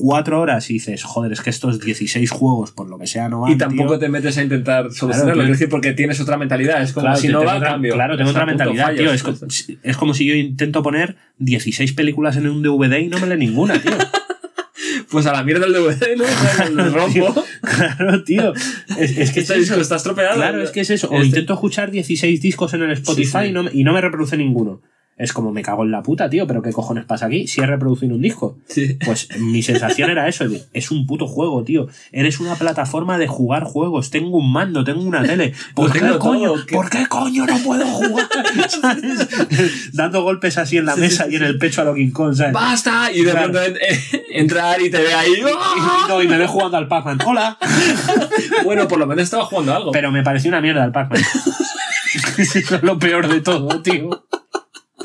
cuatro 0.00 0.40
horas 0.40 0.70
y 0.70 0.74
dices, 0.74 1.02
joder, 1.04 1.32
es 1.32 1.40
que 1.42 1.50
estos 1.50 1.80
16 1.80 2.30
juegos 2.30 2.72
por 2.72 2.88
lo 2.88 2.98
que 2.98 3.06
sea 3.06 3.28
no 3.28 3.40
van. 3.40 3.52
Y 3.52 3.58
tampoco 3.58 3.90
tío". 3.90 3.98
te 3.98 4.08
metes 4.08 4.38
a 4.38 4.42
intentar 4.42 4.90
solucionarlo, 4.92 5.42
es 5.42 5.48
decir, 5.50 5.68
porque 5.68 5.92
tienes 5.92 6.20
otra 6.20 6.36
mentalidad. 6.36 6.82
Es 6.82 6.92
como 6.92 7.04
Claro, 7.06 7.20
si 7.20 7.28
no 7.28 7.44
va, 7.44 7.56
otra- 7.56 7.70
cambio. 7.70 7.94
Claro, 7.94 8.16
tengo 8.16 8.30
otra 8.30 8.46
mentalidad, 8.46 8.94
tío. 8.94 9.12
Es, 9.12 9.22
co- 9.22 9.34
es 9.82 9.96
como 9.96 10.14
si 10.14 10.24
yo 10.24 10.34
intento 10.34 10.82
poner 10.82 11.16
16 11.38 11.92
películas 11.92 12.36
en 12.36 12.48
un 12.48 12.62
DVD 12.62 12.98
y 13.00 13.08
no 13.08 13.18
me 13.20 13.26
lee 13.26 13.36
ninguna, 13.46 13.80
tío. 13.80 13.92
Pues 15.10 15.26
a 15.26 15.32
la 15.32 15.42
mierda 15.42 15.66
el 15.66 15.72
DVD, 15.72 16.16
¿no? 16.16 16.70
Lo 16.84 16.90
rompo. 16.96 17.44
claro, 17.62 18.22
tío. 18.24 18.52
Es, 18.98 19.16
es 19.18 19.30
que 19.32 19.40
es 19.40 19.50
este 19.50 19.58
disco 19.58 19.74
eso. 19.74 19.82
está 19.82 19.96
estropeado. 19.96 20.34
Claro, 20.36 20.62
es 20.62 20.70
que 20.70 20.80
es 20.80 20.90
eso. 20.90 21.08
O 21.10 21.14
Este- 21.16 21.26
intento 21.26 21.54
escuchar 21.54 21.90
16 21.90 22.40
discos 22.40 22.74
en 22.74 22.82
el 22.82 22.92
Spotify 22.92 23.24
Sí, 23.24 23.38
sí. 23.44 23.48
Y, 23.48 23.52
no 23.52 23.64
y 23.72 23.84
no 23.84 23.92
me 23.92 24.00
reproduce 24.00 24.36
ninguno. 24.36 24.82
Es 25.20 25.32
como 25.34 25.52
me 25.52 25.62
cago 25.62 25.84
en 25.84 25.90
la 25.90 26.02
puta, 26.02 26.30
tío, 26.30 26.46
pero 26.46 26.62
¿qué 26.62 26.72
cojones 26.72 27.04
pasa 27.04 27.26
aquí? 27.26 27.46
Si 27.46 27.60
he 27.60 27.66
reproducido 27.66 28.14
un 28.14 28.22
disco. 28.22 28.56
Sí. 28.66 28.96
Pues 29.04 29.28
mi 29.38 29.62
sensación 29.62 30.08
era 30.10 30.26
eso, 30.28 30.46
es 30.72 30.90
un 30.90 31.06
puto 31.06 31.26
juego, 31.26 31.62
tío. 31.62 31.88
Eres 32.10 32.40
una 32.40 32.54
plataforma 32.54 33.18
de 33.18 33.26
jugar 33.26 33.64
juegos. 33.64 34.10
Tengo 34.10 34.38
un 34.38 34.50
mando, 34.50 34.82
tengo 34.82 35.02
una 35.02 35.22
tele. 35.22 35.52
¿Por 35.74 35.92
qué 35.92 36.00
coño? 36.18 36.54
¿Por 36.72 36.88
qué 36.88 37.06
coño 37.06 37.44
no 37.44 37.58
puedo 37.58 37.84
jugar? 37.86 38.26
¿Sabes? 38.68 39.28
Dando 39.92 40.22
golpes 40.22 40.56
así 40.56 40.78
en 40.78 40.86
la 40.86 40.96
mesa 40.96 41.26
y 41.28 41.36
en 41.36 41.42
el 41.42 41.58
pecho 41.58 41.82
a 41.82 41.84
lo 41.84 41.94
King 41.94 42.10
Kong, 42.12 42.34
¿sabes? 42.34 42.52
¡Basta! 42.54 43.12
Y 43.12 43.22
de 43.22 43.30
Claro. 43.32 43.52
pronto 43.52 43.62
en- 43.62 43.76
entrar 44.32 44.80
y 44.80 44.90
te 44.90 44.98
ve 44.98 45.12
ahí. 45.12 45.32
¡ah! 45.54 46.04
Y, 46.06 46.08
no, 46.08 46.22
y 46.22 46.28
me 46.28 46.38
ve 46.38 46.46
jugando 46.46 46.76
al 46.78 46.88
Pac-Man. 46.88 47.18
¡Hola! 47.26 47.58
Bueno, 48.64 48.86
por 48.88 48.98
lo 48.98 49.06
menos 49.06 49.24
estaba 49.24 49.44
jugando 49.44 49.74
algo. 49.74 49.92
Pero 49.92 50.10
me 50.12 50.22
pareció 50.22 50.48
una 50.48 50.60
mierda 50.60 50.84
el 50.84 50.92
Pac-Man. 50.92 51.20
Eso 52.38 52.58
es 52.58 52.82
lo 52.82 52.98
peor 52.98 53.28
de 53.28 53.40
todo, 53.40 53.80
tío. 53.82 54.24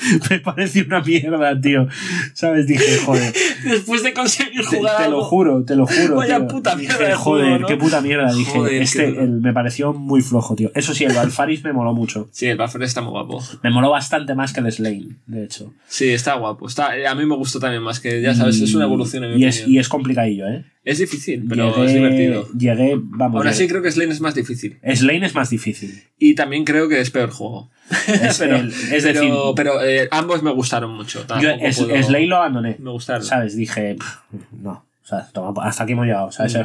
Me 0.29 0.39
pareció 0.39 0.85
una 0.85 1.01
mierda, 1.01 1.59
tío. 1.59 1.87
¿Sabes? 2.33 2.67
Dije, 2.67 2.97
joder. 3.05 3.33
Después 3.63 4.03
de 4.03 4.13
conseguir 4.13 4.63
jugar 4.63 5.03
te 5.03 5.09
lo 5.09 5.23
juro, 5.23 5.63
te 5.63 5.75
lo 5.75 5.85
juro. 5.87 6.15
Vaya 6.15 6.37
tío. 6.39 6.47
puta 6.47 6.75
Dije, 6.75 6.87
mierda 6.93 7.07
de 7.07 7.15
Joder, 7.15 7.61
qué 7.67 7.77
puta 7.77 8.01
mierda. 8.01 8.33
Dije, 8.33 8.51
Joder, 8.51 8.81
este 8.81 9.13
qué- 9.13 9.19
el- 9.19 9.41
me 9.41 9.53
pareció 9.53 9.93
muy 9.93 10.21
flojo, 10.21 10.55
tío. 10.55 10.71
Eso 10.75 10.93
sí, 10.93 11.03
el 11.05 11.17
Alfaris 11.17 11.63
me 11.63 11.73
moló 11.73 11.93
mucho. 11.93 12.27
Sí, 12.31 12.45
el 12.47 12.57
Buffer 12.57 12.83
está 12.83 13.01
muy 13.01 13.11
guapo. 13.11 13.43
Me 13.63 13.69
moló 13.71 13.89
bastante 13.89 14.35
más 14.35 14.53
que 14.53 14.59
el 14.61 14.71
Slane, 14.71 15.07
de 15.27 15.43
hecho. 15.45 15.73
Sí, 15.87 16.09
está 16.09 16.35
guapo. 16.35 16.67
Está, 16.67 16.91
a 17.09 17.15
mí 17.15 17.25
me 17.25 17.35
gustó 17.35 17.59
también 17.59 17.81
más, 17.83 17.99
que 17.99 18.21
ya 18.21 18.33
sabes, 18.33 18.59
es 18.61 18.73
una 18.75 18.85
evolución 18.85 19.23
en 19.23 19.35
mi 19.35 19.41
y 19.41 19.45
es, 19.45 19.67
y 19.67 19.77
es 19.79 19.89
complicadillo, 19.89 20.47
¿eh? 20.47 20.65
Es 20.85 20.99
difícil, 20.99 21.45
pero 21.49 21.75
llegué, 21.75 21.85
es 21.87 21.93
divertido. 21.93 22.47
Llegué, 22.57 22.93
vamos. 23.01 23.45
Así 23.45 23.63
llegué- 23.63 23.69
creo 23.71 23.81
que 23.81 23.91
Slane 23.91 24.11
es 24.13 24.21
más 24.21 24.35
difícil. 24.35 24.79
Slane 24.93 25.25
es 25.25 25.33
más 25.35 25.49
difícil. 25.49 26.03
Y 26.19 26.35
también 26.35 26.63
creo 26.63 26.87
que 26.87 27.01
es 27.01 27.09
peor 27.11 27.31
juego. 27.31 27.69
Es, 28.07 28.37
pero, 28.39 28.55
el- 28.57 28.69
es 28.69 29.03
pero, 29.03 29.19
decir, 29.21 29.33
pero, 29.55 29.83
eh, 29.83 30.07
ambos 30.11 30.43
me 30.43 30.51
gustaron 30.51 30.91
mucho. 30.95 31.19
yo 31.21 31.25
Tampoco 31.25 31.65
es, 31.65 31.77
puedo- 31.79 32.03
Slane 32.03 32.27
lo 32.27 32.35
abandoné. 32.37 32.75
Me 32.79 32.91
gustaron. 32.91 33.23
¿Sabes? 33.23 33.55
Dije, 33.57 33.95
"Pff, 33.95 34.17
no. 34.61 34.85
O 35.03 35.07
sea, 35.07 35.27
toma, 35.31 35.63
hasta 35.67 35.83
aquí 35.83 35.93
hemos 35.93 36.05
llegado. 36.07 36.31
¿sabes? 36.31 36.57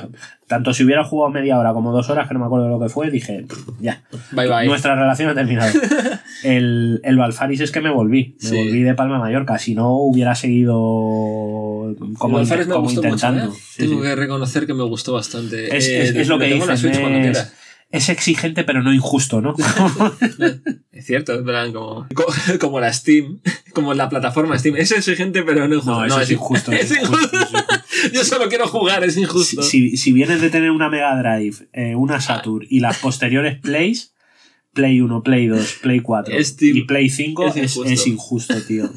Tanto 0.46 0.72
si 0.72 0.82
hubiera 0.84 1.04
jugado 1.04 1.30
media 1.30 1.58
hora 1.58 1.72
como 1.74 1.92
dos 1.92 2.08
horas, 2.08 2.26
que 2.26 2.32
no 2.32 2.40
me 2.40 2.46
acuerdo 2.46 2.64
de 2.66 2.70
lo 2.72 2.80
que 2.80 2.88
fue, 2.88 3.10
dije, 3.10 3.44
"Pff, 3.46 3.68
ya. 3.80 4.02
Bye 4.32 4.48
bye. 4.48 4.66
Nuestra 4.66 4.94
relación 4.94 5.28
ha 5.28 5.34
terminado. 5.34 5.70
el, 6.44 7.00
el 7.04 7.16
Balfaris 7.16 7.60
es 7.60 7.70
que 7.70 7.80
me 7.80 7.90
volví. 7.90 8.36
Me 8.42 8.48
Sí. 8.48 8.56
volví 8.56 8.82
de 8.82 8.94
Palma 8.94 9.18
Mallorca. 9.18 9.58
Si 9.58 9.74
no, 9.74 9.92
hubiera 9.98 10.34
seguido 10.34 10.74
como, 12.18 12.38
El 12.40 12.46
me 12.46 12.66
como 12.66 12.82
gustó 12.82 13.02
intentando. 13.02 13.46
mucho, 13.46 13.56
¿eh? 13.56 13.60
Sí, 13.62 13.82
Tengo 13.84 13.96
sí. 14.02 14.08
que 14.08 14.16
reconocer 14.16 14.66
que 14.66 14.74
me 14.74 14.84
gustó 14.84 15.12
bastante. 15.14 15.76
Es, 15.76 15.88
Eh, 15.88 16.02
es- 16.02 16.14
es 16.14 16.28
lo 16.28 16.38
que 16.38 16.56
cuando 16.58 16.72
Es, 17.92 18.08
exigente, 18.08 18.62
pero 18.62 18.82
no 18.84 18.94
injusto, 18.94 19.40
¿no? 19.40 19.54
Es 20.92 21.06
cierto, 21.06 21.42
plan, 21.44 21.72
como, 21.72 22.06
co- 22.14 22.26
como 22.60 22.78
la 22.78 22.92
Steam, 22.92 23.40
como 23.72 23.94
la 23.94 24.08
plataforma 24.08 24.56
Steam. 24.58 24.76
Es 24.76 24.92
exigente, 24.92 25.42
pero 25.42 25.66
no 25.66 25.74
injusto. 25.74 25.98
No, 25.98 26.04
eso 26.06 26.20
es 26.20 26.30
injusto, 26.30 26.70
Es 26.72 26.90
injusto, 26.90 27.36
injusto. 27.36 27.58
es. 28.04 28.12
Yo 28.12 28.24
solo 28.24 28.48
quiero 28.48 28.68
jugar, 28.68 29.02
es 29.02 29.14
si, 29.14 29.22
injusto. 29.22 29.62
si, 29.62 29.96
si 29.96 30.12
vienes 30.12 30.40
de 30.40 30.50
tener 30.50 30.70
una 30.70 30.88
Mega 30.88 31.16
Drive, 31.20 31.68
eh, 31.72 31.94
una 31.96 32.20
Saturn 32.20 32.66
y 32.70 32.80
las 32.80 32.98
posteriores 32.98 33.58
Plays, 33.58 34.12
Play 34.72 35.00
1, 35.00 35.22
Play 35.22 35.46
2, 35.48 35.78
Play 35.82 36.00
4 36.00 36.34
Steam 36.44 36.76
y 36.76 36.82
Play 36.84 37.08
5, 37.10 37.48
es 37.48 37.56
es, 37.56 37.62
injusto. 37.76 37.84
es 37.92 38.06
injusto, 38.06 38.54
tío. 38.66 38.90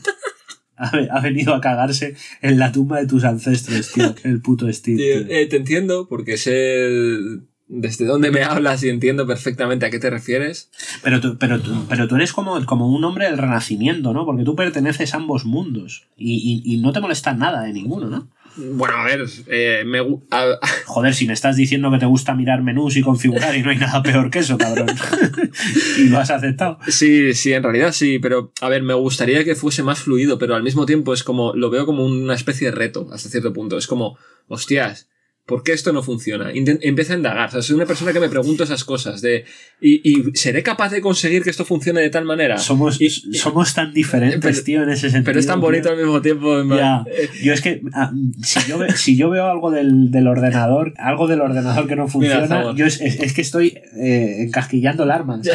Ha, 0.75 0.91
ha 1.11 1.19
venido 1.21 1.53
a 1.53 1.61
cagarse 1.61 2.15
en 2.41 2.57
la 2.59 2.71
tumba 2.71 2.99
de 2.99 3.07
tus 3.07 3.23
ancestros, 3.23 3.91
tío. 3.91 4.15
El 4.23 4.41
puto 4.41 4.71
Steam. 4.73 4.97
Tío, 4.97 5.25
tío. 5.25 5.35
eh, 5.35 5.45
te 5.47 5.57
entiendo 5.57 6.07
porque 6.09 6.37
sé 6.37 6.85
el- 6.87 7.41
desde 7.67 8.05
dónde 8.05 8.29
me 8.29 8.43
hablas 8.43 8.83
y 8.83 8.89
entiendo 8.89 9.25
perfectamente 9.25 9.85
a 9.85 9.89
qué 9.89 9.97
te 9.99 10.09
refieres. 10.09 10.69
Pero, 11.03 11.21
tú, 11.21 11.37
pero, 11.39 11.59
tú, 11.61 11.71
pero 11.89 12.07
tú 12.07 12.15
eres 12.17 12.33
como, 12.33 12.63
como 12.65 12.87
un 12.89 13.03
hombre 13.03 13.25
del 13.25 13.37
renacimiento, 13.37 14.13
¿no? 14.13 14.25
Porque 14.25 14.43
tú 14.43 14.55
perteneces 14.55 15.13
a 15.13 15.17
ambos 15.17 15.45
mundos 15.45 16.07
y, 16.17 16.61
y- 16.65 16.73
y 16.73 16.77
no 16.81 16.91
te 16.91 16.99
molesta 16.99 17.33
nada 17.33 17.63
de 17.63 17.73
ninguno, 17.73 18.07
¿no? 18.09 18.29
Bueno, 18.55 18.95
a 18.97 19.05
ver, 19.05 19.25
eh, 19.47 19.83
me, 19.85 19.99
a- 20.31 20.59
Joder, 20.85 21.13
si 21.15 21.25
me 21.25 21.33
estás 21.33 21.55
diciendo 21.55 21.91
que 21.91 21.97
te 21.97 22.05
gusta 22.05 22.35
mirar 22.35 22.61
menús 22.61 22.95
y 22.95 23.01
configurar 23.01 23.55
y 23.55 23.63
no 23.63 23.71
hay 23.71 23.77
nada 23.77 24.03
peor 24.03 24.29
que 24.29 24.39
eso, 24.39 24.57
cabrón. 24.57 24.87
y 25.97 26.03
lo 26.09 26.19
has 26.19 26.29
aceptado. 26.29 26.77
Sí, 26.87 27.33
sí, 27.33 27.53
en 27.53 27.63
realidad 27.63 27.91
sí, 27.93 28.19
pero 28.19 28.51
a 28.61 28.69
ver, 28.69 28.83
me 28.83 28.93
gustaría 28.93 29.43
que 29.43 29.55
fuese 29.55 29.81
más 29.83 29.99
fluido, 29.99 30.37
pero 30.37 30.55
al 30.55 30.63
mismo 30.63 30.85
tiempo 30.85 31.13
es 31.13 31.23
como, 31.23 31.53
lo 31.55 31.69
veo 31.69 31.85
como 31.85 32.05
una 32.05 32.35
especie 32.35 32.69
de 32.69 32.75
reto 32.75 33.07
hasta 33.11 33.29
cierto 33.29 33.53
punto. 33.53 33.77
Es 33.77 33.87
como, 33.87 34.17
hostias, 34.47 35.09
¿por 35.45 35.61
qué 35.63 35.73
esto 35.73 35.91
no 35.91 36.01
funciona? 36.03 36.53
Inten- 36.53 36.79
empieza 36.81 37.13
a 37.13 37.17
indagar. 37.17 37.49
O 37.49 37.51
sea, 37.51 37.61
soy 37.61 37.75
una 37.75 37.85
persona 37.85 38.13
que 38.13 38.19
me 38.19 38.29
pregunto 38.29 38.63
esas 38.63 38.83
cosas 38.83 39.21
de, 39.21 39.43
¿y, 39.81 40.01
y 40.09 40.23
seré 40.35 40.63
capaz 40.63 40.89
de 40.91 41.01
conseguir 41.01 41.43
que 41.43 41.49
esto 41.49 41.65
funcione 41.65 41.99
de 42.01 42.09
tal 42.09 42.23
manera? 42.25 42.57
Somos, 42.57 43.01
Y- 43.01 43.09
somos 43.33 43.73
tan 43.73 43.93
diferentes, 43.93 44.39
Pero- 44.41 44.63
tío, 44.63 44.83
en 44.83 44.89
ese 44.89 45.09
sentido. 45.09 45.25
pero 45.25 45.39
es 45.39 45.45
tan 45.47 45.55
tío. 45.59 45.61
bonito 45.67 45.89
al 45.89 45.97
mismo 45.97 46.21
tiempo. 46.21 46.63
Ya. 46.75 47.03
eh, 47.11 47.29
Yo 47.43 47.53
es 47.53 47.61
que 47.61 47.81
ah, 47.93 48.11
si, 48.41 48.59
yo 48.69 48.77
ve- 48.77 48.91
si 48.95 49.17
yo 49.17 49.29
veo 49.29 49.47
algo 49.47 49.69
del, 49.71 50.11
del 50.11 50.27
ordenador, 50.27 50.93
algo 50.97 51.27
del 51.27 51.41
ordenador 51.41 51.87
que 51.87 51.95
no 51.95 52.07
funciona, 52.07 52.73
yo 52.75 52.85
es, 52.85 53.01
es- 53.01 53.19
es 53.19 53.33
que 53.33 53.41
estoy 53.41 53.77
eh, 54.01 54.43
encasquillando 54.47 55.03
el 55.03 55.11
arma. 55.11 55.41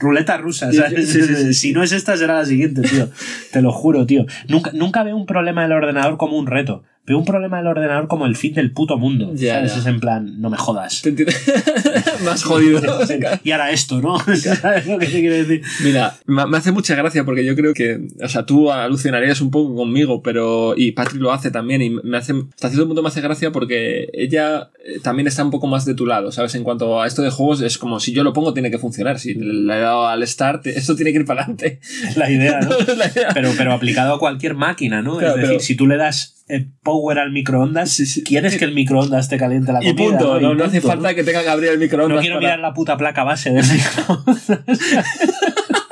Ruleta 0.00 0.36
rusa, 0.38 0.72
¿sabes? 0.72 1.10
sí, 1.10 1.22
sí, 1.22 1.34
sí. 1.34 1.54
Si 1.54 1.72
no 1.72 1.82
es 1.82 1.92
esta, 1.92 2.16
será 2.16 2.34
la 2.34 2.44
siguiente, 2.44 2.82
tío. 2.82 3.08
Te 3.52 3.60
lo 3.62 3.72
juro, 3.72 4.06
tío. 4.06 4.26
Nunca, 4.48 4.70
nunca 4.72 5.02
veo 5.02 5.16
un 5.16 5.26
problema 5.26 5.62
del 5.62 5.72
ordenador 5.72 6.16
como 6.16 6.38
un 6.38 6.46
reto. 6.46 6.84
Veo 7.04 7.18
un 7.18 7.24
problema 7.24 7.58
del 7.58 7.66
ordenador 7.66 8.06
como 8.06 8.26
el 8.26 8.36
fin 8.36 8.54
del 8.54 8.70
puto 8.70 8.96
mundo. 8.96 9.32
Ya, 9.34 9.54
¿sabes? 9.54 9.74
ya. 9.74 9.80
Es 9.80 9.86
en 9.86 9.98
plan, 9.98 10.40
no 10.40 10.50
me 10.50 10.56
jodas. 10.56 11.02
Te. 11.02 11.12
Más 12.24 12.44
jodido. 12.44 12.80
y 13.44 13.50
ahora 13.50 13.72
esto, 13.72 14.00
¿no? 14.00 14.18
¿Sabes 14.36 14.86
lo 14.86 14.98
que 14.98 15.06
te 15.06 15.20
quiero 15.20 15.34
decir? 15.34 15.62
Mira, 15.82 16.14
me 16.26 16.56
hace 16.56 16.70
mucha 16.70 16.94
gracia 16.94 17.24
porque 17.24 17.44
yo 17.44 17.56
creo 17.56 17.74
que, 17.74 18.06
o 18.22 18.28
sea, 18.28 18.46
tú 18.46 18.70
alucinarías 18.70 19.40
un 19.40 19.50
poco 19.50 19.74
conmigo, 19.74 20.22
pero, 20.22 20.74
y 20.76 20.92
Patri 20.92 21.18
lo 21.18 21.32
hace 21.32 21.50
también, 21.50 21.82
y 21.82 21.90
me 21.90 22.18
hace, 22.18 22.34
hasta 22.54 22.68
cierto 22.68 22.86
punto 22.86 23.02
me 23.02 23.08
hace 23.08 23.20
gracia 23.20 23.50
porque 23.50 24.08
ella 24.12 24.70
eh, 24.84 25.00
también 25.02 25.26
está 25.26 25.44
un 25.44 25.50
poco 25.50 25.66
más 25.66 25.84
de 25.84 25.94
tu 25.94 26.06
lado, 26.06 26.30
¿sabes? 26.30 26.54
En 26.54 26.62
cuanto 26.62 27.02
a 27.02 27.06
esto 27.08 27.22
de 27.22 27.30
juegos, 27.30 27.62
es 27.62 27.78
como 27.78 27.98
si 27.98 28.12
yo 28.12 28.22
lo 28.22 28.32
pongo, 28.32 28.52
tiene 28.54 28.70
que 28.70 28.78
funcionar. 28.78 29.18
Si 29.18 29.34
le 29.34 29.74
he 29.74 29.80
dado 29.80 30.06
al 30.06 30.26
start, 30.26 30.68
esto 30.68 30.94
tiene 30.94 31.12
que 31.12 31.18
ir 31.18 31.24
para 31.24 31.42
adelante. 31.42 31.80
La 32.14 32.30
idea, 32.30 32.60
¿no? 32.60 32.76
Es 32.78 32.96
la 32.96 33.08
idea. 33.08 33.30
Pero, 33.34 33.50
pero 33.58 33.72
aplicado 33.72 34.14
a 34.14 34.18
cualquier 34.18 34.54
máquina, 34.54 35.02
¿no? 35.02 35.18
Claro, 35.18 35.34
es 35.34 35.40
decir, 35.40 35.48
pero- 35.48 35.60
si 35.60 35.74
tú 35.74 35.86
le 35.86 35.96
das 35.96 36.41
eh, 36.48 36.66
power 36.82 37.18
al 37.18 37.30
microondas, 37.32 38.00
quieres 38.24 38.56
que 38.56 38.64
el 38.64 38.74
microondas 38.74 39.28
te 39.28 39.38
caliente 39.38 39.72
la 39.72 39.82
Y 39.82 39.94
comida. 39.94 40.18
punto, 40.18 40.40
Y 40.40 40.42
no, 40.42 40.54
no 40.54 40.64
hace 40.64 40.80
falta 40.80 41.14
que 41.14 41.24
tenga 41.24 41.42
que 41.42 41.48
abrir 41.48 41.70
el 41.70 41.78
microondas. 41.78 42.16
No 42.16 42.20
quiero 42.20 42.36
para- 42.36 42.46
mirar 42.48 42.58
la 42.60 42.74
puta 42.74 42.96
placa 42.96 43.24
base 43.24 43.50
del 43.50 43.64
microondas. 43.72 44.50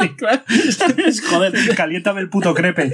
Claro. 0.16 0.42
Joder, 1.30 1.52
caliéntame 1.76 2.20
el 2.20 2.28
puto 2.28 2.54
crepe. 2.54 2.92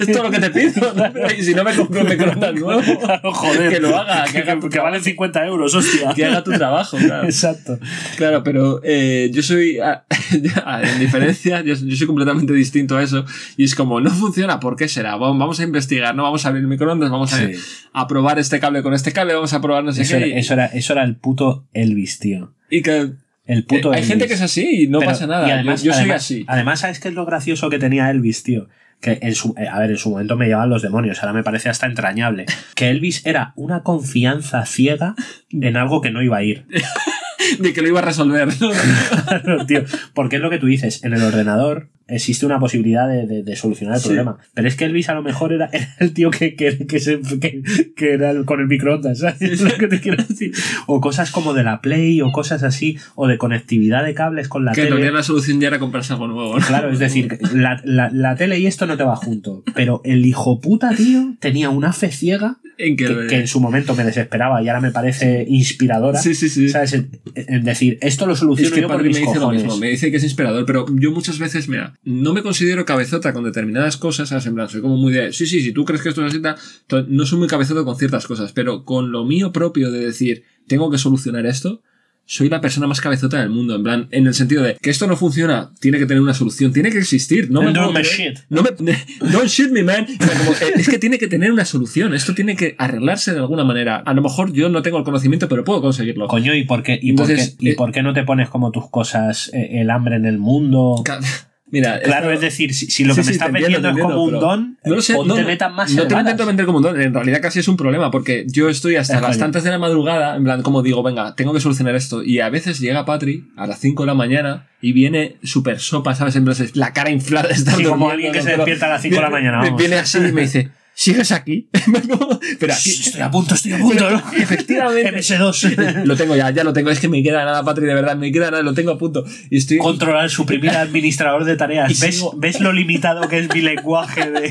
Es 0.00 0.12
todo 0.12 0.24
lo 0.24 0.30
que 0.30 0.38
te 0.38 0.50
pido. 0.50 0.92
¿no? 0.94 1.12
Y 1.36 1.42
si 1.42 1.54
no 1.54 1.64
me 1.64 1.74
compro 1.74 2.02
un 2.02 2.08
microondas 2.08 2.54
nuevo, 2.54 2.80
Claro, 3.00 3.32
joder. 3.32 3.72
que 3.72 3.80
lo 3.80 3.96
haga, 3.96 4.24
que 4.24 4.32
Que, 4.32 4.38
haga 4.50 4.60
tu 4.60 4.68
que 4.68 4.78
valen 4.78 5.02
50 5.02 5.46
euros, 5.46 5.74
hostia. 5.74 6.12
que 6.14 6.24
haga 6.24 6.42
tu 6.44 6.52
trabajo. 6.52 6.96
Claro. 6.98 7.24
Exacto. 7.24 7.78
Claro, 8.16 8.42
pero 8.42 8.80
eh, 8.84 9.30
yo 9.32 9.42
soy, 9.42 9.78
ah, 9.78 10.04
en 10.32 10.98
diferencia, 11.00 11.60
yo, 11.62 11.74
yo 11.74 11.96
soy 11.96 12.06
completamente 12.06 12.52
distinto 12.52 12.96
a 12.96 13.02
eso. 13.02 13.24
Y 13.56 13.64
es 13.64 13.74
como, 13.74 14.00
no 14.00 14.10
funciona, 14.10 14.60
¿por 14.60 14.76
qué 14.76 14.88
será? 14.88 15.16
Vamos 15.16 15.38
vamos 15.38 15.60
a 15.60 15.64
investigar, 15.64 16.14
¿no? 16.14 16.22
Vamos 16.22 16.44
a 16.44 16.48
abrir 16.48 16.62
el 16.62 16.68
microondas, 16.68 17.10
vamos 17.10 17.32
a, 17.32 17.38
Sí. 17.38 17.52
a 17.92 18.06
probar 18.06 18.38
este 18.38 18.60
cable 18.60 18.82
con 18.82 18.94
este 18.94 19.12
cable, 19.12 19.34
vamos 19.34 19.52
a 19.52 19.60
probar 19.60 19.82
no 19.84 19.92
sé 19.92 20.02
Eso 20.02 20.16
qué. 20.18 20.28
era, 20.30 20.38
eso, 20.38 20.52
era, 20.54 20.66
eso 20.66 20.92
era 20.92 21.04
el 21.04 21.16
puto 21.16 21.66
Elvis, 21.72 22.18
tío. 22.18 22.52
y 22.70 22.82
que 22.82 23.10
El 23.44 23.64
puto 23.64 23.92
eh, 23.92 23.96
hay 23.98 24.04
gente 24.04 24.26
que 24.28 24.34
es 24.34 24.40
así 24.40 24.84
y 24.84 24.86
no 24.86 25.00
Pero- 25.00 25.10
pasa 25.10 25.26
nada. 25.26 25.46
además, 25.52 25.82
yo 25.82 25.92
yo 25.92 25.98
soy 25.98 26.10
así. 26.10 26.44
Además, 26.48 26.80
¿sabes 26.80 27.00
qué 27.00 27.08
es 27.08 27.14
lo 27.14 27.24
gracioso 27.26 27.70
que 27.70 27.78
tenía 27.78 28.10
Elvis, 28.10 28.42
tío? 28.42 28.68
Que 29.00 29.18
en 29.20 29.34
su, 29.34 29.54
eh, 29.58 29.66
a 29.66 29.80
ver, 29.80 29.90
en 29.90 29.96
su 29.96 30.10
momento 30.10 30.36
me 30.36 30.46
llevaban 30.46 30.70
los 30.70 30.80
demonios, 30.82 31.20
ahora 31.22 31.32
me 31.32 31.42
parece 31.42 31.68
hasta 31.68 31.86
entrañable. 31.86 32.46
Que 32.76 32.88
Elvis 32.90 33.26
era 33.26 33.52
una 33.56 33.82
confianza 33.82 34.64
ciega 34.64 35.16
en 35.50 35.76
algo 35.76 36.00
que 36.00 36.10
no 36.12 36.22
iba 36.22 36.36
a 36.36 36.42
ir. 36.44 36.66
de 37.58 37.72
que 37.72 37.82
lo 37.82 37.88
iba 37.88 37.98
a 37.98 38.04
resolver. 38.04 38.48
tío. 39.66 39.82
Porque 40.14 40.36
es 40.36 40.42
lo 40.42 40.50
que 40.50 40.58
tú 40.58 40.66
dices, 40.66 41.02
en 41.02 41.12
el 41.14 41.22
ordenador 41.22 41.88
existe 42.08 42.46
una 42.46 42.58
posibilidad 42.58 43.08
de, 43.08 43.26
de- 43.26 43.42
de 43.42 43.56
solucionar 43.56 43.96
el 43.96 44.00
Sí. 44.00 44.08
problema. 44.08 44.38
Pero 44.54 44.68
es 44.68 44.76
que 44.76 44.84
Elvis 44.84 45.08
a 45.08 45.14
lo 45.14 45.22
mejor 45.22 45.52
era, 45.52 45.66
era 45.72 45.88
el 46.00 46.12
tío 46.12 46.30
que, 46.30 46.54
que, 46.54 46.86
que, 46.86 47.00
se- 47.00 47.20
que- 47.40 47.62
que 47.96 48.12
era 48.12 48.30
el- 48.30 48.44
con 48.44 48.60
el 48.60 48.66
microondas, 48.66 49.18
¿sabes? 49.20 49.40
Es 49.42 49.60
lo 49.62 49.74
que 49.76 49.88
te 49.88 50.00
quiero 50.00 50.22
decir. 50.22 50.52
O 50.86 51.00
cosas 51.00 51.30
como 51.30 51.54
de 51.54 51.64
la 51.64 51.80
Play 51.80 52.20
o 52.20 52.32
cosas 52.32 52.62
así, 52.62 52.98
o 53.14 53.26
de 53.26 53.38
conectividad 53.38 54.04
de 54.04 54.14
cables 54.14 54.48
con 54.48 54.64
la 54.64 54.72
que 54.72 54.82
tele. 54.82 54.90
realidad 54.96 55.14
la 55.14 55.22
solución 55.22 55.60
ya 55.60 55.68
era 55.68 55.78
comprarse 55.78 56.12
algo 56.12 56.28
nuevo. 56.28 56.58
¿no? 56.58 56.66
Claro, 56.66 56.90
es 56.90 56.98
decir, 56.98 57.38
la, 57.54 57.80
la- 57.84 58.10
la 58.10 58.36
tele 58.36 58.58
y 58.58 58.66
esto 58.66 58.86
no 58.86 58.96
te 58.96 59.04
va 59.04 59.16
junto. 59.16 59.62
Pero 59.74 60.00
el 60.04 60.24
hijo 60.26 60.60
puta, 60.60 60.94
tío, 60.94 61.34
tenía 61.40 61.70
una 61.70 61.92
fe 61.92 62.10
ciega 62.10 62.58
En 62.78 62.96
que, 62.96 63.06
que, 63.06 63.26
que 63.28 63.36
en 63.40 63.46
su 63.46 63.60
momento 63.60 63.94
me 63.94 64.04
desesperaba 64.04 64.62
y 64.62 64.68
ahora 64.68 64.80
me 64.80 64.90
parece 64.90 65.44
inspiradora. 65.48 66.18
Sí, 66.18 66.34
sí, 66.34 66.48
sí. 66.48 66.68
¿Sabes? 66.68 66.92
En, 66.94 67.10
en 67.34 67.64
decir, 67.64 67.98
esto 68.00 68.26
lo 68.26 68.32
Es 68.34 68.38
soluciono 68.40 68.74
que 68.74 68.80
yo 68.80 68.88
por 68.88 68.96
Padre 68.96 69.08
mis 69.08 69.20
me 69.20 69.26
dice 69.26 69.38
lo 69.38 69.50
mismo, 69.50 69.76
me 69.76 69.88
dice 69.88 70.10
que 70.10 70.16
es 70.16 70.24
inspirador, 70.24 70.64
pero 70.66 70.86
yo 70.98 71.12
muchas 71.12 71.38
veces, 71.38 71.68
mira, 71.68 71.91
no 72.04 72.32
me 72.32 72.42
considero 72.42 72.84
cabezota 72.84 73.32
con 73.32 73.44
determinadas 73.44 73.96
cosas, 73.96 74.28
¿sabes? 74.28 74.46
En 74.46 74.54
plan, 74.54 74.68
soy 74.68 74.80
como 74.80 74.96
muy 74.96 75.12
de, 75.12 75.32
sí, 75.32 75.46
sí, 75.46 75.60
si 75.62 75.72
tú 75.72 75.84
crees 75.84 76.02
que 76.02 76.08
esto 76.10 76.24
es 76.24 76.32
así, 76.32 76.42
tal", 76.42 76.56
to- 76.86 77.04
no 77.08 77.26
soy 77.26 77.38
muy 77.38 77.48
cabezota 77.48 77.84
con 77.84 77.96
ciertas 77.96 78.26
cosas, 78.26 78.52
pero 78.52 78.84
con 78.84 79.12
lo 79.12 79.24
mío 79.24 79.52
propio 79.52 79.90
de 79.90 80.00
decir, 80.00 80.42
tengo 80.66 80.90
que 80.90 80.98
solucionar 80.98 81.46
esto, 81.46 81.82
soy 82.24 82.48
la 82.48 82.60
persona 82.60 82.86
más 82.86 83.00
cabezota 83.00 83.40
del 83.40 83.50
mundo, 83.50 83.74
en 83.74 83.82
plan, 83.82 84.08
en 84.12 84.28
el 84.28 84.32
sentido 84.34 84.62
de 84.62 84.76
que 84.80 84.90
esto 84.90 85.08
no 85.08 85.16
funciona, 85.16 85.72
tiene 85.80 85.98
que 85.98 86.06
tener 86.06 86.22
una 86.22 86.32
solución, 86.34 86.72
tiene 86.72 86.90
que 86.90 86.98
existir, 86.98 87.50
no 87.50 87.62
me 87.62 87.72
puedo 87.72 87.92
shit. 88.00 88.38
no 88.48 88.62
me, 88.62 88.70
don't 89.32 89.48
shoot 89.48 89.72
me, 89.72 89.82
man. 89.82 90.06
O 90.08 90.24
sea, 90.24 90.38
como, 90.38 90.52
es 90.76 90.88
que 90.88 90.98
tiene 90.98 91.18
que 91.18 91.26
tener 91.26 91.50
una 91.50 91.64
solución, 91.64 92.14
esto 92.14 92.32
tiene 92.32 92.54
que 92.54 92.76
arreglarse 92.78 93.32
de 93.32 93.38
alguna 93.40 93.64
manera. 93.64 93.96
A 93.96 94.14
lo 94.14 94.22
mejor 94.22 94.52
yo 94.52 94.68
no 94.68 94.82
tengo 94.82 94.98
el 94.98 95.04
conocimiento, 95.04 95.48
pero 95.48 95.64
puedo 95.64 95.82
conseguirlo. 95.82 96.28
Coño, 96.28 96.54
¿y 96.54 96.62
por 96.64 96.84
qué, 96.84 96.98
y 97.02 97.10
Entonces, 97.10 97.50
por 97.50 97.58
qué, 97.58 97.66
y 97.66 97.70
eh, 97.70 97.74
por 97.74 97.90
qué 97.92 98.02
no 98.04 98.12
te 98.14 98.22
pones 98.22 98.48
como 98.48 98.70
tus 98.70 98.88
cosas, 98.88 99.50
eh, 99.52 99.80
el 99.80 99.90
hambre 99.90 100.14
en 100.14 100.24
el 100.24 100.38
mundo? 100.38 101.02
Mira, 101.72 101.98
Claro, 102.00 102.26
esto- 102.30 102.34
es 102.34 102.40
decir, 102.42 102.74
si, 102.74 102.86
si 102.90 103.02
lo 103.02 103.14
Sí, 103.14 103.20
que 103.22 103.24
me 103.24 103.28
sí, 103.28 103.32
estás 103.32 103.50
te 103.50 103.58
entiendo, 103.58 103.80
vendiendo 103.80 103.94
te 103.94 104.00
es 104.00 104.06
como 104.14 104.24
un 104.24 104.38
don, 104.38 104.78
No 104.84 104.94
lo 104.94 105.02
sé, 105.02 105.14
o 105.14 105.24
no, 105.24 105.34
te 105.34 105.44
metan 105.44 105.74
más 105.74 105.90
no 105.90 106.02
te 106.02 106.06
hermanas. 106.08 106.24
intento 106.32 106.46
vender 106.46 106.66
como 106.66 106.78
un 106.78 106.84
don. 106.84 107.00
En 107.00 107.14
realidad 107.14 107.40
casi 107.42 107.58
es 107.60 107.66
un 107.68 107.76
problema 107.78 108.10
porque 108.10 108.44
yo 108.46 108.68
estoy 108.68 108.96
hasta 108.96 109.16
Es 109.16 109.22
las 109.22 109.38
tantas 109.38 109.64
de 109.64 109.70
la 109.70 109.78
madrugada, 109.78 110.36
en 110.36 110.44
plan, 110.44 110.62
como 110.62 110.82
digo, 110.82 111.02
venga, 111.02 111.34
tengo 111.34 111.52
que 111.54 111.60
solucionar 111.60 111.94
esto. 111.96 112.22
Y 112.22 112.40
a 112.40 112.50
veces 112.50 112.78
llega 112.78 113.04
Patri 113.04 113.48
a 113.56 113.66
las 113.66 113.80
5 113.80 114.02
de 114.02 114.06
la 114.08 114.14
mañana 114.14 114.68
y 114.80 114.92
viene 114.92 115.36
súper 115.42 115.80
sopa, 115.80 116.14
¿sabes? 116.14 116.36
En 116.36 116.44
plan, 116.44 116.56
la 116.74 116.92
cara 116.92 117.10
inflada. 117.10 117.48
está 117.50 117.72
Sí, 117.74 117.84
como 117.84 118.10
alguien 118.10 118.32
que 118.32 118.38
¿no? 118.38 118.44
se 118.44 118.50
despierta 118.56 118.86
a 118.86 118.90
las 118.90 119.02
5 119.02 119.16
de 119.16 119.22
la 119.22 119.30
mañana, 119.30 119.58
vamos. 119.58 119.78
Viene 119.80 119.96
así 119.96 120.18
y 120.18 120.32
me 120.32 120.42
dice, 120.42 120.68
¿sigues 121.02 121.32
aquí? 121.32 121.68
Estoy 122.60 123.20
a 123.20 123.30
punto, 123.30 123.54
estoy 123.54 123.72
a 123.72 123.78
punto, 123.78 124.08
¿no? 124.10 124.22
efectivamente. 124.36 125.10
MS2. 125.18 126.04
Lo 126.04 126.16
tengo 126.16 126.36
ya, 126.36 126.50
ya 126.50 126.62
lo 126.64 126.72
tengo. 126.72 126.90
Es 126.90 127.00
que 127.00 127.08
me 127.08 127.22
queda 127.22 127.44
nada, 127.44 127.64
Patri, 127.64 127.86
de 127.86 127.94
verdad, 127.94 128.16
me 128.16 128.30
queda 128.30 128.50
nada, 128.50 128.62
lo 128.62 128.74
tengo 128.74 128.92
a 128.92 128.98
punto. 128.98 129.24
Y 129.50 129.56
estoy. 129.58 129.78
Controlar, 129.78 130.30
suprimir 130.30 130.70
al 130.70 130.76
administrador 130.88 131.44
de 131.44 131.56
tareas. 131.56 131.88
¿Ves, 132.00 132.18
sigo- 132.20 132.34
¿Ves 132.36 132.60
lo 132.60 132.72
limitado 132.72 133.28
que 133.28 133.38
es 133.40 133.52
mi 133.54 133.60
lenguaje 133.62 134.30
de. 134.30 134.50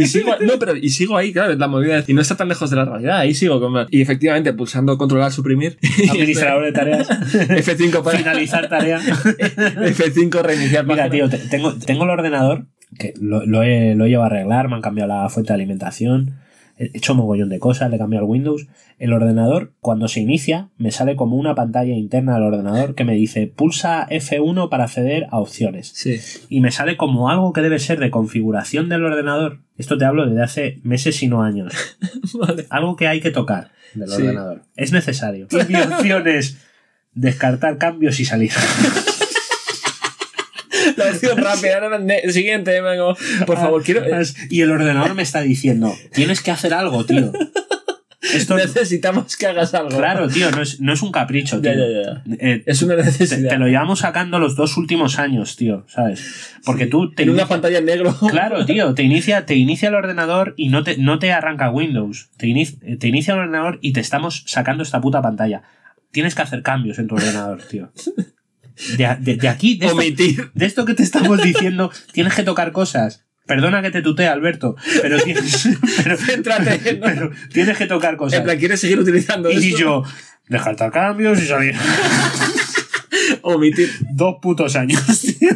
y 0.00 0.06
sigo, 0.06 0.36
no, 0.40 0.58
pero 0.58 0.76
y 0.76 0.90
sigo 0.90 1.16
ahí, 1.16 1.32
claro, 1.32 1.52
es 1.52 1.58
la 1.58 1.68
movida. 1.68 2.04
Y 2.06 2.14
no 2.14 2.20
está 2.22 2.36
tan 2.36 2.48
lejos 2.48 2.70
de 2.70 2.76
la 2.76 2.84
realidad. 2.84 3.18
Ahí 3.18 3.34
sigo. 3.34 3.60
Con, 3.60 3.86
y 3.90 4.00
efectivamente, 4.00 4.52
pulsando 4.52 4.96
controlar, 4.98 5.32
suprimir. 5.32 5.78
administrador 6.10 6.64
de 6.64 6.72
tareas? 6.72 7.08
F5 7.08 8.02
para. 8.02 8.18
Finalizar 8.18 8.68
tarea. 8.68 9.00
F5 9.00 10.42
reiniciar 10.42 10.84
Mira, 10.86 11.04
página. 11.04 11.10
tío, 11.10 11.28
te- 11.28 11.48
tengo, 11.48 11.74
tengo 11.74 12.04
el 12.04 12.10
ordenador 12.10 12.66
que 12.98 13.14
lo, 13.20 13.44
lo 13.46 13.62
he, 13.62 13.94
lo 13.94 14.04
he 14.04 14.08
llevado 14.08 14.24
a 14.32 14.36
arreglar, 14.36 14.68
me 14.68 14.74
han 14.76 14.82
cambiado 14.82 15.08
la 15.08 15.28
fuente 15.28 15.48
de 15.52 15.54
alimentación, 15.54 16.36
he 16.78 16.90
hecho 16.94 17.14
mogollón 17.14 17.48
de 17.50 17.58
cosas, 17.58 17.90
le 17.90 17.96
he 17.96 17.98
cambiado 17.98 18.24
el 18.24 18.30
Windows. 18.30 18.66
El 18.98 19.12
ordenador, 19.12 19.72
cuando 19.80 20.08
se 20.08 20.20
inicia, 20.20 20.68
me 20.78 20.90
sale 20.90 21.14
como 21.14 21.36
una 21.36 21.54
pantalla 21.54 21.92
interna 21.94 22.34
del 22.34 22.44
ordenador 22.44 22.94
que 22.94 23.04
me 23.04 23.14
dice 23.14 23.46
pulsa 23.46 24.06
F1 24.08 24.68
para 24.70 24.84
acceder 24.84 25.26
a 25.30 25.38
opciones. 25.38 25.90
Sí. 25.94 26.18
Y 26.48 26.60
me 26.60 26.70
sale 26.70 26.96
como 26.96 27.28
algo 27.30 27.52
que 27.52 27.60
debe 27.60 27.78
ser 27.78 28.00
de 28.00 28.10
configuración 28.10 28.88
del 28.88 29.04
ordenador. 29.04 29.58
Esto 29.76 29.98
te 29.98 30.04
hablo 30.06 30.26
desde 30.26 30.42
hace 30.42 30.80
meses 30.82 31.22
y 31.22 31.28
no 31.28 31.42
años. 31.42 31.72
Vale. 32.40 32.66
Algo 32.70 32.96
que 32.96 33.08
hay 33.08 33.20
que 33.20 33.30
tocar 33.30 33.70
del 33.94 34.08
Sí. 34.08 34.22
ordenador. 34.22 34.62
Es 34.76 34.92
necesario. 34.92 35.48
Y 35.50 35.72
mi 35.72 35.80
opción 35.80 36.26
es 36.28 36.58
descartar 37.14 37.76
cambios 37.78 38.20
y 38.20 38.24
salir. 38.24 38.52
La 41.04 41.10
opción 41.10 41.36
rápida. 41.38 41.98
ne- 41.98 42.30
Siguiente. 42.32 42.80
Por 43.46 43.56
favor, 43.56 43.82
quiero. 43.82 44.04
eh, 44.04 44.22
Y 44.48 44.60
el 44.62 44.70
ordenador 44.70 45.14
me 45.14 45.22
está 45.22 45.40
diciendo, 45.42 45.94
tienes 46.12 46.40
que 46.42 46.50
hacer 46.50 46.74
algo, 46.74 47.04
tío. 47.04 47.32
Esto, 48.34 48.54
necesitamos 48.54 49.34
que 49.36 49.46
hagas 49.46 49.72
algo. 49.74 49.96
claro, 49.96 50.28
tío, 50.28 50.50
no 50.50 50.60
es, 50.62 50.78
no 50.80 50.92
es 50.92 51.00
un 51.02 51.10
capricho, 51.10 51.60
tío. 51.60 51.72
Ya, 51.72 51.78
ya, 51.78 52.22
ya. 52.26 52.36
Eh, 52.38 52.62
Es 52.66 52.80
una 52.82 52.94
necesidad. 52.94 53.48
te 53.48 53.56
lo 53.56 53.66
llevamos 53.66 54.00
sacando 54.00 54.38
los 54.38 54.54
dos 54.56 54.76
últimos 54.76 55.18
años, 55.18 55.56
tío, 55.56 55.84
¿sabes? 55.88 56.54
Porque 56.64 56.86
tú 56.86 57.10
te 57.12 57.22
en 57.22 57.30
una 57.30 57.42
inicia- 57.42 57.48
pantalla 57.48 57.78
en 57.78 57.86
negro. 57.86 58.14
Claro, 58.30 58.66
tío, 58.66 58.94
te 58.94 59.02
inicia, 59.02 59.46
te 59.46 59.54
inicia 59.56 59.88
el 59.88 59.94
ordenador 59.94 60.54
y 60.58 60.68
no 60.68 60.84
te, 60.84 60.96
no 60.98 61.18
te 61.18 61.32
arranca 61.32 61.70
Windows. 61.70 62.28
Te, 62.36 62.46
ini- 62.46 62.98
te 62.98 63.08
inicia 63.08 63.34
el 63.34 63.40
ordenador 63.40 63.78
y 63.82 63.94
te 63.94 64.00
estamos 64.00 64.44
sacando 64.46 64.82
esta 64.84 65.00
puta 65.00 65.22
pantalla. 65.22 65.62
Tienes 66.12 66.34
que 66.34 66.42
hacer 66.42 66.62
cambios 66.62 66.98
en 66.98 67.08
tu 67.08 67.14
ordenador, 67.16 67.62
tío. 67.64 67.90
De, 68.96 69.16
de- 69.20 69.36
de 69.36 69.48
aquí, 69.48 69.76
de 69.78 69.86
esto, 69.86 70.48
de 70.54 70.66
esto 70.66 70.84
que 70.84 70.94
te 70.94 71.02
estamos 71.02 71.42
diciendo, 71.42 71.90
tienes 72.12 72.34
que 72.34 72.42
tocar 72.42 72.72
cosas. 72.72 73.24
Perdona 73.46 73.82
que 73.82 73.90
te 73.90 74.00
tutee, 74.02 74.28
Alberto, 74.28 74.76
pero 75.02 75.18
tienes, 75.24 75.68
pero, 76.04 76.16
Céntrate, 76.16 76.94
¿no? 76.94 77.06
pero 77.06 77.30
tienes 77.52 77.76
que 77.76 77.86
tocar 77.86 78.16
cosas. 78.16 78.38
En 78.38 78.44
plan, 78.44 78.58
¿quieres 78.58 78.80
seguir 78.80 78.98
utilizando 79.00 79.50
Y 79.50 79.56
esto? 79.56 79.78
yo, 79.78 80.04
descartar 80.48 80.92
cambios 80.92 81.42
y 81.42 81.46
salir. 81.46 81.74
Omitir. 83.42 83.90
Dos 84.12 84.36
putos 84.40 84.76
años, 84.76 85.02
tío. 85.20 85.50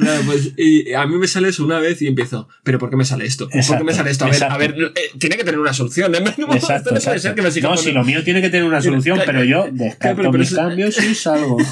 Claro, 0.00 0.22
pues 0.26 0.52
y 0.56 0.92
a 0.92 1.06
mí 1.06 1.16
me 1.16 1.26
sale 1.28 1.48
eso 1.50 1.64
una 1.64 1.78
vez 1.78 2.00
y 2.02 2.06
empiezo, 2.06 2.48
¿pero 2.64 2.78
por 2.78 2.90
qué 2.90 2.96
me 2.96 3.04
sale 3.04 3.26
esto? 3.26 3.48
¿Por 3.48 3.78
qué 3.78 3.84
me 3.84 3.92
sale 3.94 4.10
esto? 4.10 4.24
A 4.24 4.28
ver, 4.28 4.34
exacto. 4.34 4.54
a 4.54 4.58
ver, 4.58 4.74
eh, 4.78 5.00
tiene 5.18 5.36
que 5.36 5.44
tener 5.44 5.60
una 5.60 5.72
solución. 5.72 6.12
¿no? 6.12 6.18
Esto 6.18 6.46
no 6.46 6.54
Exacto, 6.54 6.90
puede 6.90 7.18
ser 7.18 7.34
que 7.34 7.42
me 7.42 7.50
siga 7.50 7.68
No, 7.68 7.74
poniendo- 7.76 7.90
si 7.90 7.92
lo 7.92 8.04
mío 8.04 8.24
tiene 8.24 8.40
que 8.42 8.50
tener 8.50 8.66
una 8.66 8.80
solución, 8.82 9.16
Claro, 9.16 9.32
pero 9.32 9.44
yo 9.44 9.66
descarto 9.72 10.16
pero- 10.16 10.30
pero 10.30 10.40
mis 10.40 10.54
cambios 10.54 11.02
y 11.02 11.14
salgo. 11.14 11.56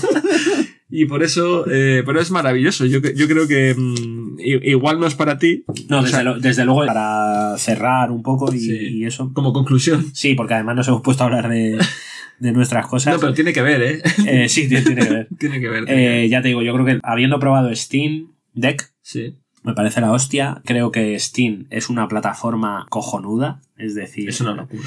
Y 0.90 1.04
por 1.04 1.22
eso, 1.22 1.66
eh, 1.70 2.02
pero 2.06 2.18
es 2.18 2.30
maravilloso. 2.30 2.86
Yo, 2.86 3.00
yo 3.02 3.28
creo 3.28 3.46
que 3.46 3.74
mm, 3.76 4.38
igual 4.40 4.98
no 4.98 5.06
es 5.06 5.14
para 5.14 5.38
ti. 5.38 5.62
No, 5.90 5.98
desde, 6.00 6.12
sea, 6.16 6.22
lo- 6.24 6.38
desde 6.40 6.64
luego, 6.64 6.86
para 6.86 7.58
cerrar 7.58 8.10
un 8.10 8.22
poco 8.22 8.54
y, 8.54 8.58
Sí. 8.58 8.78
y 8.92 9.04
eso. 9.04 9.30
Como 9.34 9.52
conclusión. 9.52 10.06
Sí, 10.14 10.32
porque 10.34 10.54
además 10.54 10.76
nos 10.76 10.88
hemos 10.88 11.02
puesto 11.02 11.24
a 11.24 11.26
hablar 11.26 11.50
de, 11.50 11.76
de 12.38 12.52
nuestras 12.52 12.86
cosas. 12.86 13.14
No, 13.14 13.20
pero 13.20 13.34
tiene 13.34 13.52
que 13.52 13.62
ver, 13.62 13.82
¿eh? 13.82 14.02
Eh, 14.26 14.48
sí, 14.48 14.68
tiene, 14.68 14.84
tiene 14.84 15.02
que 15.06 15.12
ver. 15.14 15.28
tiene 15.38 15.60
que 15.60 15.68
ver. 15.68 15.84
tiene 15.84 16.00
que 16.02 16.08
ver. 16.08 16.22
Eh, 16.24 16.28
ya 16.28 16.42
te 16.42 16.48
digo, 16.48 16.62
yo 16.62 16.72
creo 16.74 16.84
que 16.86 17.00
habiendo 17.02 17.38
probado 17.40 17.74
Steam 17.74 18.32
Deck, 18.54 18.90
Sí. 19.02 19.36
me 19.62 19.72
parece 19.74 20.00
la 20.00 20.12
hostia. 20.12 20.60
Creo 20.64 20.90
que 20.92 21.18
Steam 21.18 21.66
es 21.70 21.88
una 21.88 22.08
plataforma 22.08 22.86
cojonuda. 22.90 23.60
Es 23.76 23.94
decir, 23.94 24.28
Es 24.28 24.40
una 24.40 24.54
locura. 24.54 24.82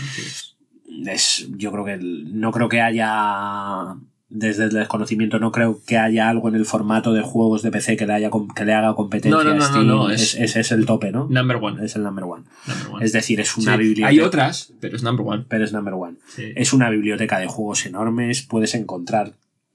es- 1.07 1.47
yo 1.57 1.71
creo 1.71 1.85
que 1.85 1.97
no 2.01 2.51
creo 2.51 2.69
que 2.69 2.81
haya 2.81 3.95
desde 4.33 4.63
el 4.63 4.69
desconocimiento 4.71 5.39
no 5.39 5.51
creo 5.51 5.81
que 5.85 5.97
haya 5.97 6.29
algo 6.29 6.47
en 6.47 6.55
el 6.55 6.65
formato 6.65 7.11
de 7.13 7.21
juegos 7.21 7.61
de 7.63 7.71
PC 7.71 7.97
que 7.97 8.07
le 8.07 8.13
haya 8.13 8.29
que 8.55 8.63
le 8.65 8.73
haga 8.73 8.95
competencia 8.95 9.37
No, 9.37 9.43
no, 9.43 9.53
no, 9.55 9.63
a 9.63 9.67
Steam. 9.67 9.85
no, 9.87 9.95
no, 9.95 10.09
es, 10.09 10.35
es- 10.35 10.71
el 10.71 10.85
tope 10.85 11.11
no 11.11 11.27
Number 11.29 11.57
one. 11.61 11.85
es 11.85 11.95
el 11.97 12.03
number 12.03 12.23
one 12.23 12.43
Number 12.65 12.87
one. 12.93 13.05
es 13.05 13.11
decir 13.11 13.39
es 13.41 13.57
una 13.57 13.73
Sí, 13.73 13.79
biblioteca 13.79 14.07
Hay 14.07 14.19
otras, 14.21 14.73
pero 14.79 14.95
es 14.95 15.03
number 15.03 15.25
one. 15.27 15.45
pero 15.49 15.63
es 15.65 15.73
number 15.73 15.93
one 15.95 16.15
Sí. 16.33 16.45
es 16.55 16.71
una 16.73 16.89
biblioteca 16.89 17.39
de 17.39 17.47
juegos 17.47 17.85
enormes 17.85 18.41
puedes 18.43 18.73
encontrar 18.73 19.33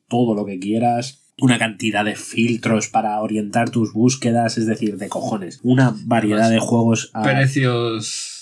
todo 0.09 0.35
lo 0.35 0.47
que 0.47 0.59
quieras 0.59 1.23
una 1.39 1.59
cantidad 1.59 2.03
de 2.05 2.17
filtros 2.17 2.89
para 2.89 3.21
orientar 3.21 3.69
tus 3.69 3.93
búsquedas 3.93 4.57
es 4.57 4.65
decir 4.67 4.97
de 4.97 5.09
cojones 5.11 5.61
una 5.63 5.95
variedad 6.07 6.45
Además, 6.47 6.63
de 6.63 6.67
juegos 6.67 7.11
a- 7.13 7.23
Precios. 7.23 8.33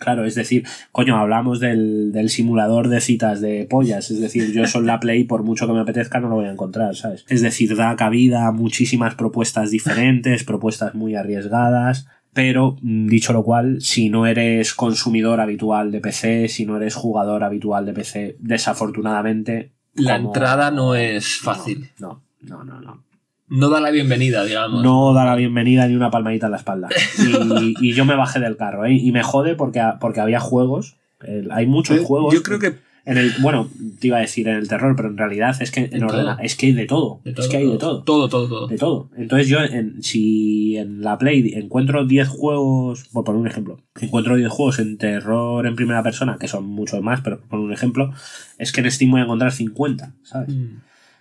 Claro, 0.00 0.24
es 0.24 0.34
decir, 0.34 0.64
coño, 0.92 1.16
hablamos 1.18 1.60
del, 1.60 2.10
del 2.10 2.30
simulador 2.30 2.88
de 2.88 3.00
citas 3.02 3.40
de 3.42 3.66
pollas. 3.68 4.10
Es 4.10 4.18
decir, 4.20 4.50
yo 4.50 4.66
soy 4.66 4.84
la 4.86 4.98
Play, 4.98 5.24
por 5.24 5.42
mucho 5.44 5.66
que 5.66 5.74
me 5.74 5.80
apetezca, 5.80 6.18
no 6.20 6.28
lo 6.30 6.36
voy 6.36 6.46
a 6.46 6.50
encontrar, 6.52 6.96
¿sabes? 6.96 7.26
Es 7.28 7.42
decir, 7.42 7.76
da 7.76 7.94
cabida 7.96 8.46
a 8.46 8.50
muchísimas 8.52 9.14
propuestas 9.14 9.70
diferentes, 9.70 10.42
propuestas 10.42 10.94
muy 10.94 11.14
arriesgadas. 11.16 12.06
Pero, 12.32 12.76
mm, 12.80 13.08
dicho 13.08 13.32
lo 13.34 13.42
cual, 13.44 13.80
si 13.82 14.08
no 14.08 14.24
eres 14.26 14.72
consumidor 14.72 15.40
habitual 15.40 15.90
de 15.92 16.00
PC, 16.00 16.48
si 16.48 16.64
no 16.64 16.76
eres 16.76 16.94
jugador 16.94 17.44
habitual 17.44 17.84
de 17.84 17.92
PC, 17.92 18.36
desafortunadamente. 18.40 19.72
La 19.94 20.16
como- 20.16 20.28
entrada 20.28 20.70
no 20.70 20.94
es 20.94 21.36
fácil. 21.38 21.90
No, 21.98 22.22
no, 22.40 22.64
no, 22.64 22.80
no. 22.80 22.94
No 22.94 23.04
da 23.50 23.80
la 23.80 23.90
bienvenida, 23.90 24.44
digamos. 24.44 24.82
No 24.82 25.12
da 25.12 25.24
la 25.24 25.34
bienvenida 25.34 25.86
ni 25.88 25.96
una 25.96 26.10
palmadita 26.10 26.46
en 26.46 26.52
la 26.52 26.58
espalda. 26.58 26.88
Y, 27.62 27.74
y 27.90 27.92
yo 27.94 28.04
me 28.04 28.14
bajé 28.14 28.38
del 28.40 28.56
carro, 28.56 28.84
¿eh? 28.86 28.92
Y 28.94 29.10
me 29.12 29.22
jode 29.22 29.54
porque, 29.56 29.82
porque 30.00 30.20
había 30.20 30.40
juegos. 30.40 30.96
eh, 31.24 31.46
hay 31.50 31.66
muchos 31.66 31.96
Yo- 31.98 32.04
juegos. 32.04 32.32
Yo 32.34 32.42
creo 32.42 32.58
que 32.58 32.74
En 33.06 33.16
el, 33.16 33.32
bueno, 33.40 33.68
te 33.98 34.08
iba 34.08 34.18
a 34.18 34.20
decir 34.20 34.46
en 34.46 34.56
el 34.56 34.68
terror, 34.68 34.94
pero 34.94 35.08
en 35.08 35.16
realidad 35.16 35.56
es 35.60 35.70
que 35.70 35.80
en 35.80 35.94
En 35.96 36.02
ordena- 36.04 36.36
todo. 36.36 36.44
es 36.44 36.54
que 36.54 36.66
hay 36.66 36.72
de 36.74 36.86
todo. 36.86 37.20
De 37.24 37.30
es 37.36 37.48
que 37.48 37.56
hay 37.56 37.66
de 37.66 37.78
todo. 37.78 38.02
todo. 38.04 38.28
Todo, 38.28 38.28
todo, 38.28 38.48
todo. 38.48 38.66
De 38.68 38.76
todo. 38.78 39.10
Entonces 39.16 39.48
yo, 39.48 39.58
en- 39.60 40.02
si 40.02 40.76
en 40.76 41.00
la 41.00 41.16
Play 41.18 41.54
encuentro 41.56 42.04
10 42.06 42.28
juegos, 42.28 43.08
por 43.12 43.24
poner 43.24 43.40
un 43.40 43.46
ejemplo, 43.48 43.78
encuentro 44.00 44.36
10 44.36 44.50
juegos 44.50 44.78
en 44.78 44.98
terror 44.98 45.66
en 45.66 45.76
primera 45.76 46.02
persona, 46.02 46.36
que 46.38 46.46
son 46.46 46.66
muchos 46.66 47.00
más, 47.02 47.20
pero 47.22 47.40
por 47.40 47.48
poner 47.48 47.64
un 47.66 47.72
ejemplo, 47.72 48.12
es 48.58 48.70
que 48.70 48.80
en 48.82 48.90
Steam 48.90 49.10
voy 49.10 49.20
a 49.22 49.24
encontrar 49.24 49.50
50, 49.50 50.12
¿sabes? 50.22 50.54
Mm. 50.54 50.80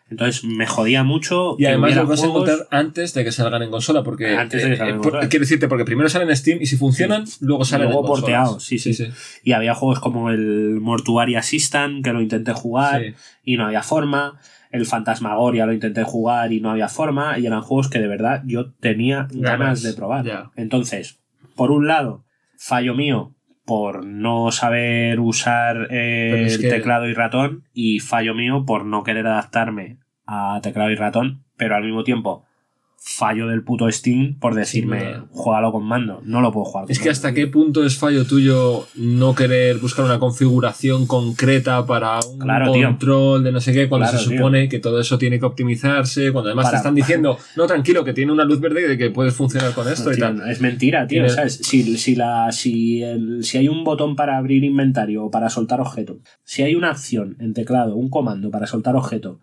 Entonces 0.09 0.43
me 0.43 0.65
jodía 0.65 1.03
mucho. 1.03 1.55
Y 1.59 1.65
además 1.65 1.89
hubiera 1.89 2.01
lo 2.01 2.07
puedes 2.07 2.21
juegos- 2.21 2.49
encontrar 2.49 2.67
antes 2.79 3.13
de 3.13 3.23
que 3.23 3.31
salgan 3.31 3.61
en 3.61 3.69
consola, 3.71 4.03
porque 4.03 4.35
Antes 4.35 4.63
de 4.63 4.69
que 4.71 4.77
salgan 4.77 4.95
en 4.95 5.01
por- 5.01 5.11
consola. 5.11 5.29
quiero 5.29 5.43
decirte, 5.43 5.67
porque 5.67 5.85
primero 5.85 6.09
salen 6.09 6.29
en 6.29 6.35
Steam 6.35 6.57
y 6.61 6.65
si 6.65 6.77
funcionan, 6.77 7.25
luego 7.41 7.63
salen 7.65 7.87
Luego 7.89 8.01
en 8.01 8.07
consolas. 8.07 8.21
porteados, 8.21 8.63
sí, 8.63 8.79
sí. 8.79 9.07
Y 9.43 9.51
había 9.51 9.75
juegos 9.75 9.99
como 9.99 10.29
el 10.31 10.79
Mortuary 10.81 11.35
Assistant, 11.35 12.03
que 12.03 12.11
lo 12.13 12.21
intenté 12.21 12.53
jugar 12.53 13.01
Sí. 13.03 13.13
y 13.43 13.57
no 13.57 13.65
había 13.67 13.83
forma. 13.83 14.39
El 14.71 14.85
Fantasmagoria 14.85 15.65
lo 15.65 15.73
intenté 15.73 16.03
jugar 16.03 16.53
y 16.53 16.61
no 16.61 16.69
había 16.71 16.87
forma. 16.89 17.39
Y 17.39 17.45
eran 17.47 17.61
juegos 17.61 17.89
que 17.89 17.99
de 17.99 18.07
verdad 18.07 18.43
yo 18.45 18.71
tenía 18.73 19.27
ganas, 19.31 19.59
Ganas, 19.59 19.83
de 19.83 19.93
probar. 19.93 20.49
Entonces, 20.55 21.19
por 21.55 21.71
un 21.71 21.87
lado, 21.87 22.23
fallo 22.57 22.93
mío 22.93 23.33
por 23.69 24.03
no 24.03 24.51
saber 24.51 25.19
usar 25.19 25.87
eh, 25.91 26.47
el 26.49 26.59
que- 26.59 26.69
teclado 26.69 27.07
y 27.07 27.13
ratón 27.13 27.65
y 27.71 27.99
fallo 27.99 28.33
mío 28.33 28.65
por 28.65 28.83
no 28.83 29.03
querer 29.03 29.27
adaptarme 29.27 29.97
a 30.25 30.59
teclado 30.63 30.89
y 30.89 30.95
ratón, 30.95 31.43
pero 31.55 31.75
al 31.75 31.83
mismo 31.83 32.03
tiempo 32.03 32.45
fallo 33.01 33.47
del 33.47 33.63
puto 33.63 33.89
Steam 33.91 34.35
por 34.39 34.53
decirme, 34.55 35.15
juégalo 35.31 35.71
con 35.71 35.83
mando. 35.85 36.21
No 36.25 36.41
lo 36.41 36.51
puedo 36.51 36.65
jugar 36.65 36.83
con 36.85 36.91
Es 36.91 36.99
que 36.99 37.05
mando. 37.05 37.11
hasta 37.13 37.33
qué 37.33 37.47
punto 37.47 37.83
es 37.85 37.97
fallo 37.97 38.25
tuyo 38.25 38.87
no 38.95 39.33
querer 39.33 39.77
buscar 39.77 40.03
una 40.05 40.19
configuración 40.19 41.07
concreta 41.07 41.85
para 41.85 42.19
un 42.19 42.39
Claro, 42.39 42.71
tío. 42.73 42.87
control 42.87 43.43
de 43.43 43.51
no 43.53 43.61
sé 43.61 43.71
qué, 43.73 43.87
cuando 43.87 44.07
Claro, 44.09 44.19
se 44.23 44.29
tío. 44.29 44.37
supone 44.37 44.67
que 44.69 44.79
todo 44.79 44.99
eso 44.99 45.17
tiene 45.17 45.39
que 45.39 45.45
optimizarse, 45.45 46.31
cuando 46.33 46.49
además 46.49 46.65
Para- 46.65 46.71
te 46.73 46.77
están 46.77 46.95
diciendo, 46.95 47.37
no, 47.55 47.67
tranquilo, 47.67 48.03
que 48.03 48.13
tiene 48.13 48.31
una 48.31 48.43
luz 48.43 48.59
verde 48.59 48.87
de 48.87 48.97
que 48.97 49.09
puedes 49.11 49.33
funcionar 49.33 49.73
con 49.73 49.87
esto 49.87 50.09
No, 50.09 50.11
y 50.11 50.15
tío, 50.15 50.25
tal. 50.25 50.49
Es 50.49 50.59
mentira, 50.61 51.07
tío. 51.07 51.23
Si, 51.47 51.97
si, 51.97 52.15
la, 52.15 52.51
si, 52.51 53.01
el- 53.01 53.43
si 53.43 53.57
hay 53.57 53.69
un 53.69 53.83
botón 53.85 54.15
para 54.17 54.37
abrir 54.37 54.63
inventario 54.65 55.23
o 55.25 55.31
para 55.31 55.49
soltar 55.49 55.79
objeto, 55.79 56.19
si 56.43 56.63
hay 56.63 56.75
una 56.75 56.91
acción 56.91 57.37
en 57.39 57.53
teclado, 57.53 57.95
un 57.95 58.09
comando 58.09 58.51
para 58.51 58.67
soltar 58.67 58.95
objeto, 58.97 59.39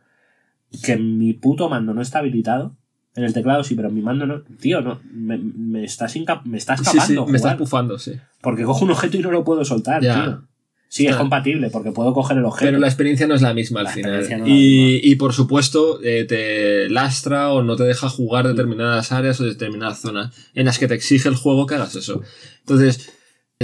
que 0.85 0.97
mi 0.97 1.33
puto 1.33 1.69
mando 1.69 1.95
no 1.95 2.03
está 2.03 2.19
habilitado, 2.19 2.77
en 3.17 3.25
el 3.25 3.33
teclado 3.33 3.65
sí, 3.65 3.75
pero 3.75 3.89
en 3.89 3.95
mi 3.95 4.03
mando 4.03 4.27
no. 4.27 4.43
Tío, 4.61 4.81
no, 4.83 5.01
me, 5.13 5.39
me 5.39 5.85
estás, 5.85 6.15
inca- 6.17 6.43
me 6.45 6.59
está 6.59 6.77
Sí, 6.77 6.85
sí, 6.85 6.91
escapando. 6.99 7.27
me 7.27 7.37
estás 7.37 7.57
pufando, 7.57 7.99
sí. 7.99 8.13
porque 8.43 8.63
cojo 8.65 8.85
un 8.85 8.91
objeto 8.93 9.17
y 9.17 9.21
no 9.21 9.31
lo 9.31 9.43
puedo 9.45 9.65
soltar, 9.65 10.03
Ya. 10.03 10.23
tío. 10.25 10.43
Sí, 10.89 11.07
es 11.09 11.17
compatible, 11.17 11.69
porque 11.69 11.91
puedo 11.91 12.15
coger 12.15 12.39
el 12.39 12.45
objeto. 12.45 12.69
Pero 12.69 12.79
la 12.79 12.87
experiencia 12.87 13.27
no 13.27 13.35
es 13.35 13.43
la 13.43 13.53
misma 13.53 13.81
al 13.81 13.87
La 13.87 13.91
final. 13.93 14.29
no 14.39 14.47
y, 14.47 15.01
y 15.03 15.17
por 15.17 15.33
supuesto, 15.33 15.99
eh, 16.03 16.25
te 16.27 16.89
lastra 16.89 17.53
o 17.53 17.63
no 17.63 17.75
te 17.75 17.83
deja 17.83 18.09
jugar 18.09 18.47
determinadas 18.47 19.11
áreas 19.11 19.41
o 19.41 19.45
determinadas 19.45 20.01
zonas 20.01 20.31
en 20.55 20.67
las 20.67 20.79
que 20.79 20.87
te 20.87 20.95
exige 20.95 21.29
el 21.29 21.35
juego 21.35 21.67
que 21.67 21.75
hagas 21.75 21.97
eso. 21.97 22.23
Entonces, 22.61 23.11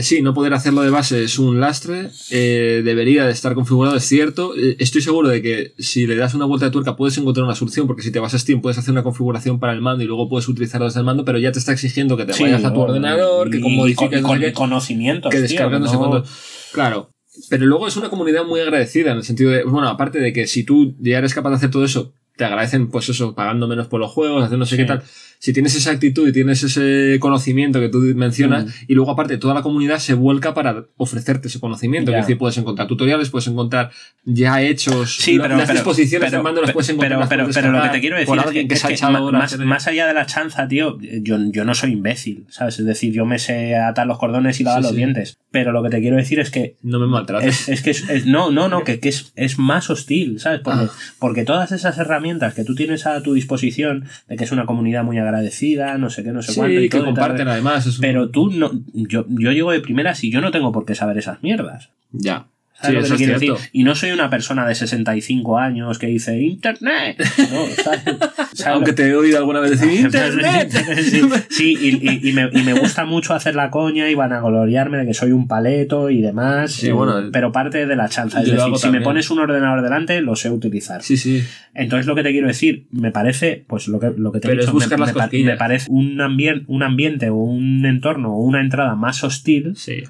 sí, 0.01 0.23
no 0.23 0.33
poder 0.33 0.55
hacerlo 0.55 0.81
de 0.83 0.91
base 0.91 1.23
es 1.23 1.39
un 1.39 1.61
lastre. 1.61 2.09
eh, 2.31 2.81
debería 2.85 3.27
de 3.27 3.33
estar 3.33 3.55
configurado, 3.55 3.97
es 3.97 4.05
cierto. 4.05 4.55
Eh, 4.57 4.77
estoy 4.79 5.03
seguro 5.03 5.29
de 5.29 5.43
que 5.43 5.75
si 5.79 6.07
le 6.07 6.17
das 6.17 6.35
una 6.35 6.47
vuelta 6.47 6.67
de 6.67 6.73
tuerca 6.73 6.97
puedes 6.97 7.19
encontrar 7.19 7.45
una 7.45 7.55
solución, 7.55 7.87
porque 7.87 8.03
si 8.03 8.11
te 8.11 8.19
vas 8.19 8.33
a 8.35 8.39
Steam 8.39 8.63
puedes 8.63 8.79
hacer 8.79 8.93
una 8.93 9.03
configuración 9.03 9.61
para 9.61 9.73
el 9.75 9.81
mando 9.83 10.03
y 10.03 10.07
luego 10.07 10.29
puedes 10.29 10.49
utilizarlo 10.49 10.87
desde 10.87 11.01
el 11.01 11.07
mando, 11.07 11.25
pero 11.25 11.39
ya 11.39 11.53
te 11.53 11.59
está 11.59 11.73
exigiendo 11.73 12.17
que 12.17 12.25
te 12.25 12.33
Sí, 12.33 12.43
vayas 12.45 12.65
a 12.65 12.73
tu 12.73 12.81
o- 12.81 12.85
ordenador, 12.85 13.51
que 13.51 13.59
modifiques 13.59 13.99
con, 13.99 14.11
no 14.23 14.29
sé 14.29 14.35
con 14.35 14.41
qué 14.41 14.53
conocimientos, 14.53 15.31
que 15.31 15.41
descargan 15.41 15.83
no. 15.83 16.25
Claro. 16.73 17.11
Pero 17.49 17.65
luego 17.67 17.87
es 17.89 17.97
una 17.97 18.11
comunidad 18.11 18.45
muy 18.45 18.61
agradecida 18.61 19.11
en 19.13 19.19
el 19.19 19.25
sentido 19.25 19.51
de, 19.51 19.65
bueno, 19.65 19.89
aparte 19.89 20.19
de 20.21 20.33
que 20.33 20.47
si 20.47 20.65
tú 20.65 20.95
ya 21.01 21.19
eres 21.19 21.33
capaz 21.35 21.51
de 21.51 21.57
hacer 21.57 21.71
todo 21.71 21.85
eso, 21.85 22.13
te 22.43 22.47
agradecen, 22.47 22.89
pues 22.89 23.09
eso, 23.09 23.35
pagando 23.35 23.69
menos 23.69 23.87
por 23.87 24.01
los 24.01 24.11
juegos, 24.11 24.43
haciendo 24.45 24.59
no 24.59 24.67
sé 24.67 24.77
Sí. 24.77 24.83
qué 24.83 24.87
tal. 24.89 25.03
Si 25.39 25.53
tienes 25.53 25.75
esa 25.75 25.91
actitud 25.91 26.29
y 26.29 26.33
tienes 26.33 26.63
ese 26.63 27.17
conocimiento 27.19 27.81
que 27.81 27.89
tú 27.89 27.99
mencionas, 28.15 28.65
Mm. 28.67 28.69
y 28.89 28.95
luego 28.95 29.11
aparte 29.11 29.39
toda 29.39 29.55
la 29.55 29.63
comunidad 29.63 29.99
se 29.99 30.15
vuelca 30.15 30.55
para 30.55 30.85
ofrecerte 30.97 31.49
ese 31.49 31.59
conocimiento. 31.59 32.13
Ya. 32.13 32.19
Es 32.19 32.27
decir, 32.27 32.39
puedes 32.39 32.57
encontrar 32.59 32.87
tutoriales, 32.87 33.29
puedes 33.31 33.49
encontrar 33.49 33.91
ya 34.25 34.63
hechos, 34.63 35.17
Sí, 35.17 35.39
pero, 35.41 35.57
las 35.57 35.67
pero- 35.67 35.81
disposiciones 35.81 36.27
pero- 36.31 36.39
del 36.39 36.45
mando 36.45 36.63
las 36.63 36.71
puedes 36.73 36.89
encontrar. 36.91 37.29
Pero, 37.29 37.49
pero, 37.53 37.73
lo 37.73 37.83
que 37.83 37.89
te 37.89 38.01
quiero 38.01 38.17
decir 38.17 38.37
es 38.39 38.51
que, 38.53 38.95
es 38.95 39.59
más, 39.59 39.87
allá 39.89 40.07
de 40.07 40.15
la 40.15 40.27
chanza, 40.27 40.69
tío, 40.69 40.99
yo, 41.01 41.39
yo 41.51 41.65
no 41.65 41.75
soy 41.75 41.93
imbécil, 41.93 42.47
¿sabes? 42.49 42.79
Es 42.79 42.87
decir, 42.87 43.13
yo 43.13 43.25
me 43.27 43.39
sé 43.39 43.75
atar 43.77 44.07
los 44.07 44.19
cordones 44.19 44.61
y 44.61 44.65
lavar 44.65 44.81
Sí, 44.81 44.85
los 44.85 44.91
sí. 44.93 44.97
dientes. 44.97 45.39
Pero 45.51 45.73
lo 45.73 45.83
que 45.83 45.91
te 45.91 46.01
quiero 46.01 46.17
decir 46.17 46.39
es 46.41 46.51
que 46.51 46.77
No 46.83 46.99
me 46.99 47.07
maltrates. 47.07 47.63
es, 47.63 47.69
es 47.69 47.83
que 47.83 47.91
es, 47.91 48.09
es- 48.09 48.27
no, 48.27 48.51
no, 48.51 48.69
no, 48.69 48.85
que, 48.85 49.01
que 49.01 49.09
es, 49.09 49.33
es 49.37 49.59
más 49.59 49.91
hostil, 49.91 50.39
¿sabes? 50.41 50.61
Porque, 50.61 50.85
Ah. 50.85 50.91
porque 51.19 51.45
todas 51.45 51.73
esas 51.73 51.99
herramientas 51.99 52.32
que 52.55 52.65
tú 52.65 52.75
tienes 52.75 53.07
a 53.07 53.23
tu 53.23 53.35
disposición, 53.35 54.05
de 54.29 54.37
que 54.37 54.45
es 54.45 54.53
una 54.53 54.67
comunidad 54.67 55.05
muy 55.05 55.19
agradecida, 55.19 55.97
no 55.99 56.11
sé 56.11 56.23
qué, 56.25 56.33
no 56.33 56.43
sé 56.43 56.53
Sí, 56.53 56.59
cuánto, 56.59 56.81
y 56.81 56.89
que 56.89 56.99
todo 56.99 57.01
y 57.11 57.15
tal, 57.15 57.15
comparten 57.15 57.49
además. 57.49 57.87
un- 57.87 57.95
pero 58.01 58.29
tú 58.31 58.51
no, 58.51 58.71
yo, 58.95 59.25
yo 59.29 59.53
llego 59.53 59.71
de 59.73 59.81
primeras 59.81 60.23
y 60.25 60.31
yo 60.31 60.41
no 60.41 60.51
tengo 60.51 60.73
por 60.73 60.85
qué 60.85 60.95
saber 60.95 61.19
esas 61.19 61.43
mierdas. 61.43 61.91
Ya. 62.13 62.47
¿Sabes 62.83 63.05
Sí, 63.07 63.11
lo 63.13 63.17
que 63.17 63.25
eso 63.25 63.31
te 63.41 63.47
es 63.47 63.53
decir? 63.57 63.71
Y 63.73 63.85
no 63.85 63.95
soy 63.95 64.11
una 64.11 64.29
persona 64.29 64.67
de 64.67 64.75
65 64.75 65.59
años 65.59 65.99
que 65.99 66.09
dice 66.09 66.39
Internet. 66.41 67.17
No, 67.51 67.67
¿sabes? 67.83 68.01
¿Sabes 68.53 68.67
Aunque 68.67 68.93
te 68.93 69.07
he 69.09 69.15
oído 69.15 69.39
alguna 69.39 69.61
vez 69.61 69.71
decir 69.81 69.91
Internet. 70.01 70.71
sí, 71.03 71.23
sí, 71.49 71.77
y, 71.81 72.09
y- 72.11 72.29
y 72.31 72.33
me, 72.33 72.51
y 72.53 72.63
me 72.63 72.75
gusta 72.75 73.05
mucho 73.05 73.35
hacer 73.35 73.55
la 73.55 73.71
coña 73.71 74.09
y 74.11 74.15
van 74.15 74.33
a 74.33 74.41
gloriarme 74.41 74.99
de 74.99 75.07
que 75.07 75.15
soy 75.15 75.33
un 75.33 75.49
paleto 75.49 76.11
y 76.11 76.21
demás. 76.21 76.73
Sí, 76.73 76.89
eh, 76.89 76.93
bueno, 76.93 77.31
pero 77.33 77.53
parte 77.53 77.87
de 77.87 77.97
la 77.97 78.09
chanza. 78.09 78.43
Es 78.43 78.51
decir, 78.51 78.77
si 78.77 78.89
me 78.91 79.01
pones 79.01 79.31
un 79.31 79.39
ordenador 79.39 79.83
delante, 79.83 80.21
lo 80.21 80.37
sé 80.37 80.51
utilizar. 80.51 81.03
Sí, 81.03 81.17
sí. 81.17 81.43
Entonces 81.75 82.07
lo 82.07 82.15
que 82.15 82.23
te 82.23 82.33
quiero 82.33 82.49
decir, 82.49 82.87
me 82.91 83.11
parece, 83.13 83.65
pues 83.67 83.89
lo 83.89 83.99
que, 84.01 84.11
lo 84.17 84.33
que 84.33 84.41
te 84.41 84.49
he 84.49 84.51
Pero 84.51 84.61
es 84.61 84.67
dicho, 84.67 84.73
buscar 84.75 84.99
me, 84.99 85.07
las 85.07 85.15
me 85.15 85.19
pa- 85.19 85.25
cosquillas. 85.25 85.47
me 85.53 85.57
parece 85.57 85.91
un, 85.91 86.17
ambien- 86.21 86.65
un 86.67 86.83
ambiente 86.83 87.31
o 87.31 87.37
un 87.37 87.87
entorno 87.87 88.35
o 88.35 88.43
una 88.43 88.61
entrada 88.61 88.95
más 88.95 89.23
hostil 89.25 89.75
Sí. 89.77 90.03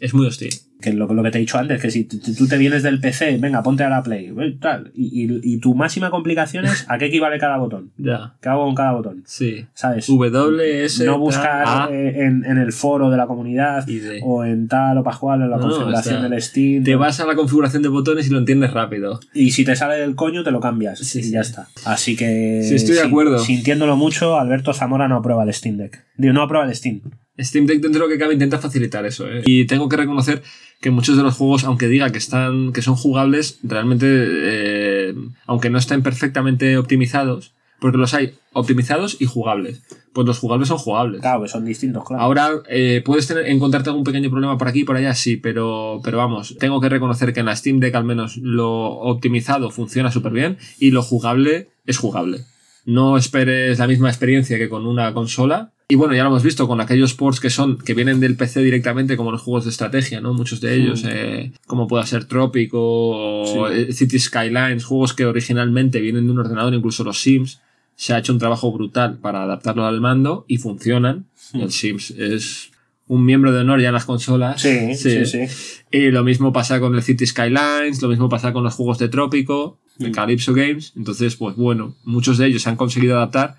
Es 0.00 0.12
muy 0.14 0.26
hostil. 0.26 0.50
Que 0.84 0.92
lo, 0.92 1.06
lo 1.12 1.22
que 1.22 1.30
te 1.30 1.38
he 1.38 1.40
dicho 1.40 1.58
antes, 1.58 1.80
que 1.80 1.90
si 1.90 2.04
tú 2.04 2.46
te 2.46 2.58
vienes 2.58 2.82
del 2.82 3.00
PC, 3.00 3.38
venga, 3.38 3.62
ponte 3.62 3.82
a 3.82 3.88
la 3.88 4.02
Play, 4.02 4.32
tal, 4.60 4.92
y, 4.94 5.24
y- 5.24 5.40
y 5.42 5.56
tu 5.58 5.74
máxima 5.74 6.10
complicación 6.10 6.66
es 6.66 6.84
a 6.88 6.98
qué 6.98 7.06
equivale 7.06 7.38
cada 7.38 7.56
botón. 7.56 7.90
Ya. 7.98 8.34
¿Qué 8.42 8.48
hago 8.50 8.64
con 8.66 8.74
cada 8.74 8.92
botón? 8.92 9.22
Sí. 9.26 9.64
¿Sabes? 9.74 10.06
W, 10.06 10.84
S, 10.84 11.04
no 11.06 11.18
buscar 11.18 11.90
en, 11.92 12.44
en 12.44 12.58
el 12.58 12.72
foro 12.72 13.10
de 13.10 13.16
la 13.16 13.26
comunidad 13.26 13.86
o 14.22 14.44
en 14.44 14.68
tal 14.68 14.98
o 14.98 15.02
pascual 15.02 15.40
en 15.42 15.50
la 15.50 15.56
No, 15.56 15.68
configuración 15.68 16.28
del 16.28 16.42
Steam. 16.42 16.84
Te 16.84 16.94
vas 16.96 17.18
a 17.20 17.26
la 17.26 17.34
configuración 17.34 17.82
de 17.82 17.88
botones 17.88 18.26
y 18.26 18.30
lo 18.30 18.38
entiendes 18.38 18.72
rápido. 18.72 19.20
Y 19.32 19.52
si 19.52 19.64
te 19.64 19.74
sale 19.74 19.96
del 19.96 20.14
coño, 20.14 20.44
te 20.44 20.50
lo 20.50 20.60
cambias. 20.60 20.98
Sí, 20.98 21.20
y 21.20 21.22
sí. 21.24 21.30
ya 21.32 21.40
está. 21.40 21.68
Así 21.86 22.14
que. 22.16 22.62
Sí, 22.68 22.74
estoy 22.74 22.94
de 22.96 23.00
sin- 23.00 23.08
acuerdo. 23.10 23.38
Sintiéndolo 23.38 23.96
mucho, 23.96 24.38
Alberto 24.38 24.74
Zamora 24.74 25.08
no 25.08 25.16
aprueba 25.16 25.44
el 25.44 25.52
Steam 25.54 25.76
Deck. 25.78 26.04
Digo, 26.18 26.32
no 26.34 26.42
aprueba 26.42 26.66
el 26.66 26.74
Steam. 26.74 27.00
Steam 27.38 27.66
Deck 27.66 27.80
dentro 27.80 28.00
de 28.02 28.06
lo 28.06 28.08
que 28.12 28.18
cabe 28.18 28.34
intenta 28.34 28.58
facilitar 28.58 29.04
eso. 29.06 29.26
¿eh? 29.28 29.42
Y 29.44 29.66
tengo 29.66 29.88
que 29.88 29.96
reconocer 29.96 30.42
que 30.84 30.90
muchos 30.90 31.16
de 31.16 31.22
los 31.22 31.34
juegos, 31.34 31.64
aunque 31.64 31.88
diga 31.88 32.10
que 32.10 32.18
están, 32.18 32.74
que 32.74 32.82
son 32.82 32.94
jugables, 32.94 33.58
realmente, 33.62 34.06
eh, 34.06 35.14
aunque 35.46 35.70
no 35.70 35.78
estén 35.78 36.02
perfectamente 36.02 36.76
optimizados, 36.76 37.54
porque 37.80 37.96
los 37.96 38.12
hay 38.12 38.34
optimizados 38.52 39.16
y 39.18 39.24
jugables. 39.24 39.82
Pues 40.12 40.26
los 40.26 40.38
jugables 40.38 40.68
son 40.68 40.76
jugables. 40.76 41.22
Claro, 41.22 41.42
que 41.42 41.48
son 41.48 41.64
distintos, 41.64 42.04
claro. 42.04 42.22
Ahora, 42.22 42.50
eh, 42.68 43.00
¿puedes 43.02 43.26
tener, 43.26 43.46
encontrarte 43.46 43.88
algún 43.88 44.04
pequeño 44.04 44.28
problema 44.28 44.58
por 44.58 44.68
aquí 44.68 44.80
y 44.80 44.84
por 44.84 44.96
allá? 44.96 45.14
Sí, 45.14 45.38
pero, 45.38 46.02
pero 46.04 46.18
vamos, 46.18 46.54
tengo 46.58 46.82
que 46.82 46.90
reconocer 46.90 47.32
que 47.32 47.40
en 47.40 47.46
la 47.46 47.56
Steam 47.56 47.80
Deck 47.80 47.94
al 47.94 48.04
menos 48.04 48.36
lo 48.36 48.70
optimizado 48.70 49.70
funciona 49.70 50.10
súper 50.10 50.32
bien 50.32 50.58
y 50.78 50.90
lo 50.90 51.02
jugable 51.02 51.68
es 51.86 51.96
jugable. 51.96 52.44
No 52.84 53.16
esperes 53.16 53.78
la 53.78 53.86
misma 53.86 54.10
experiencia 54.10 54.58
que 54.58 54.68
con 54.68 54.86
una 54.86 55.14
consola. 55.14 55.72
Y 55.86 55.96
bueno, 55.96 56.14
ya 56.14 56.22
lo 56.22 56.30
hemos 56.30 56.42
visto 56.42 56.66
con 56.66 56.80
aquellos 56.80 57.12
ports 57.12 57.40
que 57.40 57.50
son, 57.50 57.76
que 57.76 57.92
vienen 57.92 58.18
del 58.18 58.36
PC 58.36 58.62
directamente, 58.62 59.18
como 59.18 59.30
los 59.30 59.42
juegos 59.42 59.64
de 59.64 59.70
estrategia, 59.70 60.20
¿no? 60.22 60.32
Muchos 60.32 60.60
de 60.62 60.74
ellos, 60.76 61.04
Mm. 61.04 61.08
eh, 61.10 61.52
como 61.66 61.86
pueda 61.86 62.06
ser 62.06 62.24
Tropic 62.24 62.70
o 62.72 63.44
Sí. 63.46 63.74
eh, 63.74 63.92
City 63.92 64.18
Skylines, 64.18 64.84
juegos 64.84 65.12
que 65.12 65.26
originalmente 65.26 66.00
vienen 66.00 66.24
de 66.24 66.32
un 66.32 66.38
ordenador, 66.38 66.72
incluso 66.72 67.04
los 67.04 67.20
Sims. 67.20 67.60
Se 67.96 68.14
ha 68.14 68.18
hecho 68.18 68.32
un 68.32 68.38
trabajo 68.38 68.72
brutal 68.72 69.18
para 69.18 69.42
adaptarlo 69.42 69.84
al 69.84 70.00
mando 70.00 70.46
y 70.48 70.56
funcionan. 70.56 71.26
Mm. 71.52 71.60
El 71.60 71.70
Sims 71.70 72.10
es 72.12 72.70
un 73.06 73.22
miembro 73.26 73.52
de 73.52 73.60
honor 73.60 73.80
ya 73.82 73.88
en 73.88 73.94
las 73.94 74.06
consolas. 74.06 74.62
Sí, 74.62 74.94
sí, 74.94 75.26
sí. 75.26 75.40
Y 75.92 76.10
lo 76.10 76.24
mismo 76.24 76.50
pasa 76.54 76.80
con 76.80 76.94
el 76.94 77.02
City 77.02 77.26
Skylines, 77.26 78.00
lo 78.00 78.08
mismo 78.08 78.30
pasa 78.30 78.54
con 78.54 78.64
los 78.64 78.72
juegos 78.72 78.98
de 78.98 79.08
Trópico, 79.10 79.78
de 79.98 80.08
Mm. 80.08 80.12
Calypso 80.12 80.54
Games. 80.54 80.94
Entonces, 80.96 81.36
pues 81.36 81.56
bueno, 81.56 81.94
muchos 82.04 82.38
de 82.38 82.46
ellos 82.46 82.62
se 82.62 82.70
han 82.70 82.76
conseguido 82.76 83.16
adaptar, 83.16 83.56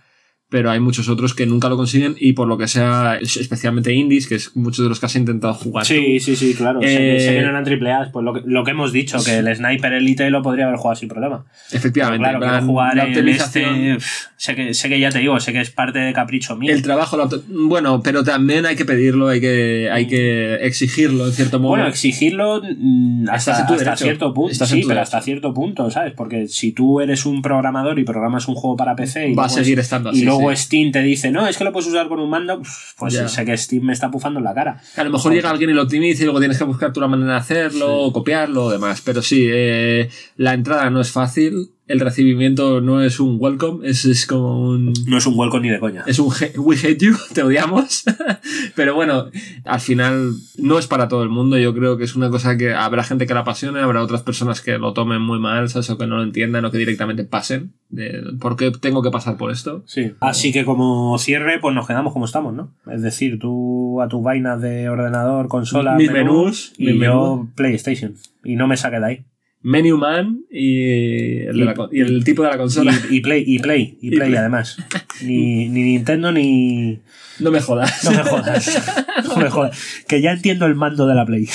pero 0.50 0.70
hay 0.70 0.80
muchos 0.80 1.10
otros 1.10 1.34
que 1.34 1.46
nunca 1.46 1.70
lo 1.70 1.76
consiguen 1.76 2.16
y 2.20 2.34
por 2.34 2.48
lo 2.48 2.58
que 2.58 2.68
sea, 2.68 3.18
es- 3.20 3.38
especialmente 3.38 3.92
indies, 3.94 4.28
que 4.28 4.36
es 4.36 4.56
muchos 4.56 4.86
de 4.86 4.90
los 4.90 5.00
que 5.00 5.08
has 5.08 5.16
intentado 5.16 5.54
jugar. 5.56 5.86
Sí, 5.86 6.20
sí, 6.20 6.36
sí, 6.36 6.54
claro. 6.54 6.80
Eh, 6.84 7.40
no 7.44 7.50
eran 7.50 7.64
triple 7.64 7.92
A, 7.92 8.10
pues 8.12 8.24
lo 8.24 8.34
que, 8.34 8.42
lo 8.46 8.64
que 8.64 8.72
hemos 8.72 8.92
dicho, 8.94 9.18
que 9.24 9.38
el 9.40 9.56
Sniper 9.56 9.94
Elite 9.94 10.30
lo 10.30 10.42
podría 10.44 10.66
haber 10.66 10.78
jugado 10.78 10.96
sin 11.00 11.10
problema. 11.10 11.46
Efectivamente, 11.72 12.24
Claro, 12.24 12.40
plan, 12.40 12.66
jugar 12.66 12.96
la 12.96 13.04
en 13.04 13.10
optimización. 13.10 13.76
este, 13.76 14.06
Sé 14.38 14.54
que, 14.54 14.74
sé 14.76 14.90
que 14.90 15.00
ya 15.00 15.10
te 15.10 15.20
digo, 15.20 15.40
sé 15.40 15.54
que 15.54 15.62
es 15.62 15.72
parte 15.72 15.98
de 15.98 16.14
capricho 16.14 16.56
mío. 16.56 16.72
El 16.72 16.82
trabajo, 16.84 17.18
bueno, 17.48 18.02
pero 18.04 18.24
también 18.24 18.66
hay 18.68 18.76
que 18.76 18.86
pedirlo, 18.86 19.30
hay 19.30 19.42
que, 19.42 19.90
hay 19.92 20.08
que 20.08 20.56
exigirlo 20.56 21.26
en 21.26 21.32
cierto 21.34 21.58
modo. 21.60 21.70
Bueno, 21.70 21.88
exigirlo 21.88 22.62
mm, 22.62 23.28
hasta, 23.30 23.54
hasta 23.66 23.96
cierto 23.96 24.34
punto. 24.34 24.52
Estás 24.52 24.70
Sí, 24.70 24.76
pero 24.82 24.90
derecho. 24.90 25.02
hasta 25.04 25.22
cierto 25.22 25.54
punto, 25.54 25.90
¿sabes? 25.90 26.14
Porque 26.16 26.48
si 26.48 26.74
tú 26.74 27.00
eres 27.02 27.26
un 27.26 27.42
programador 27.42 27.98
y 27.98 28.04
programas 28.04 28.48
un 28.48 28.56
juego 28.56 28.76
para 28.76 28.96
PC 28.96 29.30
y 29.30 29.34
Va 29.34 29.46
a 29.46 29.50
seguir 29.50 29.80
es- 29.80 29.86
estando 29.86 30.12
y 30.12 30.18
así, 30.18 30.26
luego 30.40 30.56
sí. 30.56 30.64
Steam 30.64 30.92
te 30.92 31.02
dice, 31.02 31.32
no, 31.32 31.48
es 31.48 31.58
que 31.58 31.64
lo 31.64 31.72
puedes 31.72 31.88
usar 31.90 32.08
con 32.08 32.20
un 32.20 32.30
mando, 32.30 32.62
pues 32.98 33.14
Ya. 33.14 33.28
sé 33.28 33.46
que 33.46 33.58
Steam 33.58 33.84
me 33.84 33.94
está 33.94 34.10
pufando 34.12 34.40
en 34.40 34.46
la 34.46 34.54
cara. 34.54 34.82
A 34.96 35.04
lo 35.04 35.10
mejor 35.10 35.34
llega 35.34 35.50
alguien 35.50 35.70
y 35.70 35.74
lo 35.74 35.84
optimiza 35.84 36.22
y 36.22 36.26
luego 36.26 36.40
tienes 36.40 36.58
que 36.58 36.64
buscar 36.64 36.92
tú 36.94 37.00
la 37.02 37.08
manera 37.08 37.34
de 37.34 37.38
hacerlo, 37.40 37.98
o 38.02 38.14
copiarlo 38.14 38.66
o 38.66 38.72
demás. 38.72 39.02
Pero 39.02 39.22
sí, 39.22 39.48
eh, 39.50 40.10
la 40.38 40.54
entrada 40.54 40.90
no 40.90 41.02
es 41.02 41.12
fácil, 41.12 41.72
el 41.88 42.00
recibimiento 42.00 42.82
no 42.82 43.02
es 43.02 43.20
un 43.20 43.38
welcome, 43.40 43.88
es, 43.88 44.06
es 44.06 44.26
como 44.26 44.70
un... 44.70 44.94
No 45.06 45.18
es 45.18 45.26
un 45.28 45.38
hueco 45.38 45.60
ni 45.60 45.70
de 45.70 45.80
coña. 45.80 46.04
Es 46.08 46.18
un 46.18 46.32
we 46.58 46.76
hate 46.76 46.98
you, 46.98 47.16
te 47.34 47.44
odiamos. 47.44 48.04
Pero 48.76 48.96
bueno, 48.96 49.30
al 49.66 49.80
final 49.80 50.34
no 50.58 50.80
es 50.80 50.88
para 50.88 51.08
todo 51.08 51.22
el 51.22 51.30
mundo. 51.30 51.58
Yo 51.60 51.76
creo 51.76 51.98
que 51.98 52.04
es 52.04 52.16
una 52.16 52.30
cosa 52.32 52.58
que 52.58 52.74
habrá 52.74 53.04
gente 53.04 53.28
que 53.28 53.36
la 53.36 53.42
apasione, 53.42 53.80
habrá 53.82 54.02
otras 54.02 54.24
personas 54.24 54.62
que 54.62 54.80
lo 54.80 54.94
tomen 54.94 55.22
muy 55.22 55.40
mal, 55.40 55.70
¿sabes? 55.70 55.90
o 55.92 55.98
que 55.98 56.08
no 56.08 56.18
lo 56.18 56.24
entiendan 56.24 56.66
o 56.66 56.72
que 56.72 56.80
directamente 56.80 57.24
pasen. 57.24 57.74
De, 57.90 58.24
¿Por 58.40 58.56
qué 58.56 58.72
tengo 58.72 59.04
que 59.04 59.12
pasar 59.12 59.38
por 59.38 59.52
esto? 59.52 59.84
Sí. 59.86 60.14
Así 60.22 60.52
que 60.52 60.66
como 60.66 61.18
cierre, 61.20 61.60
pues 61.60 61.76
nos 61.76 61.88
quedamos 61.88 62.14
como 62.14 62.26
estamos, 62.26 62.54
¿no? 62.54 62.74
Es 62.92 63.04
decir, 63.04 63.38
tú 63.38 64.02
a 64.02 64.08
tu 64.08 64.24
vaina 64.24 64.58
de 64.58 64.90
ordenador, 64.90 65.48
consola, 65.48 65.96
Mis 65.96 66.12
menú, 66.12 66.46
menús, 66.46 66.74
y 66.78 66.86
mis 66.86 66.96
yo 66.96 67.36
menús. 67.36 67.54
PlayStation. 67.56 68.16
Y 68.44 68.56
no 68.56 68.68
me 68.68 68.76
saque 68.76 69.00
de 69.00 69.06
ahí. 69.06 69.26
Menu 69.66 69.98
Man 69.98 70.42
y 70.52 71.42
el, 71.42 71.66
la 71.66 71.74
y 71.92 72.00
el 72.02 72.24
tipo 72.24 72.44
de 72.44 72.50
la 72.50 72.58
consola. 72.58 72.94
Y, 73.10 73.18
y 73.18 73.22
Play, 73.22 73.44
y 73.48 73.58
Play, 73.58 73.98
y 74.00 74.08
Y 74.08 74.10
Play 74.12 74.30
Play. 74.30 74.36
además. 74.36 74.78
Ni, 75.24 75.68
ni 75.70 75.82
Nintendo 75.82 76.32
ni... 76.32 77.00
No 77.40 77.50
me 77.50 77.60
jodas. 77.62 78.04
No 78.04 78.12
me 78.12 78.24
jodas. 78.24 78.96
No 79.28 79.38
me 79.38 79.50
jodas. 79.50 79.76
Que 80.08 80.22
ya 80.22 80.34
entiendo 80.34 80.68
el 80.68 80.76
mando 80.76 81.08
de 81.08 81.16
la 81.16 81.26
Play. 81.26 81.50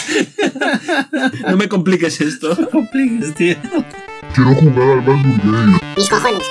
No 1.49 1.57
me 1.57 1.69
compliques 1.69 2.21
esto. 2.21 2.57
compliques, 2.71 3.33
tío. 3.35 3.55
Quiero 4.35 4.55
jugar 4.55 4.91
al 4.91 5.05
Gate. 5.05 5.85
Mis 5.97 6.09
cojones. 6.09 6.43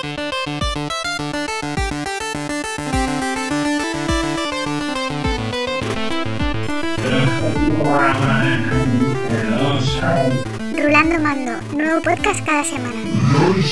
Rulando 10.82 11.20
Mando, 11.20 11.52
nuevo 11.76 12.02
podcast 12.02 12.40
cada 12.46 12.64
semana. 12.64 12.96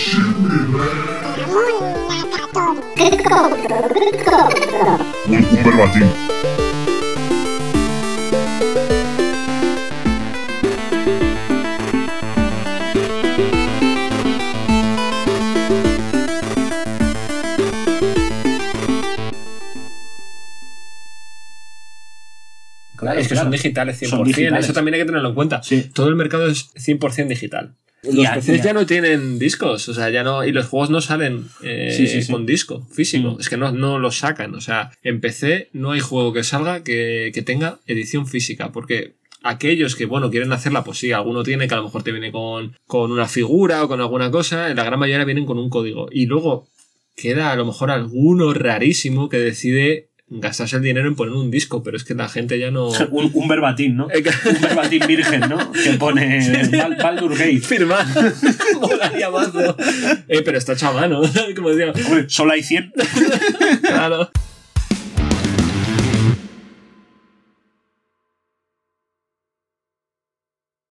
Un, 5.87 6.36
Claro, 23.37 23.45
son 23.45 23.51
digitales 23.51 24.01
100%. 24.01 24.09
Son 24.09 24.23
digitales. 24.23 24.65
Eso 24.65 24.73
también 24.73 24.95
hay 24.95 25.01
que 25.01 25.05
tenerlo 25.05 25.29
en 25.29 25.35
cuenta. 25.35 25.63
Sí. 25.63 25.89
Todo 25.93 26.09
el 26.09 26.15
mercado 26.15 26.47
es 26.47 26.73
100% 26.75 27.27
digital. 27.27 27.75
Los 28.03 28.15
Ya, 28.15 28.35
PCs 28.35 28.57
ya. 28.57 28.63
ya. 28.65 28.73
no 28.73 28.85
tienen 28.85 29.39
discos, 29.39 29.89
o 29.89 29.93
sea, 29.93 30.09
ya 30.09 30.23
no. 30.23 30.45
Y 30.45 30.51
los 30.51 30.67
juegos 30.67 30.89
no 30.89 31.01
salen 31.01 31.45
eh, 31.63 31.93
Sí, 31.95 32.07
sí, 32.07 32.21
sí. 32.21 32.31
con 32.31 32.45
disco 32.45 32.85
físico. 32.91 33.31
Mm. 33.33 33.39
Es 33.41 33.49
que 33.49 33.57
no, 33.57 33.71
no 33.71 33.99
los 33.99 34.17
sacan. 34.19 34.53
O 34.55 34.61
sea, 34.61 34.91
en 35.03 35.19
PC 35.19 35.69
no 35.73 35.91
hay 35.91 35.99
juego 35.99 36.31
que 36.31 36.43
salga 36.43 36.83
que, 36.83 37.31
que 37.33 37.41
tenga 37.41 37.79
edición 37.87 38.27
física. 38.27 38.71
Porque 38.71 39.15
aquellos 39.43 39.95
que, 39.95 40.05
bueno, 40.05 40.29
quieren 40.29 40.51
hacerla, 40.53 40.83
pues 40.83 40.99
sí, 40.99 41.11
alguno 41.11 41.43
tiene 41.43 41.67
que 41.67 41.73
a 41.73 41.77
lo 41.77 41.83
mejor 41.85 42.03
te 42.03 42.11
viene 42.11 42.31
con, 42.31 42.75
con 42.85 43.11
una 43.11 43.27
figura 43.27 43.83
o 43.83 43.87
con 43.87 43.99
alguna 43.99 44.29
cosa. 44.31 44.69
La 44.73 44.83
gran 44.83 44.99
mayoría 44.99 45.25
vienen 45.25 45.45
con 45.45 45.57
un 45.57 45.69
código. 45.69 46.07
Y 46.11 46.27
luego 46.27 46.67
queda 47.15 47.51
a 47.51 47.55
lo 47.55 47.65
mejor 47.65 47.89
alguno 47.89 48.53
rarísimo 48.53 49.27
que 49.27 49.37
decide 49.39 50.09
gastarse 50.29 50.75
el 50.75 50.81
dinero 50.81 51.07
en 51.07 51.15
poner 51.15 51.33
un 51.33 51.49
disco, 51.49 51.83
pero 51.83 51.95
es 51.95 52.03
que 52.03 52.13
la 52.13 52.27
gente 52.27 52.59
ya 52.59 52.69
no. 52.71 52.89
Un, 53.11 53.31
un 53.33 53.47
verbatim, 53.47 53.95
¿no? 53.95 54.05
Un 54.07 54.61
verbatim 54.61 55.01
virgen, 55.07 55.41
¿no? 55.49 55.71
Que 55.71 55.93
pone 55.93 56.39
Bal- 56.71 56.97
Baldur 57.01 57.31
Gate. 57.37 57.59
Firmar. 57.61 58.05
Molaría. 58.81 59.29
Eh, 60.27 60.41
pero 60.43 60.57
está 60.57 60.73
hecho 60.73 60.87
a 60.89 60.93
mano. 60.93 61.21
Como 61.55 61.69
decía. 61.69 61.93
Hombre, 62.07 62.25
solo 62.29 62.51
hay 62.53 62.63
100. 62.63 62.93
Claro. 63.81 64.29